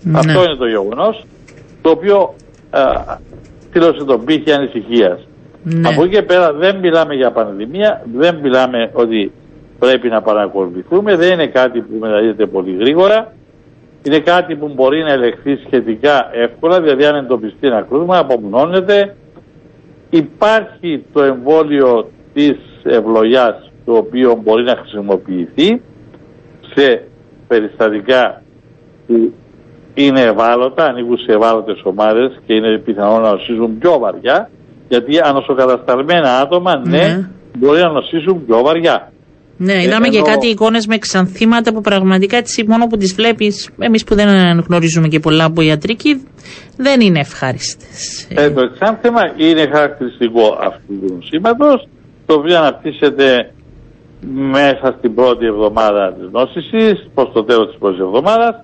Ναι. 0.02 0.18
Αυτό 0.18 0.44
είναι 0.44 0.56
το 0.56 0.68
γεγονός 0.68 1.26
το 1.82 1.90
οποίο 1.90 2.34
ε, 3.74 4.00
τον 4.06 4.26
πύχη 4.26 4.52
ανησυχίας. 4.52 5.28
Ναι. 5.64 5.90
Από 5.90 6.04
εκεί 6.04 6.14
και 6.14 6.22
πέρα 6.22 6.54
δεν 6.54 6.76
μιλάμε 6.76 7.14
για 7.14 7.32
πανδημία, 7.32 8.06
δεν 8.14 8.36
μιλάμε 8.36 8.90
ότι 8.94 9.32
πρέπει 9.80 10.10
να 10.10 10.22
παρακολουθούμε, 10.22 11.16
δεν 11.16 11.32
είναι 11.32 11.48
κάτι 11.48 11.80
που 11.80 11.98
μεταδίδεται 12.00 12.46
πολύ 12.46 12.76
γρήγορα. 12.80 13.34
Είναι 14.04 14.20
κάτι 14.20 14.56
που 14.56 14.72
μπορεί 14.76 15.04
να 15.04 15.12
ελεγχθεί 15.12 15.60
σχετικά 15.66 16.30
εύκολα, 16.34 16.82
δηλαδή 16.82 17.06
αν 17.06 17.16
εντοπιστεί 17.16 17.68
ένα 17.68 17.82
κρούσμα, 17.90 18.18
απομνώνεται. 18.18 19.16
Υπάρχει 20.10 21.06
το 21.14 21.24
εμβόλιο 21.24 22.10
της 22.34 22.58
ευλογιάς 22.84 23.72
το 23.86 23.94
οποίο 23.94 24.40
μπορεί 24.44 24.64
να 24.64 24.76
χρησιμοποιηθεί 24.76 25.82
σε 26.76 27.04
περιστατικά 27.52 28.42
που 29.08 29.34
είναι 29.94 30.22
ευάλωτα, 30.22 30.84
ανήκουν 30.86 31.18
σε 31.18 31.32
ευάλωτες 31.38 31.80
ομάδες 31.84 32.30
και 32.46 32.54
είναι 32.54 32.78
πιθανό 32.78 33.20
να 33.20 33.32
νοσήσουν 33.32 33.78
πιο 33.80 34.00
βαριά 34.00 34.50
γιατί 34.88 35.20
ανοσοκατασταλμένα 35.24 36.40
άτομα 36.40 36.78
ναι, 36.78 36.98
ναι 36.98 37.30
μπορεί 37.58 37.80
να 37.80 37.90
νοσήσουν 37.90 38.46
πιο 38.46 38.62
βαριά. 38.62 39.12
Ναι, 39.58 39.74
ε, 39.74 39.84
είδαμε 39.84 40.08
και 40.08 40.22
κάτι 40.22 40.48
εικόνες 40.48 40.86
με 40.88 40.98
ξανθήματα 40.98 41.74
που 41.74 41.82
πραγματικά 41.82 42.38
έτσι 42.38 42.66
μόνο 42.68 42.88
που 42.88 42.98
τις 42.98 43.14
βλέπεις, 43.14 43.70
εμείς 43.80 44.04
που 44.04 44.16
δεν 44.16 44.28
γνωρίζουμε 44.68 45.08
και 45.08 45.20
πολλά 45.20 45.44
από 45.44 45.62
ιατρική, 45.62 46.28
δεν 46.78 47.02
είναι 47.02 47.20
ευχάριστες. 47.20 48.28
Ε, 48.30 48.50
το 48.50 48.62
εξάνθημα 48.62 49.22
είναι 49.36 49.68
χαρακτηριστικό 49.74 50.58
αυτού 50.62 51.00
του 51.00 51.14
νοσήματος, 51.14 51.88
το 52.26 52.34
οποίο 52.34 52.58
αναπτύσσεται 52.58 53.54
μέσα 54.28 54.96
στην 54.98 55.16
πρώτη 55.16 55.46
εβδομάδα 55.46 56.14
της 56.14 56.30
νόσησης, 56.32 57.10
προς 57.14 57.32
το 57.34 57.44
τέλος 57.44 57.68
της 57.68 57.78
πρώτης 57.78 58.00
εβδομάδας, 58.00 58.64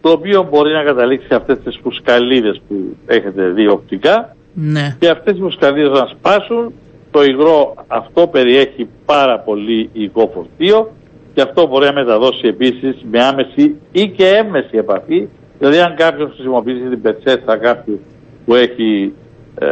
το 0.00 0.10
οποίο 0.10 0.48
μπορεί 0.50 0.72
να 0.72 0.82
καταλήξει 0.82 1.34
αυτές 1.34 1.58
τις 1.64 1.78
φουσκαλίδες 1.82 2.60
που 2.68 2.96
έχετε 3.06 3.48
δει 3.48 3.68
οπτικά. 3.68 4.36
Ναι. 4.54 4.96
Και 4.98 5.08
αυτές 5.08 5.36
οι 5.36 5.40
φουσκαλίδες 5.40 6.00
να 6.00 6.06
σπάσουν 6.06 6.72
το 7.10 7.24
υγρό 7.24 7.74
αυτό 7.86 8.26
περιέχει 8.26 8.88
πάρα 9.04 9.38
πολύ 9.38 9.90
υγρό 9.92 10.30
φορτίο 10.34 10.92
και 11.34 11.42
αυτό 11.42 11.66
μπορεί 11.66 11.86
να 11.86 11.92
μεταδώσει 11.92 12.46
επίσης 12.46 12.96
με 13.10 13.24
άμεση 13.24 13.76
ή 13.92 14.08
και 14.08 14.26
έμμεση 14.26 14.76
επαφή. 14.76 15.28
Δηλαδή 15.58 15.78
αν 15.78 15.94
κάποιος 15.96 16.32
χρησιμοποιήσει 16.34 16.88
την 16.88 17.02
πετσέτα 17.02 17.56
κάποιου 17.56 18.00
που 18.44 18.54
έχει 18.54 19.12
ε, 19.58 19.66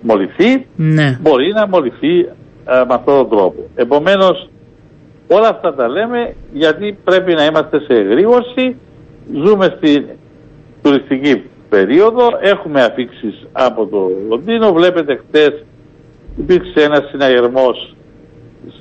μολυθεί, 0.00 0.66
ναι. 0.76 1.18
μπορεί 1.20 1.52
να 1.52 1.68
μολυθεί 1.68 2.28
ε, 2.68 2.84
με 2.88 2.94
αυτόν 2.94 3.16
τον 3.16 3.28
τρόπο. 3.28 3.68
Επομένως 3.74 4.48
όλα 5.28 5.48
αυτά 5.48 5.74
τα 5.74 5.88
λέμε 5.88 6.34
γιατί 6.52 6.98
πρέπει 7.04 7.34
να 7.34 7.44
είμαστε 7.44 7.80
σε 7.80 7.94
εγρήγορση. 7.94 8.76
Ζούμε 9.44 9.74
στην 9.76 10.04
τουριστική 10.82 11.42
περίοδο, 11.68 12.28
έχουμε 12.40 12.82
αφήξεις 12.82 13.46
από 13.52 13.86
το 13.86 14.10
Λονδίνο. 14.28 14.72
Βλέπετε 14.72 15.20
χτες 15.26 15.64
υπήρξε 16.36 16.82
ένας 16.82 17.08
συναγερμός 17.10 17.94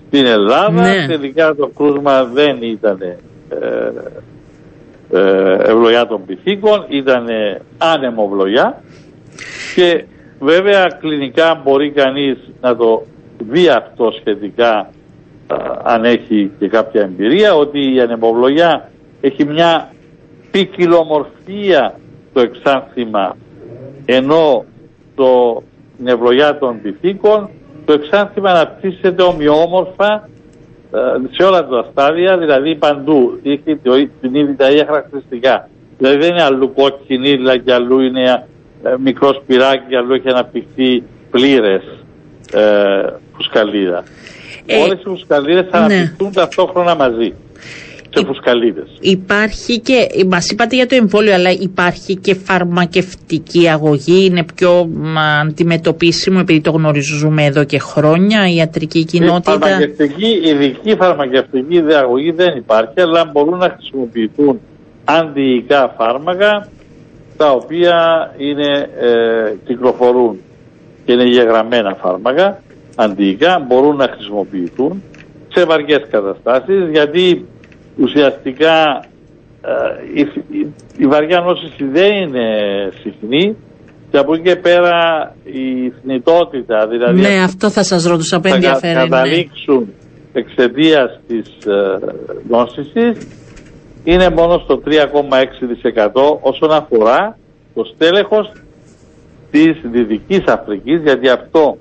στην 0.07 0.25
Ελλάδα. 0.25 0.71
Ναι. 0.71 1.07
Τελικά 1.07 1.55
το 1.55 1.67
κρούσμα 1.67 2.23
δεν 2.23 2.57
ήταν 2.61 3.01
ε, 3.01 3.17
ε, 5.11 5.53
ευλογιά 5.53 6.07
των 6.07 6.25
πυθίκων, 6.25 6.85
ήταν 6.87 7.25
άνεμο 7.77 8.29
ευλογιά 8.31 8.83
και 9.75 10.03
βέβαια 10.39 10.87
κλινικά 10.99 11.61
μπορεί 11.63 11.91
κανείς 11.91 12.37
να 12.61 12.75
το 12.75 13.05
δει 13.39 13.67
αυτό 13.67 14.11
σχετικά 14.19 14.89
αν 15.83 16.05
έχει 16.05 16.51
και 16.59 16.67
κάποια 16.67 17.01
εμπειρία 17.01 17.55
ότι 17.55 17.93
η 17.93 18.01
ανεμοβλογιά 18.01 18.89
έχει 19.21 19.45
μια 19.45 19.93
ποικιλομορφία 20.51 21.99
το 22.33 22.41
εξάνθημα 22.41 23.35
ενώ 24.05 24.65
το 25.15 25.63
νευρογιά 25.97 26.57
των 26.57 26.81
πυθίκων, 26.81 27.49
το 27.85 27.93
εξάνθημα 27.93 28.49
αναπτύσσεται 28.49 29.23
ομοιόμορφα 29.23 30.29
ε, 30.91 30.97
σε 31.31 31.43
όλα 31.43 31.67
τα 31.67 31.87
στάδια, 31.91 32.37
δηλαδή 32.37 32.75
παντού. 32.75 33.39
Έχει 33.43 33.79
την 34.21 34.35
ίδια 34.35 34.55
τα 34.57 34.71
ίδια 34.71 34.85
χαρακτηριστικά. 34.85 35.69
Δηλαδή 35.97 36.17
δεν 36.17 36.29
είναι 36.29 36.43
αλλού 36.43 36.73
κόκκινη, 36.73 37.37
και 37.65 37.73
αλλού 37.73 37.99
είναι 37.99 38.47
ε, 38.83 38.95
μικρός 38.97 39.35
σπυράκι, 39.35 39.83
και 39.89 39.97
αλλού 39.97 40.13
έχει 40.13 40.29
αναπτυχθεί 40.29 41.03
πλήρες 41.31 41.83
ε, 42.53 43.01
φουσκαλίδα. 43.39 44.03
Ε, 44.65 44.77
Όλες 44.77 44.99
οι 44.99 45.03
φουσκαλίδες 45.03 45.65
θα 45.71 45.87
ναι. 45.87 45.93
αναπτυχθούν 45.93 46.33
ταυτόχρονα 46.33 46.95
μαζί 46.95 47.33
σε 48.09 48.25
φουσκαλίδες. 48.25 48.87
Υπάρχει 48.99 49.79
και, 49.79 50.25
μας 50.29 50.49
είπατε 50.49 50.75
για 50.75 50.85
το 50.85 50.95
εμβόλιο, 50.95 51.33
αλλά 51.33 51.49
υπάρχει 51.51 52.15
και 52.15 52.35
φαρμακευτική 52.35 53.69
αγωγή, 53.69 54.25
είναι 54.25 54.45
πιο 54.55 54.89
αντιμετωπίσιμο 55.41 56.37
επειδή 56.41 56.61
το 56.61 56.71
γνωρίζουμε 56.71 57.45
εδώ 57.45 57.63
και 57.63 57.79
χρόνια 57.79 58.47
η 58.49 58.55
ιατρική 58.55 59.05
κοινότητα; 59.05 59.53
Η 59.53 59.59
φαρμακευτική, 59.59 60.41
ειδική 60.43 60.95
φαρμακευτική 60.95 61.83
αγωγή 62.03 62.31
δεν 62.31 62.57
υπάρχει, 62.57 63.01
αλλά 63.01 63.25
μπορούν 63.31 63.57
να 63.57 63.69
χρησιμοποιηθούν 63.69 64.59
αντιϊκά 65.05 65.93
φάρμακα 65.97 66.67
τα 67.37 67.51
οποία 67.51 68.31
είναι, 68.37 68.89
ε, 68.99 69.53
κυκλοφορούν 69.65 70.39
και 71.05 71.11
είναι 71.11 71.23
γεγραμμένα 71.23 71.95
φάρμακα 72.01 72.61
αντιϊκά 73.03 73.65
μπορούν 73.67 73.95
να 73.95 74.07
χρησιμοποιηθούν 74.07 75.03
σε 75.53 75.65
βαριές 75.65 76.01
καταστάσεις 76.09 76.89
γιατί 76.91 77.45
ουσιαστικά 77.97 79.05
ε, 79.61 80.21
η, 80.21 80.27
η, 80.97 81.07
βαριά 81.07 81.39
νόσηση 81.39 81.83
δεν 81.83 82.11
είναι 82.11 82.47
συχνή 83.01 83.55
και 84.11 84.17
από 84.17 84.33
εκεί 84.33 84.43
και 84.43 84.55
πέρα 84.55 84.95
η 85.43 85.89
θνητότητα 86.01 86.87
δηλαδή 86.87 87.21
ναι 87.21 87.43
αυτό 87.43 87.69
θα 87.69 87.83
σας 87.83 88.05
ρωτούσα 88.05 88.39
που 88.39 88.47
ενδιαφέρει 88.47 88.93
θα 88.93 89.03
ναι. 89.03 89.09
καταλήξουν 89.09 89.79
ναι. 89.79 90.39
εξαιτίας 90.41 91.19
της 91.27 91.65
ε, 91.65 91.99
νόσησης 92.47 93.27
είναι 94.03 94.29
μόνο 94.29 94.57
στο 94.57 94.81
3,6% 94.85 94.97
όσον 96.41 96.71
αφορά 96.71 97.37
το 97.73 97.83
στέλεχος 97.93 98.51
της 99.51 99.71
Δυτικής 99.91 100.43
Αφρικής 100.45 101.01
γιατί 101.01 101.29
αυτό 101.29 101.77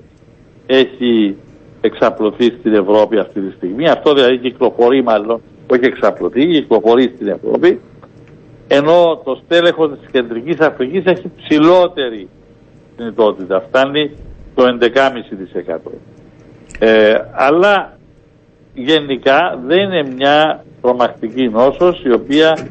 έχει 0.71 1.37
εξαπλωθεί 1.81 2.45
στην 2.45 2.73
Ευρώπη 2.73 3.17
αυτή 3.17 3.41
τη 3.41 3.51
στιγμή 3.55 3.89
αυτό 3.89 4.13
δηλαδή 4.13 4.37
κυκλοφορεί 4.37 5.03
μάλλον 5.03 5.41
όχι 5.71 5.85
εξαπλωθεί, 5.85 6.45
κυκλοφορεί 6.45 7.11
στην 7.15 7.27
Ευρώπη, 7.27 7.79
ενώ 8.67 9.21
το 9.23 9.41
στέλεχος 9.45 9.91
της 9.99 10.09
Κεντρικής 10.11 10.59
Αφρικής 10.59 11.05
έχει 11.05 11.31
ψηλότερη 11.35 12.29
συνειδητότητα, 12.95 13.61
φτάνει 13.67 14.11
το 14.55 14.77
11,5%. 14.79 15.91
Ε, 16.79 17.13
αλλά 17.31 17.97
γενικά 18.73 19.59
δεν 19.65 19.79
είναι 19.79 20.13
μια 20.15 20.65
τρομακτική 20.81 21.49
νόσος 21.49 22.03
η 22.03 22.11
οποία 22.11 22.67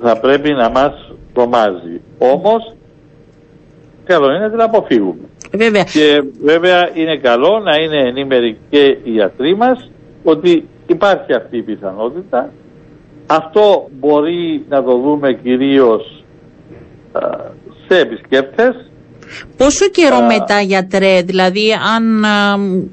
θα 0.00 0.20
πρέπει 0.20 0.52
να 0.52 0.70
μας 0.70 1.12
τρομάζει. 1.32 2.00
Όμως 2.18 2.74
καλό 4.04 4.26
είναι 4.26 4.38
να 4.38 4.50
την 4.50 4.60
αποφύγουμε. 4.60 5.28
Βέβαια. 5.52 5.82
Και 5.82 6.22
βέβαια 6.42 6.90
είναι 6.94 7.16
καλό 7.16 7.58
να 7.58 7.76
είναι 7.76 8.08
ενήμεροι 8.08 8.58
και 8.70 8.98
οι 9.02 9.14
ιατροί 9.14 9.56
μας 9.56 9.90
ότι 10.22 10.68
υπάρχει 10.86 11.32
αυτή 11.32 11.56
η 11.56 11.62
πιθανότητα. 11.62 12.52
Αυτό 13.26 13.88
μπορεί 13.98 14.64
να 14.68 14.82
το 14.82 14.98
δούμε 14.98 15.32
κυρίως 15.42 16.24
σε 17.88 17.98
επισκέπτες. 17.98 18.90
Πόσο 19.56 19.88
καιρό 19.88 20.22
μετά 20.22 20.60
γιατρέ, 20.60 21.22
δηλαδή 21.22 21.72
αν 21.96 22.24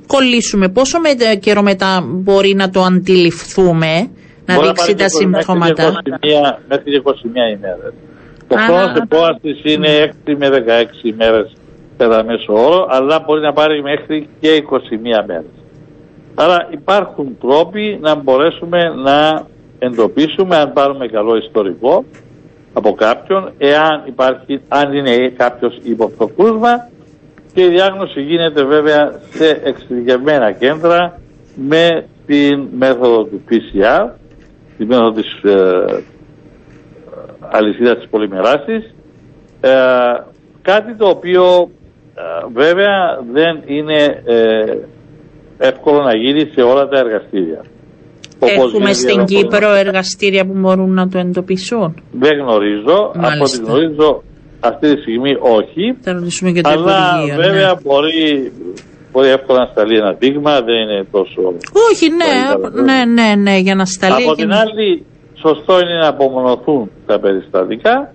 κολλήσουμε, 0.07 0.69
πόσο 0.69 0.99
με, 0.99 1.35
καιρό 1.35 1.61
μετά 1.61 2.03
μπορεί 2.05 2.53
να 2.53 2.69
το 2.69 2.81
αντιληφθούμε, 2.81 4.09
να 4.45 4.55
μπορεί 4.55 4.67
δείξει 4.67 4.95
τα 4.95 5.09
συμπτώματα. 5.09 6.01
Μέχρι 6.67 7.01
21 7.03 7.13
ημέρες. 7.55 7.93
Το 8.47 8.55
χρόνο 8.55 8.93
επόαστης 9.03 9.61
είναι 9.63 10.13
6 10.25 10.35
με 10.37 10.49
16 10.49 11.03
ημέρες 11.03 11.51
κατά 11.99 12.23
μέσο 12.23 12.53
όρο, 12.53 12.87
αλλά 12.89 13.23
μπορεί 13.25 13.41
να 13.41 13.53
πάρει 13.53 13.81
μέχρι 13.81 14.27
και 14.39 14.63
21 14.69 15.23
μέρες. 15.27 15.51
Άρα 16.35 16.67
υπάρχουν 16.71 17.37
τρόποι 17.41 17.97
να 18.01 18.15
μπορέσουμε 18.15 18.93
να 19.03 19.47
εντοπίσουμε 19.79 20.55
αν 20.55 20.73
πάρουμε 20.73 21.07
καλό 21.07 21.35
ιστορικό 21.35 22.05
από 22.73 22.93
κάποιον, 22.93 23.51
εάν 23.57 24.03
υπάρχει, 24.05 24.61
αν 24.67 24.93
είναι 24.93 25.29
κάποιος 25.29 25.79
υποπτωκούσμα 25.83 26.89
και 27.53 27.63
η 27.63 27.67
διάγνωση 27.67 28.21
γίνεται 28.21 28.63
βέβαια 28.63 29.19
σε 29.29 29.61
εξειδικευμένα 29.63 30.51
κέντρα 30.51 31.19
με 31.55 32.05
την 32.25 32.67
μέθοδο 32.77 33.23
του 33.23 33.41
PCR 33.49 34.09
τη 34.77 34.85
μέθοδο 34.85 35.11
της 35.11 35.43
ε, 35.43 36.03
αλυσίδας 37.51 37.97
της 37.97 38.07
πολυμεράσης 38.09 38.93
ε, 39.61 39.71
κάτι 40.61 40.95
το 40.95 41.07
οποίο 41.07 41.69
ε, 41.69 41.78
βέβαια 42.53 43.19
δεν 43.31 43.61
είναι 43.65 44.21
ε, 44.25 44.77
εύκολο 45.57 46.01
να 46.01 46.15
γίνει 46.15 46.51
σε 46.53 46.61
όλα 46.61 46.87
τα 46.87 46.99
εργαστήρια. 46.99 47.61
Έχουμε 48.39 48.93
στην 48.93 49.25
Κύπρο 49.25 49.73
εργαστήρια 49.73 50.45
που 50.45 50.53
μπορούν 50.55 50.93
να 50.93 51.07
το 51.07 51.17
εντοπίσουν. 51.17 52.03
Δεν 52.11 52.37
γνωρίζω. 52.39 53.11
Μάλιστα. 53.15 53.33
Από 53.33 53.43
ό,τι 53.43 53.57
γνωρίζω 53.57 54.23
αυτή 54.59 54.95
τη 54.95 55.01
στιγμή 55.01 55.31
όχι. 55.39 55.97
Θα 56.01 56.13
ρωτήσουμε 56.13 56.51
και 56.51 56.61
το 56.61 56.69
Αλλά 56.69 57.13
Υπουργείο, 57.15 57.35
βέβαια 57.35 57.73
ναι. 57.73 57.79
μπορεί, 57.83 58.51
μπορεί 59.11 59.27
εύκολα 59.27 59.59
να 59.59 59.65
σταλεί 59.65 59.97
ένα 59.97 60.11
δείγμα, 60.13 60.61
δεν 60.61 60.75
είναι 60.75 61.05
τόσο. 61.11 61.41
Όχι, 61.91 62.07
ναι, 62.09 62.81
ναι, 62.83 63.05
ναι, 63.05 63.35
ναι, 63.35 63.57
για 63.57 63.75
να 63.75 63.85
σταλεί. 63.85 64.23
Από 64.23 64.35
και 64.35 64.41
την 64.41 64.47
να- 64.49 64.59
άλλη, 64.59 65.05
σωστό 65.41 65.79
είναι 65.79 65.97
να 66.01 66.07
απομονωθούν 66.07 66.91
τα 67.05 67.19
περιστατικά. 67.19 68.13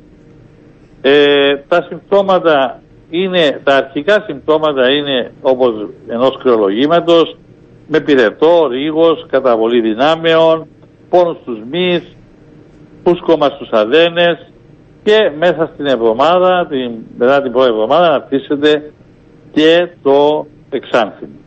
Ε, 1.01 1.57
τα 1.69 1.87
συμπτώματα 1.89 2.81
είναι, 3.23 3.61
τα 3.65 3.77
αρχικά 3.77 4.25
συμπτώματα 4.27 4.91
είναι 4.91 5.33
όπως 5.43 5.89
ενός 6.09 6.39
κρυολογήματος 6.39 7.37
με 7.87 8.01
πυρετό, 8.01 8.67
ρίγος, 8.71 9.27
καταβολή 9.31 9.81
δυνάμεων, 9.81 10.67
πόνους 11.09 11.37
στους 11.43 11.59
μυς, 11.71 12.17
φούσκωμα 13.05 13.49
στους 13.49 13.71
αδένες 13.71 14.53
και 15.03 15.31
μέσα 15.39 15.71
στην 15.75 15.87
εβδομάδα, 15.87 16.67
την, 16.67 16.91
μετά 17.19 17.43
την 17.43 17.53
πρώτη 17.53 17.69
εβδομάδα 17.69 18.11
να 18.11 18.21
πτήσετε 18.21 18.93
και 19.53 19.89
το 20.03 20.47
εξάνθημα. 20.71 21.39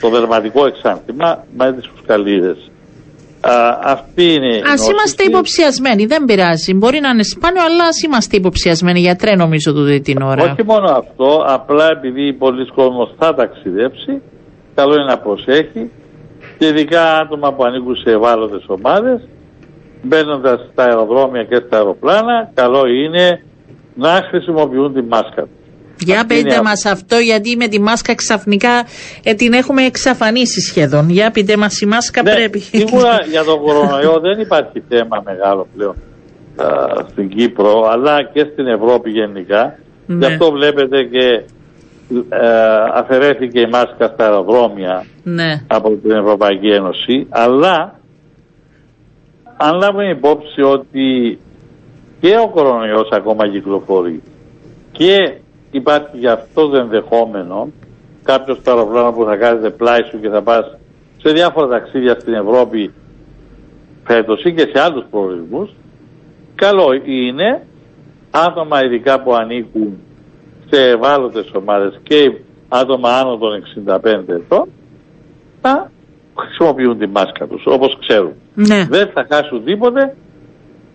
Το 0.00 0.08
δερματικό 0.08 0.66
εξάνθημα 0.66 1.44
με 1.56 1.72
τις 1.72 1.86
φουσκαλίδες. 1.88 2.70
Α, 3.44 3.78
αυτή 3.82 4.24
είναι 4.34 4.54
η 4.56 4.58
Α 4.58 4.70
νόσηση. 4.70 4.90
είμαστε 4.90 5.22
υποψιασμένοι, 5.24 6.06
δεν 6.06 6.24
πειράζει. 6.24 6.74
Μπορεί 6.74 7.00
να 7.00 7.08
είναι 7.08 7.22
σπάνιο, 7.22 7.62
αλλά 7.62 7.84
ας 7.84 8.02
είμαστε 8.02 8.36
υποψιασμένοι. 8.36 9.00
Γιατρέ, 9.00 9.34
νομίζω 9.34 9.72
τούτη 9.72 10.00
την 10.00 10.22
ώρα. 10.22 10.42
Όχι 10.42 10.64
μόνο 10.64 10.90
αυτό, 10.90 11.44
απλά 11.46 11.86
επειδή 11.90 12.32
πολλοί 12.32 12.66
κόσμος 12.66 13.14
θα 13.18 13.34
ταξιδέψει, 13.34 14.22
καλό 14.74 14.94
είναι 14.94 15.04
να 15.04 15.18
προσέχει 15.18 15.90
και 16.58 16.66
ειδικά 16.66 17.16
άτομα 17.18 17.52
που 17.52 17.64
ανήκουν 17.64 17.96
σε 17.96 18.10
ευάλωτες 18.10 18.64
ομάδες, 18.66 19.28
μπαίνοντας 20.02 20.60
στα 20.72 20.84
αεροδρόμια 20.84 21.44
και 21.44 21.62
στα 21.66 21.76
αεροπλάνα, 21.76 22.50
καλό 22.54 22.86
είναι 22.86 23.42
να 23.94 24.26
χρησιμοποιούν 24.30 24.94
τη 24.94 25.02
μάσκα. 25.02 25.48
Για 25.98 26.20
Αυτή 26.20 26.34
είναι 26.34 26.42
πείτε 26.42 26.54
η- 26.54 26.62
μας 26.62 26.84
αυτό, 26.84 27.16
γιατί 27.16 27.56
με 27.56 27.68
τη 27.68 27.80
μάσκα 27.80 28.14
ξαφνικά 28.14 28.84
ε, 29.22 29.34
την 29.34 29.52
έχουμε 29.52 29.82
εξαφανίσει 29.82 30.60
σχεδόν. 30.60 31.10
Για 31.10 31.30
πείτε 31.30 31.56
μας, 31.56 31.80
η 31.80 31.86
μάσκα 31.86 32.22
Ναι, 32.22 32.34
πρέπει. 32.34 32.58
Σίγουρα 32.58 33.18
για 33.30 33.44
τον 33.44 33.60
κορονοϊό 33.60 34.20
δεν 34.20 34.40
υπάρχει 34.40 34.82
θέμα 34.88 35.22
μεγάλο 35.24 35.66
πλέον 35.76 35.94
α, 36.56 36.66
στην 37.10 37.28
Κύπρο, 37.28 37.88
αλλά 37.90 38.22
και 38.32 38.46
στην 38.52 38.66
Ευρώπη 38.66 39.10
γενικά. 39.10 39.78
Ναι. 40.06 40.26
Γι' 40.26 40.32
αυτό 40.32 40.50
βλέπετε 40.50 41.02
και 41.02 41.44
ε, 42.28 42.38
αφαιρέθηκε 42.94 43.60
η 43.60 43.68
μάσκα 43.70 44.06
στα 44.14 44.24
αεροδρόμια 44.24 45.06
ναι. 45.22 45.64
από 45.66 45.90
την 45.90 46.10
Ευρωπαϊκή 46.10 46.68
Ένωση, 46.68 47.26
αλλά 47.28 48.00
αν 49.56 49.78
λάβουμε 49.78 50.08
υπόψη 50.08 50.62
ότι 50.62 51.38
και 52.20 52.36
ο 52.44 52.48
κορονοϊός 52.48 53.08
ακόμα 53.12 53.48
κυκλοφορεί 53.48 54.22
και 54.92 55.16
υπάρχει 55.72 56.18
για 56.18 56.32
αυτό 56.32 56.68
το 56.68 56.76
ενδεχόμενο 56.76 57.68
κάποιος 58.22 58.58
στο 58.58 58.70
αεροπλάνο 58.70 59.12
που 59.12 59.24
θα 59.24 59.36
κάθεται 59.36 59.70
πλάι 59.70 60.00
σου 60.10 60.20
και 60.20 60.28
θα 60.28 60.42
πας 60.42 60.76
σε 61.16 61.32
διάφορα 61.32 61.68
ταξίδια 61.68 62.16
στην 62.20 62.34
Ευρώπη 62.34 62.92
φέτος 64.04 64.44
ή 64.44 64.52
και 64.52 64.70
σε 64.72 64.80
άλλους 64.80 65.04
προορισμούς 65.10 65.70
καλό 66.54 66.92
είναι 67.04 67.66
άτομα 68.30 68.84
ειδικά 68.84 69.22
που 69.22 69.34
ανήκουν 69.34 69.98
σε 70.70 70.88
ευάλωτες 70.88 71.50
ομάδες 71.52 72.00
και 72.02 72.32
άτομα 72.68 73.18
άνω 73.18 73.36
των 73.36 73.62
65 73.86 74.04
ετών 74.28 74.68
να 75.62 75.90
χρησιμοποιούν 76.38 76.98
τη 76.98 77.06
μάσκα 77.06 77.46
τους 77.46 77.62
όπως 77.66 77.96
ξέρουν. 78.00 78.32
ναι. 78.54 78.86
Δεν 78.90 79.10
θα 79.14 79.26
χάσουν 79.30 79.64
τίποτε, 79.64 80.16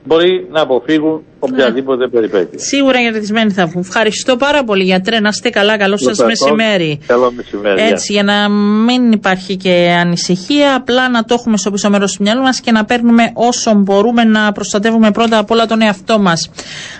μπορεί 0.07 0.47
να 0.51 0.61
αποφύγουν 0.61 1.23
οποιαδήποτε 1.39 2.07
περιπέτεια. 2.07 2.59
Σίγουρα 2.59 3.01
κερδισμένοι 3.01 3.51
θα 3.51 3.65
βγουν. 3.65 3.81
Ευχαριστώ 3.87 4.35
πάρα 4.35 4.63
πολύ, 4.63 4.83
γιατρέ. 4.83 5.19
Να 5.19 5.29
είστε 5.29 5.49
καλά. 5.49 5.77
Καλό 5.77 5.97
σας 5.97 6.11
Ευχαριστώ. 6.11 6.45
μεσημέρι. 6.55 6.99
Καλό 7.07 7.31
μεσημέρι. 7.31 7.81
Έτσι, 7.81 8.13
για 8.13 8.23
να 8.23 8.49
μην 8.49 9.11
υπάρχει 9.11 9.55
και 9.55 9.95
ανησυχία, 9.99 10.75
απλά 10.75 11.09
να 11.09 11.23
το 11.23 11.33
έχουμε 11.33 11.57
στο 11.57 11.71
πίσω 11.71 11.89
μέρος 11.89 12.13
του 12.15 12.23
μυαλού 12.23 12.41
μας 12.41 12.59
και 12.59 12.71
να 12.71 12.85
παίρνουμε 12.85 13.31
όσο 13.33 13.73
μπορούμε 13.73 14.23
να 14.23 14.51
προστατεύουμε 14.51 15.11
πρώτα 15.11 15.37
απ' 15.37 15.51
όλα 15.51 15.65
τον 15.65 15.81
εαυτό 15.81 16.19
μας. 16.19 16.49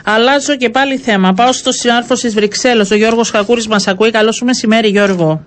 Αλλάζω 0.05 0.55
και 0.55 0.69
πάλι 0.69 0.97
θέμα. 0.97 1.33
Πάω 1.33 1.51
στο 1.51 1.71
συνάρφο 1.71 2.13
τη 2.13 2.29
Βρυξέλλο. 2.29 2.87
Ο 2.91 2.95
Γιώργος 2.95 3.31
Κακούρη 3.31 3.63
μας 3.69 3.87
ακούει. 3.87 4.11
Καλό 4.11 4.31
σου 4.31 4.45
μεσημέρι, 4.45 4.87
Γιώργο. 4.87 5.41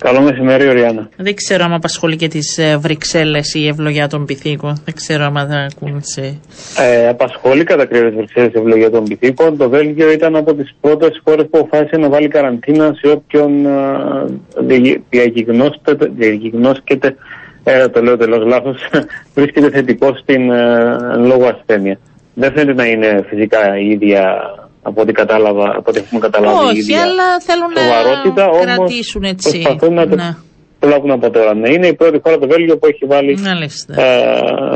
Καλό 0.00 0.20
μεσημέρι, 0.20 0.68
Οριάννα. 0.68 1.08
Δεν 1.16 1.34
ξέρω 1.34 1.64
αν 1.64 1.72
απασχολεί 1.72 2.16
και 2.16 2.28
τις 2.28 2.60
Βρυξέλλες 2.78 3.54
η 3.54 3.66
ευλογιά 3.66 4.08
των 4.08 4.24
πυθίκων. 4.24 4.82
Δεν 4.84 4.94
ξέρω 4.94 5.24
αν 5.24 5.34
θα 5.34 5.68
ακούν 5.70 6.00
σε. 6.02 6.38
Ε, 6.78 7.08
απασχολεί 7.08 7.64
κατά 7.64 7.86
κρύος 7.86 8.14
Βρυξέλλες 8.14 8.52
ευλογία 8.52 8.90
των 8.90 9.04
πυθίκων. 9.04 9.56
Το 9.56 9.68
Βέλγιο 9.68 10.12
ήταν 10.12 10.36
από 10.36 10.54
τις 10.54 10.74
πρώτες 10.80 11.20
χώρες 11.24 11.46
που 11.50 11.58
αποφάσισε 11.58 11.96
να 11.96 12.08
βάλει 12.08 12.28
καραντίνα 12.28 12.92
σε 12.94 13.08
όποιον 13.08 13.66
α, 13.66 14.26
διαγι- 14.60 15.00
διαγιγνώσκεται, 15.10 16.10
διαγιγνώσκεται 16.16 17.16
ε, 17.64 17.88
το 17.88 18.02
λέω 18.02 18.16
τελώ 18.16 18.38
λάθος, 18.38 18.76
βρίσκεται 19.34 19.70
θετικό 19.70 20.16
στην 20.16 20.50
ε, 20.50 20.96
εν 21.14 21.24
λόγω 21.24 21.46
ασθένεια. 21.46 21.98
Δεν 22.34 22.52
φαίνεται 22.52 22.82
να 22.82 22.88
είναι 22.88 23.24
φυσικά 23.28 23.78
η 23.78 23.90
ίδια 23.90 24.40
από 24.82 25.00
ό,τι 25.00 25.12
κατάλαβα, 25.12 25.64
από 25.76 25.86
ό,τι 25.90 25.98
έχουμε 25.98 26.20
καταλάβει 26.20 26.64
η 26.64 26.68
Όχι, 26.68 26.78
ίδια 26.78 27.02
αλλά 27.02 27.26
θέλουν 27.46 27.70
σοβαρότητα, 27.78 28.42
να 28.44 28.50
όμως 28.50 28.64
κρατήσουν 28.64 29.22
έτσι. 29.22 29.50
προσπαθούν 29.50 29.94
να 29.94 30.08
το 30.08 30.14
Ναι. 30.16 30.30
προλάβουν 30.78 31.10
από 31.10 31.30
τώρα. 31.30 31.54
Ναι, 31.54 31.68
είναι 31.70 31.86
η 31.86 31.94
πρώτη 31.94 32.18
χώρα 32.22 32.38
το 32.38 32.46
Βέλγιο 32.46 32.76
που 32.78 32.86
έχει 32.86 33.04
βάλει 33.06 33.38
Μάλιστα. 33.38 34.02
ε, 34.02 34.06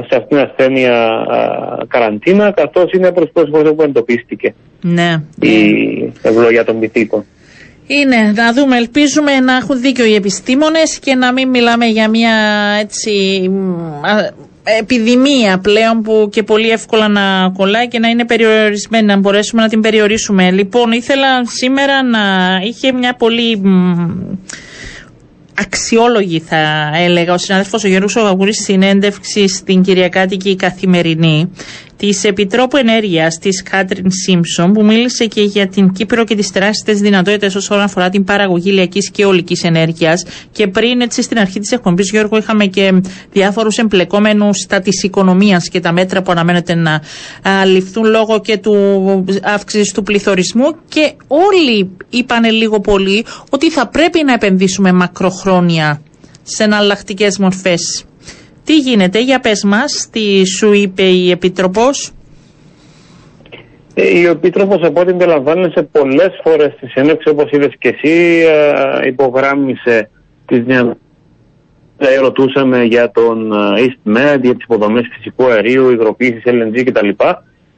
σε 0.08 0.14
αυτήν 0.20 0.26
την 0.28 0.38
ασθένεια 0.38 0.96
ε, 1.80 1.84
καραντίνα, 1.88 2.52
καθώς 2.52 2.92
είναι 2.92 3.06
από 3.06 3.20
τι 3.24 3.30
πρώτε 3.32 3.50
φορέ 3.50 3.72
που 3.72 3.82
εντοπίστηκε 3.82 4.54
Ναι. 4.80 5.22
η 5.40 5.54
ευλογία 6.22 6.64
των 6.64 6.80
πυθίκων. 6.80 7.24
Είναι, 7.86 8.32
να 8.34 8.52
δούμε, 8.52 8.76
ελπίζουμε 8.76 9.40
να 9.40 9.56
έχουν 9.56 9.80
δίκιο 9.80 10.04
οι 10.04 10.14
επιστήμονες 10.14 10.98
και 10.98 11.14
να 11.14 11.32
μην 11.32 11.48
μιλάμε 11.48 11.86
για 11.86 12.08
μια 12.08 12.34
έτσι 12.80 13.10
μ, 13.50 14.04
α, 14.06 14.30
επιδημία 14.64 15.58
πλέον 15.58 16.02
που 16.02 16.28
και 16.32 16.42
πολύ 16.42 16.70
εύκολα 16.70 17.08
να 17.08 17.50
κολλάει 17.56 17.88
και 17.88 17.98
να 17.98 18.08
είναι 18.08 18.24
περιορισμένη, 18.24 19.06
να 19.06 19.16
μπορέσουμε 19.16 19.62
να 19.62 19.68
την 19.68 19.80
περιορίσουμε. 19.80 20.50
Λοιπόν, 20.50 20.92
ήθελα 20.92 21.46
σήμερα 21.46 22.02
να 22.02 22.20
είχε 22.64 22.92
μια 22.92 23.14
πολύ 23.14 23.56
μ, 23.58 23.94
αξιόλογη 25.54 26.40
θα 26.40 26.90
έλεγα 26.94 27.32
ο 27.32 27.38
συνάδελφος 27.38 27.84
ο 27.84 27.88
Γιώργος 27.88 28.16
Ογαγούρης 28.16 28.62
συνέντευξη 28.62 29.48
στην 29.48 29.82
Κυριακάτικη 29.82 30.56
Καθημερινή 30.56 31.50
της 31.96 32.24
Επιτρόπου 32.24 32.76
Ενέργειας 32.76 33.38
της 33.38 33.62
Κάτριν 33.62 34.10
Σίμψον 34.10 34.72
που 34.72 34.84
μίλησε 34.84 35.26
και 35.26 35.42
για 35.42 35.68
την 35.68 35.92
Κύπρο 35.92 36.24
και 36.24 36.34
τις 36.34 36.50
τεράστιες 36.50 37.00
δυνατότητες 37.00 37.54
όσον 37.54 37.80
αφορά 37.80 38.08
την 38.08 38.24
παραγωγή 38.24 38.70
ηλιακής 38.70 39.10
και 39.10 39.24
ολικής 39.24 39.62
ενέργειας 39.64 40.24
και 40.52 40.66
πριν 40.66 41.00
έτσι 41.00 41.22
στην 41.22 41.38
αρχή 41.38 41.60
της 41.60 41.72
εκπομπής 41.72 42.10
Γιώργο 42.10 42.36
είχαμε 42.36 42.66
και 42.66 42.92
διάφορους 43.32 43.76
εμπλεκόμενους 43.78 44.56
στα 44.58 44.80
της 44.80 45.02
οικονομίας 45.02 45.68
και 45.68 45.80
τα 45.80 45.92
μέτρα 45.92 46.22
που 46.22 46.30
αναμένεται 46.30 46.74
να 46.74 47.00
α, 47.48 47.64
ληφθούν 47.64 48.04
λόγω 48.04 48.40
και 48.40 48.56
του 48.56 48.74
αύξησης 49.42 49.92
του 49.92 50.02
πληθωρισμού 50.02 50.76
και 50.88 51.12
όλοι 51.26 51.90
είπανε 52.10 52.50
λίγο 52.50 52.80
πολύ 52.80 53.24
ότι 53.50 53.70
θα 53.70 53.88
πρέπει 53.88 54.24
να 54.24 54.32
επενδύσουμε 54.32 54.92
μακροχρόνια 54.92 56.00
σε 56.42 56.62
εναλλακτικές 56.62 57.38
μορφές. 57.38 58.04
Τι 58.64 58.76
γίνεται, 58.78 59.20
για 59.22 59.40
πες 59.40 59.64
μας, 59.64 60.08
τι 60.12 60.46
σου 60.46 60.72
είπε 60.72 61.02
η 61.02 61.30
Επίτροπος; 61.30 62.12
Ε, 63.94 64.18
Η 64.18 64.24
Επίτροπος 64.24 64.82
από 64.82 65.00
ό,τι 65.00 65.10
αντιλαμβάνεσαι 65.10 65.82
πολλές 65.92 66.40
φορές 66.42 66.72
στη 66.76 66.86
συνέντευξη 66.86 67.28
όπως 67.28 67.50
είδες 67.50 67.72
και 67.78 67.88
εσύ 67.88 68.44
ε, 69.02 69.06
υπογράμμισε 69.06 70.10
τις 70.46 70.62
δυνατότητες 70.62 71.02
Ε, 71.98 72.18
ρωτούσαμε 72.18 72.82
για 72.84 73.10
τον 73.10 73.52
ε, 73.52 73.56
EastMed, 73.84 74.38
για 74.42 74.54
τις 74.54 74.64
υποδομές 74.64 75.08
φυσικού 75.16 75.44
αερίου, 75.44 75.90
υγροποίησης 75.90 76.42
LNG 76.44 76.82
κτλ. 76.84 77.08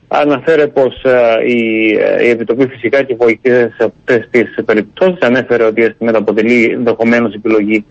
Αναφέρε 0.09 0.67
πως 0.67 1.03
ε, 1.05 1.47
η, 1.47 1.91
ε, 2.19 2.27
η 2.27 2.29
Επιτροπή 2.29 2.67
φυσικά 2.67 3.03
και 3.03 3.15
βοηθήσε 3.15 3.73
σε 3.79 3.85
αυτές 3.85 4.29
τις 4.31 4.65
περιπτώσεις. 4.65 5.19
Ανέφερε 5.21 5.65
ότι 5.65 5.83
η 5.83 5.95
EastMed 5.99 6.15
αποτελεί 6.15 6.65
ενδεχομένως 6.65 7.35
επιλογή 7.35 7.85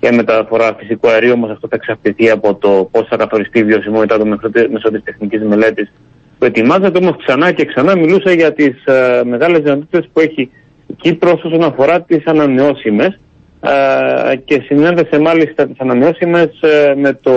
για 0.00 0.12
μεταφορά 0.14 0.74
φυσικού 0.78 1.08
αερίου, 1.08 1.32
όμως 1.34 1.50
αυτό 1.50 1.68
θα 1.68 1.76
εξαρτηθεί 1.76 2.30
από 2.30 2.54
το 2.54 2.88
πώς 2.92 3.06
θα 3.08 3.16
καθοριστεί 3.16 3.58
η 3.58 3.64
βιωσιμότητα 3.64 4.18
του 4.18 4.26
μέσω 4.26 4.50
της- 4.50 4.68
μέσω 4.72 4.90
της 4.90 5.02
τεχνικής 5.04 5.42
μελέτης 5.42 5.92
που 6.38 6.44
ετοιμάζεται. 6.44 6.98
Όμως 6.98 7.16
ξανά 7.24 7.52
και 7.52 7.64
ξανά 7.64 7.96
μιλούσε 7.96 8.32
για 8.32 8.52
τις 8.52 8.84
ε, 8.84 9.22
μεγάλες 9.24 9.60
δυνατότητες 9.60 10.08
που 10.12 10.20
έχει 10.20 10.50
η 10.86 10.94
Κύπρος 11.00 11.42
όσον 11.44 11.62
αφορά 11.62 12.00
τις 12.02 12.24
ανανεώσιμες 12.26 13.18
ε, 13.60 14.36
και 14.36 14.62
συνέδεσε 14.66 15.18
μάλιστα 15.18 15.66
τις 15.66 15.78
ανανεώσιμες 15.78 16.60
ε, 16.60 16.94
με 16.96 17.18
το 17.22 17.32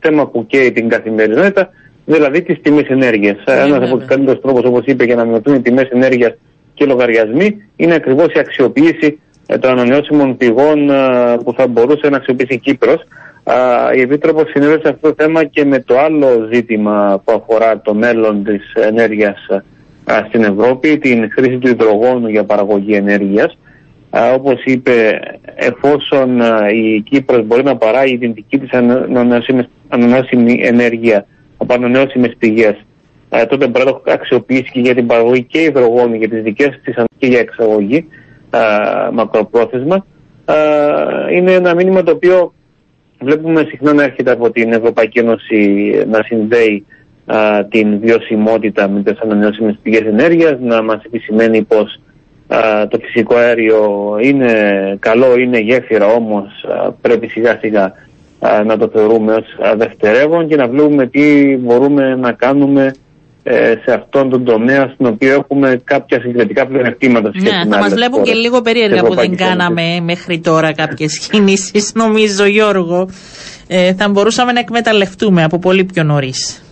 θέμα 0.00 0.26
που 0.28 0.46
καίει 0.46 0.72
την 0.72 0.88
καθημερινότητα, 0.88 1.68
δηλαδή 2.04 2.42
τις 2.42 2.60
τιμές 2.62 2.86
ενέργειας. 2.88 3.36
Ναι, 3.46 3.54
Ένας 3.54 3.68
βέβαια. 3.70 3.88
από 3.88 3.96
τους 3.98 4.06
καλύτερους 4.06 4.40
τρόπους, 4.40 4.62
όπως 4.64 4.82
είπε, 4.84 5.04
για 5.04 5.14
να 5.14 5.24
μειωθούν 5.24 5.54
οι 5.54 5.60
τιμές 5.60 5.88
ενέργειας 5.90 6.34
και 6.74 6.84
οι 6.84 6.86
λογαριασμοί 6.86 7.56
είναι 7.76 7.94
ακριβώς 7.94 8.26
η 8.34 8.38
αξιοποίηση 8.38 9.06
ε, 9.06 9.14
των 9.60 9.70
ανανεώσιμων 9.70 10.36
πηγών 10.36 10.90
ε, 10.90 11.36
που 11.44 11.52
θα 11.56 11.66
μπορούσε 11.66 12.08
να 12.08 12.16
αξιοποιήσει 12.16 12.54
η 12.54 12.58
Κύπρος. 12.58 13.00
Α, 13.44 13.54
Η 13.96 14.00
Επίτροπος 14.00 14.50
συνέβη 14.50 14.80
σε 14.82 14.88
αυτό 14.88 15.08
το 15.08 15.14
θέμα 15.18 15.44
και 15.44 15.64
με 15.64 15.80
το 15.80 15.98
άλλο 15.98 16.48
ζήτημα 16.52 17.22
που 17.24 17.32
αφορά 17.32 17.80
το 17.80 17.94
μέλλον 17.94 18.44
της 18.44 18.72
ενέργειας 18.74 19.46
α, 20.04 20.24
στην 20.28 20.42
Ευρώπη, 20.42 20.98
την 20.98 21.30
χρήση 21.32 21.58
του 21.58 21.68
υδρογόνου 21.68 22.28
για 22.28 22.44
παραγωγή 22.44 22.94
ενέργειας. 22.94 23.58
Α, 24.10 24.32
όπως 24.34 24.62
είπε, 24.64 25.20
εφόσον 25.54 26.40
α, 26.40 26.70
η 26.70 27.00
Κύπρος 27.00 27.46
μπορεί 27.46 27.62
να 27.62 27.76
παράγει 27.76 28.18
την 28.18 28.34
δική 28.34 28.58
της 28.58 28.70
ανανεώσιμη- 28.72 29.68
ανανεώσιμη 29.88 30.60
ενέργεια 30.62 31.26
από 31.56 31.74
ανανεώσιμες 31.74 32.34
πηγές, 32.38 32.76
α, 33.28 33.46
τότε 33.46 33.66
μπορεί 33.66 33.84
να 33.84 33.90
το 33.90 34.02
αξιοποιήσει 34.06 34.70
και 34.72 34.80
για 34.80 34.94
την 34.94 35.06
παραγωγή 35.06 35.42
και 35.42 35.60
υδρογόνου 35.62 36.14
για 36.14 36.28
τις 36.28 36.42
δικές 36.42 36.80
της 36.84 36.96
αν- 36.96 37.06
και 37.18 37.26
για 37.26 37.38
εξαγωγή 37.38 38.06
α, 38.52 38.60
μακροπρόθεσμα. 39.12 40.06
Α, 40.44 40.54
είναι 41.32 41.52
ένα 41.52 41.74
μήνυμα 41.74 42.02
το 42.02 42.12
οποίο 42.12 42.52
βλέπουμε 43.20 43.64
συχνά 43.68 43.92
να 43.92 44.02
έρχεται 44.02 44.30
από 44.30 44.50
την 44.50 44.72
Ευρωπαϊκή 44.72 45.18
Ένωση 45.18 45.92
να 46.10 46.22
συνδέει 46.22 46.86
α, 47.26 47.64
την 47.70 48.00
βιωσιμότητα 48.00 48.88
με 48.88 49.02
τις 49.02 49.20
ανανεώσιμες 49.20 49.78
πηγές 49.82 50.06
ενέργειας, 50.06 50.58
να 50.60 50.82
μας 50.82 51.02
επισημαίνει 51.04 51.62
πως 51.62 52.00
α, 52.48 52.88
το 52.88 52.98
φυσικό 53.02 53.34
αέριο 53.34 54.16
είναι 54.20 54.52
καλό, 55.00 55.38
είναι 55.38 55.58
γέφυρα, 55.58 56.06
όμως 56.06 56.64
α, 56.64 56.92
πρέπει 56.92 57.28
σιγά 57.28 57.58
σιγά 57.60 57.92
α, 58.40 58.64
να 58.64 58.78
το 58.78 58.88
θεωρούμε 58.88 59.34
ως 59.34 59.68
α, 59.68 59.76
δευτερεύον 59.76 60.48
και 60.48 60.56
να 60.56 60.68
βλέπουμε 60.68 61.06
τι 61.06 61.56
μπορούμε 61.56 62.14
να 62.16 62.32
κάνουμε 62.32 62.84
ε, 62.84 62.90
σε 63.84 63.92
αυτόν 63.92 64.30
τον 64.30 64.44
τομέα 64.44 64.90
στον 64.94 65.06
οποίο 65.06 65.32
έχουμε 65.34 65.80
κάποια 65.84 66.20
συγκριτικά 66.20 66.66
πλεονεκτήματα 66.66 67.30
σε 67.32 67.38
σχέση 67.40 67.54
Ναι, 67.56 67.64
με 67.64 67.70
θα 67.70 67.76
μας 67.76 67.84
άλλες 67.86 67.94
βλέπουν 67.94 68.22
και 68.22 68.28
χώρες 68.30 68.42
λίγο 68.44 68.60
περίεργα 68.60 69.00
της 69.00 69.08
που 69.08 69.14
δεν 69.14 69.24
Ευρωπαϊκής 69.24 69.46
Ένωσης. 69.46 69.58
κάναμε 69.58 70.00
μέχρι 70.04 70.40
τώρα 70.40 70.72
κάποιες 70.72 71.28
κινήσεις, 71.30 71.92
νομίζω, 72.02 72.44
Γιώργο. 72.46 73.08
Ε, 73.68 73.94
θα 73.94 74.08
μπορούσαμε 74.08 74.52
να 74.52 74.60
εκμεταλλευτούμε 74.60 75.42
από 75.42 75.58
πολύ 75.58 75.84
πιο 75.84 76.02
νωρίς. 76.02 76.62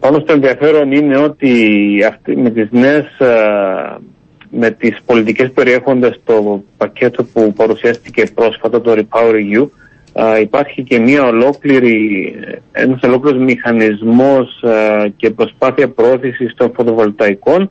Πάνω 0.00 0.18
στο 0.20 0.32
ενδιαφέρον 0.32 0.92
είναι 0.92 1.16
ότι 1.16 1.50
αυτή, 2.08 2.36
με 2.36 2.50
τις 2.50 2.68
νέες, 2.70 3.20
α, 3.20 3.98
με 4.50 4.70
τις 4.70 4.98
πολιτικές 5.06 5.50
περιέχοντες 5.54 6.20
το 6.24 6.62
πακέτο 6.76 7.24
που 7.24 7.52
παρουσιάστηκε 7.52 8.22
πρόσφατα, 8.34 8.80
το 8.80 8.92
Repower 8.96 9.34
EU, 9.34 9.66
α, 10.12 10.38
υπάρχει 10.38 10.82
και 10.82 10.98
μια 10.98 11.24
ολόκληρη, 11.24 12.34
ένας 12.72 13.00
ολόκληρος 13.02 13.42
μηχανισμός 13.42 14.62
α, 14.62 15.08
και 15.16 15.30
προσπάθεια 15.30 15.88
προώθησης 15.88 16.54
των 16.54 16.72
φωτοβολταϊκών 16.74 17.70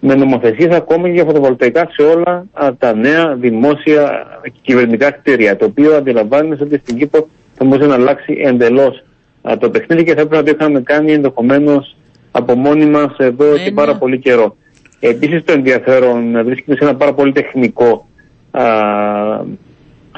με 0.00 0.14
νομοθεσίες 0.14 0.76
ακόμα 0.76 1.06
και 1.06 1.14
για 1.14 1.24
φωτοβολταϊκά 1.24 1.88
σε 1.90 2.02
όλα 2.02 2.46
α, 2.52 2.74
τα 2.78 2.94
νέα 2.94 3.34
δημόσια 3.34 4.26
και 4.42 4.52
κυβερνητικά 4.62 5.10
κτίρια, 5.10 5.56
το 5.56 5.64
οποίο 5.64 5.94
αντιλαμβάνεσαι 5.96 6.62
ότι 6.62 6.78
στην 6.78 6.96
Κύπρο 6.96 7.28
θα 7.54 7.64
μπορούσε 7.64 7.88
να 7.88 7.94
αλλάξει 7.94 8.36
εντελώς 8.44 9.04
α, 9.42 9.58
το 9.58 9.70
παιχνίδι 9.70 10.04
και 10.04 10.14
θα 10.14 10.20
έπρεπε 10.20 10.36
να 10.36 10.42
το 10.42 10.56
είχαμε 10.58 10.80
κάνει 10.80 11.12
ενδεχομένως 11.12 11.96
από 12.30 12.54
μόνοι 12.54 12.86
μας 12.86 13.14
εδώ 13.16 13.54
Ε, 13.54 13.58
και 13.58 13.70
ναι. 13.70 13.70
πάρα 13.70 13.96
πολύ 13.96 14.18
καιρό. 14.18 14.56
Επίσης 15.00 15.44
το 15.44 15.52
ενδιαφέρον 15.52 16.36
ε, 16.36 16.42
βρίσκεται 16.42 16.76
σε 16.76 16.84
ένα 16.84 16.96
πάρα 16.96 17.14
πολύ 17.14 17.32
τεχνικό, 17.32 18.08
α, 18.50 18.62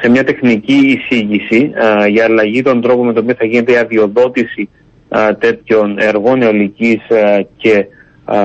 σε 0.01 0.09
μια 0.11 0.25
τεχνική 0.25 0.73
εισήγηση 0.99 1.73
α, 1.85 2.07
για 2.07 2.25
αλλαγή 2.25 2.63
των 2.63 2.81
τρόπων 2.81 3.07
με 3.07 3.13
τον 3.13 3.23
οποίο 3.23 3.35
θα 3.39 3.45
γίνεται 3.45 3.73
η 3.73 3.77
αδειοδότηση 3.77 4.69
α, 5.09 5.37
τέτοιων 5.37 5.99
έργων 5.99 6.43
αιωλικής 6.43 7.11
α, 7.11 7.45
και 7.57 7.87
α, 8.25 8.37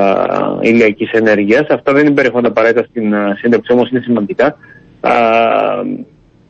ηλιακής 0.61 1.11
ενέργειας. 1.11 1.67
Αυτά 1.69 1.93
δεν 1.93 2.13
περιέχονται 2.13 2.47
απαραίτητα 2.47 2.85
στην 2.89 3.15
α, 3.15 3.35
σύνταξη, 3.39 3.71
όμως 3.73 3.89
είναι 3.89 3.99
σημαντικά. 3.99 4.57
Α, 5.01 5.11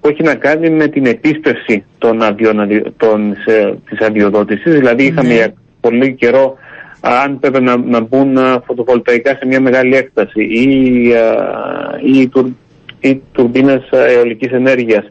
που 0.02 0.08
έχει 0.12 0.24
να 0.24 0.36
κάνει 0.36 0.70
με 0.70 0.88
την 0.88 1.06
επίστευση 1.06 1.84
των 1.98 2.22
αδειών, 2.22 2.60
αδειο- 2.60 2.94
των, 2.98 3.36
σε, 3.46 3.78
της 3.90 4.00
αδειοδότησης. 4.08 4.74
Δηλαδή 4.74 5.04
είχαμε 5.06 5.28
Ναι. 5.28 5.34
για 5.34 5.54
πολύ 5.80 6.14
καιρό 6.14 6.58
α, 7.02 7.22
αν 7.24 7.40
πρέπει 7.40 7.62
να, 7.62 7.78
να 7.78 8.00
μπουν 8.00 8.38
α, 8.38 8.62
φωτοβολταϊκά 8.66 9.30
σε 9.36 9.46
μια 9.46 9.60
μεγάλη 9.62 9.96
έκταση 9.96 10.42
ή, 10.44 11.14
α, 11.14 11.36
ή, 12.04 12.28
τουρ, 12.28 12.46
ή 13.10 13.22
τουρμπίνες 13.32 13.90
α, 13.92 13.98
αιωλικής 14.06 14.52
ενέργειας. 14.52 15.06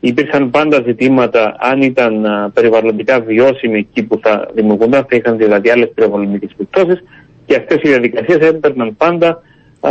Υπήρχαν 0.00 0.50
πάντα 0.50 0.82
ζητήματα 0.86 1.56
αν 1.58 1.82
ήταν 1.82 2.24
α, 2.26 2.50
περιβαλλοντικά 2.54 3.20
βιώσιμοι 3.20 3.78
εκεί 3.78 4.02
που 4.02 4.18
θα 4.22 4.50
δημιουργούνταν, 4.54 5.06
θα 5.08 5.16
είχαν 5.16 5.36
δηλαδή 5.36 5.70
άλλες 5.70 5.90
περιβαλλοντικές 5.94 6.50
επιπτώσεις 6.52 7.02
και 7.46 7.54
αυτές 7.56 7.76
οι 7.82 7.88
διαδικασίες 7.88 8.48
έπαιρναν 8.48 8.96
πάντα 8.96 9.42
α, 9.80 9.90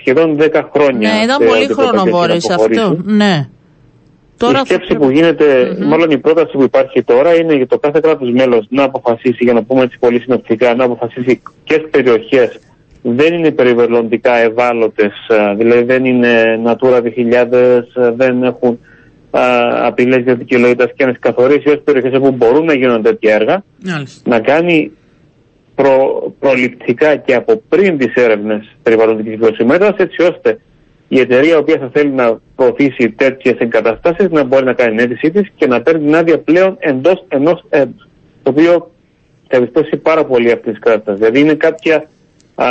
σχεδόν 0.00 0.36
10 0.40 0.62
χρόνια. 0.74 1.12
Ναι, 1.12 1.24
ήταν 1.24 1.40
σε 1.40 1.46
πολύ 1.48 1.64
ό,τι 1.64 1.74
το 1.74 1.82
χρονοβόρε 1.82 2.32
πακέτο 2.32 2.48
να 2.48 2.54
αυτό. 2.54 2.68
προχωρήσει. 2.68 3.02
Ναι. 3.16 3.48
Τώρα 4.36 4.52
η 4.52 4.56
θα 4.58 4.64
σκέψη 4.64 4.86
πρέπει- 4.86 5.02
που 5.04 5.10
γίνεται, 5.10 5.76
Μμμ. 5.78 5.88
μάλλον 5.88 6.10
η 6.10 6.18
πρόταση 6.18 6.52
που 6.56 6.62
υπάρχει 6.62 7.02
τώρα 7.02 7.34
είναι 7.34 7.54
για 7.54 7.66
το 7.66 7.78
κάθε 7.78 8.00
κράτος 8.02 8.30
μέλος 8.30 8.66
να 8.68 8.82
αποφασίσει, 8.82 9.44
για 9.44 9.52
να 9.52 9.62
πούμε 9.62 9.82
έτσι 9.82 9.98
πολύ 9.98 10.20
συνοπτικά, 10.20 10.74
να 10.74 10.84
αποφασίσει 10.84 11.42
ποιες 11.64 11.82
περιοχές 11.90 12.58
δεν 13.06 13.34
είναι 13.34 13.50
περιβαλλοντικά 13.50 14.36
ευάλωτες, 14.36 15.12
α, 15.28 15.54
δηλαδή 15.54 15.82
δεν 15.82 16.04
είναι 16.04 16.60
Natura 16.66 17.02
2000, 17.02 17.84
α, 17.94 18.12
δεν 18.12 18.42
έχουν 18.42 18.78
α, 19.30 19.40
απειλές 19.86 20.22
για 20.22 20.34
δικαιολογητάς 20.34 20.90
και 20.96 21.04
να 21.04 21.10
τις 21.10 21.20
καθορίσει 21.20 21.68
ως 21.68 21.80
περιοχές 21.84 22.14
όπου 22.14 22.30
μπορούν 22.30 22.64
να 22.64 22.74
γίνονται 22.74 23.08
τέτοια 23.10 23.34
έργα, 23.34 23.64
Μάλιστα. 23.84 24.30
να 24.30 24.40
κάνει 24.40 24.90
προ, 25.74 26.22
προληπτικά 26.38 27.16
και 27.16 27.34
από 27.34 27.62
πριν 27.68 27.98
τις 27.98 28.14
έρευνες 28.14 28.76
περιβαλλοντικής 28.82 29.36
βιωσιμότητας 29.36 29.96
έτσι 29.96 30.22
ώστε 30.22 30.60
η 31.08 31.20
εταιρεία 31.20 31.54
η 31.54 31.58
οποία 31.58 31.78
θα 31.78 31.90
θέλει 31.92 32.10
να 32.10 32.38
προωθήσει 32.56 33.10
τέτοιες 33.10 33.54
εγκαταστάσεις 33.58 34.30
να 34.30 34.44
μπορεί 34.44 34.64
να 34.64 34.72
κάνει 34.72 34.96
την 34.96 35.04
αίτησή 35.04 35.30
της 35.30 35.48
και 35.56 35.66
να 35.66 35.82
παίρνει 35.82 36.04
την 36.04 36.16
άδεια 36.16 36.38
πλέον 36.38 36.76
εντός 36.78 37.24
ενός 37.28 37.64
έτους 37.68 38.08
το 38.42 38.50
οποίο 38.50 38.90
θα 39.48 39.56
επιστώσει 39.56 39.96
πάρα 39.96 40.24
πολύ 40.24 40.52
αυτή 40.52 40.72
τη 40.72 40.78
κατάσταση. 40.78 41.18
Δηλαδή 41.18 41.40
είναι 41.40 41.54
κάποια 41.54 42.08
α, 42.54 42.66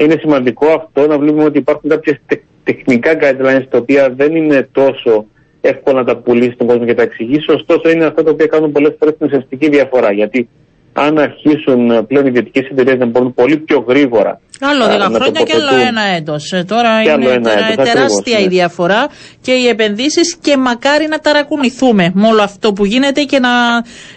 είναι 0.00 0.16
σημαντικό 0.20 0.66
αυτό 0.66 1.06
να 1.06 1.18
βλέπουμε 1.18 1.44
ότι 1.44 1.58
υπάρχουν 1.58 1.90
κάποιες 1.90 2.20
τε- 2.26 2.42
τεχνικά 2.64 3.12
guidelines 3.20 3.66
τα 3.70 3.78
οποία 3.78 4.10
δεν 4.10 4.36
είναι 4.36 4.68
τόσο 4.72 5.26
εύκολο 5.60 5.96
να 5.96 6.04
τα 6.04 6.16
πουλήσει 6.16 6.52
στον 6.52 6.66
κόσμο 6.66 6.84
και 6.84 6.94
τα 6.94 7.02
εξηγήσει. 7.02 7.50
Ωστόσο, 7.50 7.90
είναι 7.90 8.04
αυτά 8.04 8.22
τα 8.22 8.30
οποία 8.30 8.46
κάνουν 8.46 8.72
πολλές 8.72 8.96
φορές 8.98 9.16
την 9.16 9.26
ουσιαστική 9.26 9.68
διαφορά. 9.68 10.12
Γιατί 10.12 10.48
αν 10.92 11.18
αρχίσουν 11.18 11.90
ε, 11.90 12.02
πλέον 12.02 12.24
οι 12.24 12.28
ιδιωτικές 12.28 12.68
εταιρείες 12.70 12.98
να 12.98 13.06
μπορούν 13.06 13.34
πολύ 13.34 13.56
πιο 13.56 13.84
γρήγορα. 13.88 14.40
Άλλο 14.60 14.84
α, 14.84 14.86
10 14.86 14.98
να 14.98 15.04
χρόνια 15.18 15.42
και 15.42 15.52
άλλο 15.54 15.64
τοποθετούν. 15.64 15.86
ένα 15.86 16.02
έτος. 16.16 16.48
Τώρα 16.66 17.02
Και 17.02 17.10
άλλο 17.10 17.22
είναι 17.22 17.32
ένα 17.32 17.42
τώρα 17.50 17.66
έτος, 17.72 17.84
τεράστια 17.84 18.02
ακριβώς, 18.36 18.40
η 18.40 18.42
ναι. 18.42 18.48
διαφορά 18.48 19.08
και 19.40 19.52
οι 19.52 19.66
επενδύσεις 19.68 20.36
και 20.36 20.56
μακάρι 20.56 21.06
να 21.08 21.18
ταρακουνηθούμε 21.18 22.10
με 22.14 22.26
όλο 22.26 22.42
αυτό 22.42 22.72
που 22.72 22.84
γίνεται 22.84 23.22
και, 23.22 23.38
να, 23.38 23.48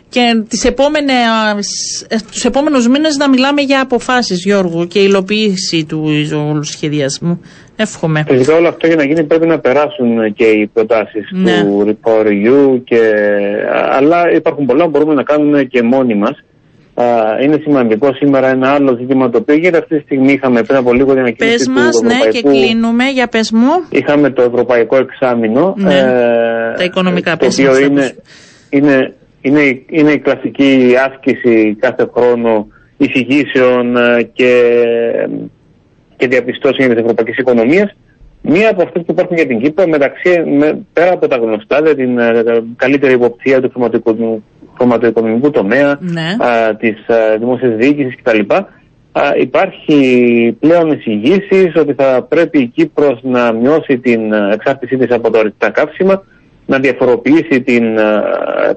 και 0.10 0.22
τις 0.48 0.66
επόμενες, 0.66 1.68
ε, 2.08 2.16
τους 2.32 2.46
επόμενους 2.46 2.88
μήνες 2.88 3.18
να 3.18 3.30
μιλάμε 3.30 3.62
για 3.62 3.82
αποφάσεις 3.82 4.44
Γιώργου 4.46 4.88
και 4.88 5.00
υλοποίηση 5.00 5.86
του 5.86 6.10
όλου 6.50 6.64
σχεδιασμού. 6.64 7.42
Εύχομαι. 7.76 8.24
Φυσικά 8.28 8.56
όλο 8.56 8.68
αυτό 8.68 8.88
για 8.88 8.96
να 8.96 9.04
γίνει 9.04 9.24
πρέπει 9.24 9.48
να 9.48 9.60
περάσουν 9.60 10.34
και 10.34 10.44
οι 10.46 10.68
προτάσεις 10.68 11.30
Ναι. 11.32 11.62
του 11.64 11.86
Report 12.04 12.26
EU 12.26 12.82
και, 12.84 13.00
α, 13.76 13.96
αλλά 13.98 14.32
υπάρχουν 14.32 14.66
πολλά 14.66 14.84
που 14.84 14.90
μπορούμε 14.90 15.14
να 15.14 15.24
κάνουμε 15.24 15.64
και 15.64 15.82
μόνοι 15.84 16.16
μας. 16.16 16.38
Είναι 17.44 17.60
σημαντικό 17.64 18.14
σήμερα 18.14 18.48
ένα 18.50 18.70
άλλο 18.70 18.96
ζήτημα 19.00 19.30
το 19.30 19.38
οποίο 19.38 19.56
γίνεται 19.56 19.78
αυτή 19.78 19.96
τη 19.98 20.02
στιγμή. 20.02 20.32
Είχαμε 20.32 20.64
πριν 20.64 20.78
από 20.78 20.94
λίγο 20.94 21.10
την 21.12 21.20
ανακοίνωση 21.20 21.56
Πες 21.56 21.66
του 21.66 21.72
μας, 21.72 22.02
ναι, 22.02 22.10
και 22.10 22.18
Ευρωπαϊκού 22.28 22.50
κλείνουμε. 22.50 23.04
Για 23.10 23.28
πες 23.28 23.52
μου. 23.52 23.70
Είχαμε 23.90 24.30
το 24.30 24.42
Ευρωπαϊκό 24.42 24.96
Εξάμεινο. 24.98 25.74
Ναι. 25.78 26.02
Τα 26.78 26.84
οικονομικά, 26.84 27.32
το 27.32 27.46
πες 27.46 27.60
οποίο 27.60 27.70
μας, 27.72 27.80
είναι, 27.80 28.02
ακούσουμε. 28.06 28.22
είναι, 28.70 29.14
είναι, 29.42 29.60
η- 29.62 29.86
είναι 29.90 30.12
η 30.12 30.20
κλασική 30.20 30.94
άσκηση 31.10 31.76
κάθε 31.80 32.10
χρόνο 32.16 32.68
εισηγήσεων 32.98 33.98
ε, 33.98 34.24
και, 34.34 34.72
και 36.18 36.28
διαπιστώσεων 36.28 36.86
για 36.88 36.96
τις 36.96 37.04
ευρωπαϊκές 37.04 37.38
οικονομίες. 37.38 37.96
Μία 38.42 38.70
από 38.70 38.84
αυτές 38.84 39.04
που 39.06 39.12
υπάρχουν 39.12 39.36
για 39.36 39.48
την 39.48 39.62
Κύπρο, 39.62 39.88
μεταξύ, 39.88 40.44
με, 40.58 40.86
πέρα 40.94 41.12
από 41.14 41.28
τα 41.28 41.36
γνωστά, 41.38 41.82
δηλαδή 41.82 42.04
την 42.06 42.18
ε, 42.20 42.44
καλύτερη 42.76 43.14
υποψία 43.14 43.62
του 43.62 43.72
χρηματοοικονομικού, 44.78 45.52
χρηματοοικονομικού 45.52 45.52
τομέα, 45.52 45.98
Ναι. 46.00 46.46
α, 46.46 46.76
της 46.76 47.10
α, 47.10 47.38
δημόσιας 47.40 47.76
διοίκησης 47.76 48.16
κτλ. 48.24 48.40
Α, 49.12 49.22
υπάρχει 49.40 50.58
πλέον 50.60 50.92
εισηγήσεις 50.92 51.76
ότι 51.76 51.94
θα 51.94 52.26
πρέπει 52.30 52.60
η 52.60 52.68
Κύπρος 52.68 53.20
να 53.22 53.52
μειώσει 53.52 53.98
την 54.00 54.34
α, 54.34 54.52
εξάρτησή 54.54 54.98
της 54.98 55.12
από 55.16 55.30
τα 55.30 55.40
ορυκτά 55.40 55.70
καύσιμα, 55.70 56.24
να 56.66 56.80
διαφοροποιήσει 56.80 57.62
την, 57.62 58.00
α, 58.00 58.24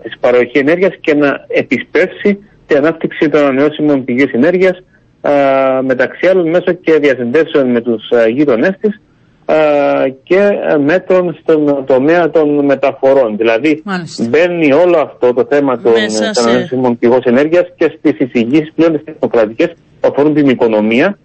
της 0.02 0.18
παροχή 0.20 0.58
ενέργειας 0.58 0.92
και 1.00 1.14
να 1.14 1.44
επισπεύσει 1.48 2.38
την 2.66 2.76
ανάπτυξη 2.76 3.28
των 3.28 3.40
ανανεώσιμων 3.40 4.04
πηγές 4.04 4.30
ενέργειας 4.32 4.82
α, 5.20 5.32
μεταξύ 5.82 6.26
άλλων 6.26 6.48
μέσω 6.48 6.72
και 6.72 6.98
διασυνδέσεων 6.98 7.70
με 7.70 7.80
τους 7.80 8.10
α, 8.10 8.28
γείτονές 8.28 8.76
της 8.80 9.00
και 10.22 10.50
μέτρων 10.84 11.38
στον 11.42 11.84
τομέα 11.86 12.30
των 12.30 12.64
μεταφορών. 12.64 13.36
Δηλαδή 13.36 13.82
Μάλιστα. 13.84 14.24
μπαίνει 14.28 14.72
όλο 14.72 14.98
αυτό 14.98 15.32
το 15.34 15.46
θέμα 15.48 15.78
των 15.80 15.92
Μέσα 15.92 16.32
σε- 16.34 16.40
ανανεώσιμων 16.40 16.98
πηγών 16.98 17.20
ενέργειας 17.24 17.64
και 17.76 17.92
στις 17.98 18.18
εισηγήσεις 18.18 18.72
πλέον 18.74 18.92
τις 18.92 19.04
τεχνοκρατικές 19.04 19.66
που 20.00 20.08
αφορούν 20.12 20.34
την 20.34 20.48
οικονομία 20.48 21.18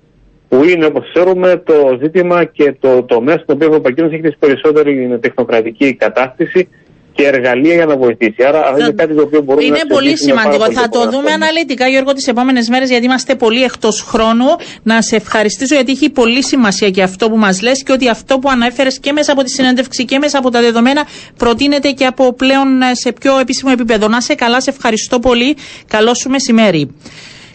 που 0.50 0.64
είναι 0.64 0.86
όπως 0.86 1.10
ξέρουμε 1.14 1.62
το 1.66 1.98
ζήτημα 2.02 2.44
και 2.44 2.76
το 2.80 3.04
τομέα 3.04 3.38
στον 3.38 3.56
οποίο 3.56 3.68
η 3.68 3.70
Ευρωπαϊκή 3.70 4.00
Ένωση 4.00 4.16
έχει 4.16 4.24
τις 4.24 4.38
περισσότερη 4.40 5.18
τεχνοκρατική 5.22 5.94
κατάσταση 5.96 6.68
και 7.14 7.24
εργαλεία 7.28 7.74
για 7.74 7.86
να 7.86 7.98
βοηθήσει. 7.98 8.44
Άρα 8.48 8.60
αυτό 8.68 8.80
είναι 8.80 8.92
κάτι 8.92 9.14
το 9.16 9.22
οποίο 9.22 9.42
μπορούμε 9.42 9.66
Είναι 9.66 9.78
να 9.88 9.96
πολύ 9.96 10.10
συζητήσουμε 10.10 10.36
πάρα 10.36 10.52
σημαντικό. 10.52 10.66
πολύ 10.66 10.78
Θα 10.80 10.90
το 10.90 10.98
επόμενα 11.00 11.12
δούμε 11.18 11.30
χρόνια. 11.30 11.46
αναλυτικά, 11.48 11.88
Γιώργο, 11.88 12.14
τις 12.14 12.28
επόμενες 12.28 12.70
μέρες, 12.70 12.90
γιατί 12.90 13.06
είμαστε 13.06 13.36
πολύ 13.36 13.64
εκτός 13.64 14.02
χρόνου. 14.02 14.46
Να 14.84 15.02
σε 15.02 15.16
ευχαριστήσω, 15.16 15.76
γιατί 15.76 15.92
έχει 15.92 16.10
πολύ 16.10 16.44
σημασία 16.44 16.90
και 16.90 17.02
αυτό 17.04 17.30
που 17.30 17.38
μας 17.38 17.62
λες 17.62 17.84
και 17.84 17.92
ότι 17.92 18.10
αυτό 18.10 18.40
που 18.40 18.50
ανέφερες 18.50 19.00
και 19.00 19.12
μέσα 19.12 19.32
από 19.32 19.44
τη 19.44 19.50
συνέντευξη 19.52 20.06
και 20.06 20.18
μέσα 20.20 20.38
από 20.38 20.50
τα 20.50 20.62
δεδομένα 20.62 21.06
προτείνεται 21.38 21.92
και 21.92 22.06
από 22.06 22.34
πλέον 22.34 22.82
ε, 22.82 22.96
σε 22.96 23.12
πιο 23.12 23.40
επίσημο 23.40 23.72
επίπεδο. 23.74 24.08
Να 24.08 24.22
σε 24.22 24.36
καλά, 24.36 24.62
σε 24.62 24.70
ευχαριστώ 24.70 25.20
πολύ. 25.20 25.56
Καλό 25.88 26.14
σου 26.14 26.30
μεσημέρι. 26.30 26.96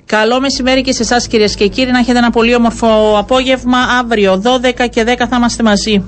Καλό 0.07 0.41
μεσημέρι 0.41 0.81
και 0.81 0.93
σε 0.93 1.03
εσάς 1.03 1.27
κυρίες 1.27 1.55
και 1.55 1.67
κύριοι. 1.69 1.91
Να 1.91 1.99
έχετε 1.99 2.19
ένα 2.19 2.31
πολύ 2.31 2.55
όμορφο 2.55 3.17
απόγευμα. 3.19 3.79
Αύριο 4.01 4.43
12 4.45 4.89
και 4.91 5.05
10 5.07 5.15
θα 5.17 5.37
είμαστε 5.37 5.63
μαζί. 5.63 6.03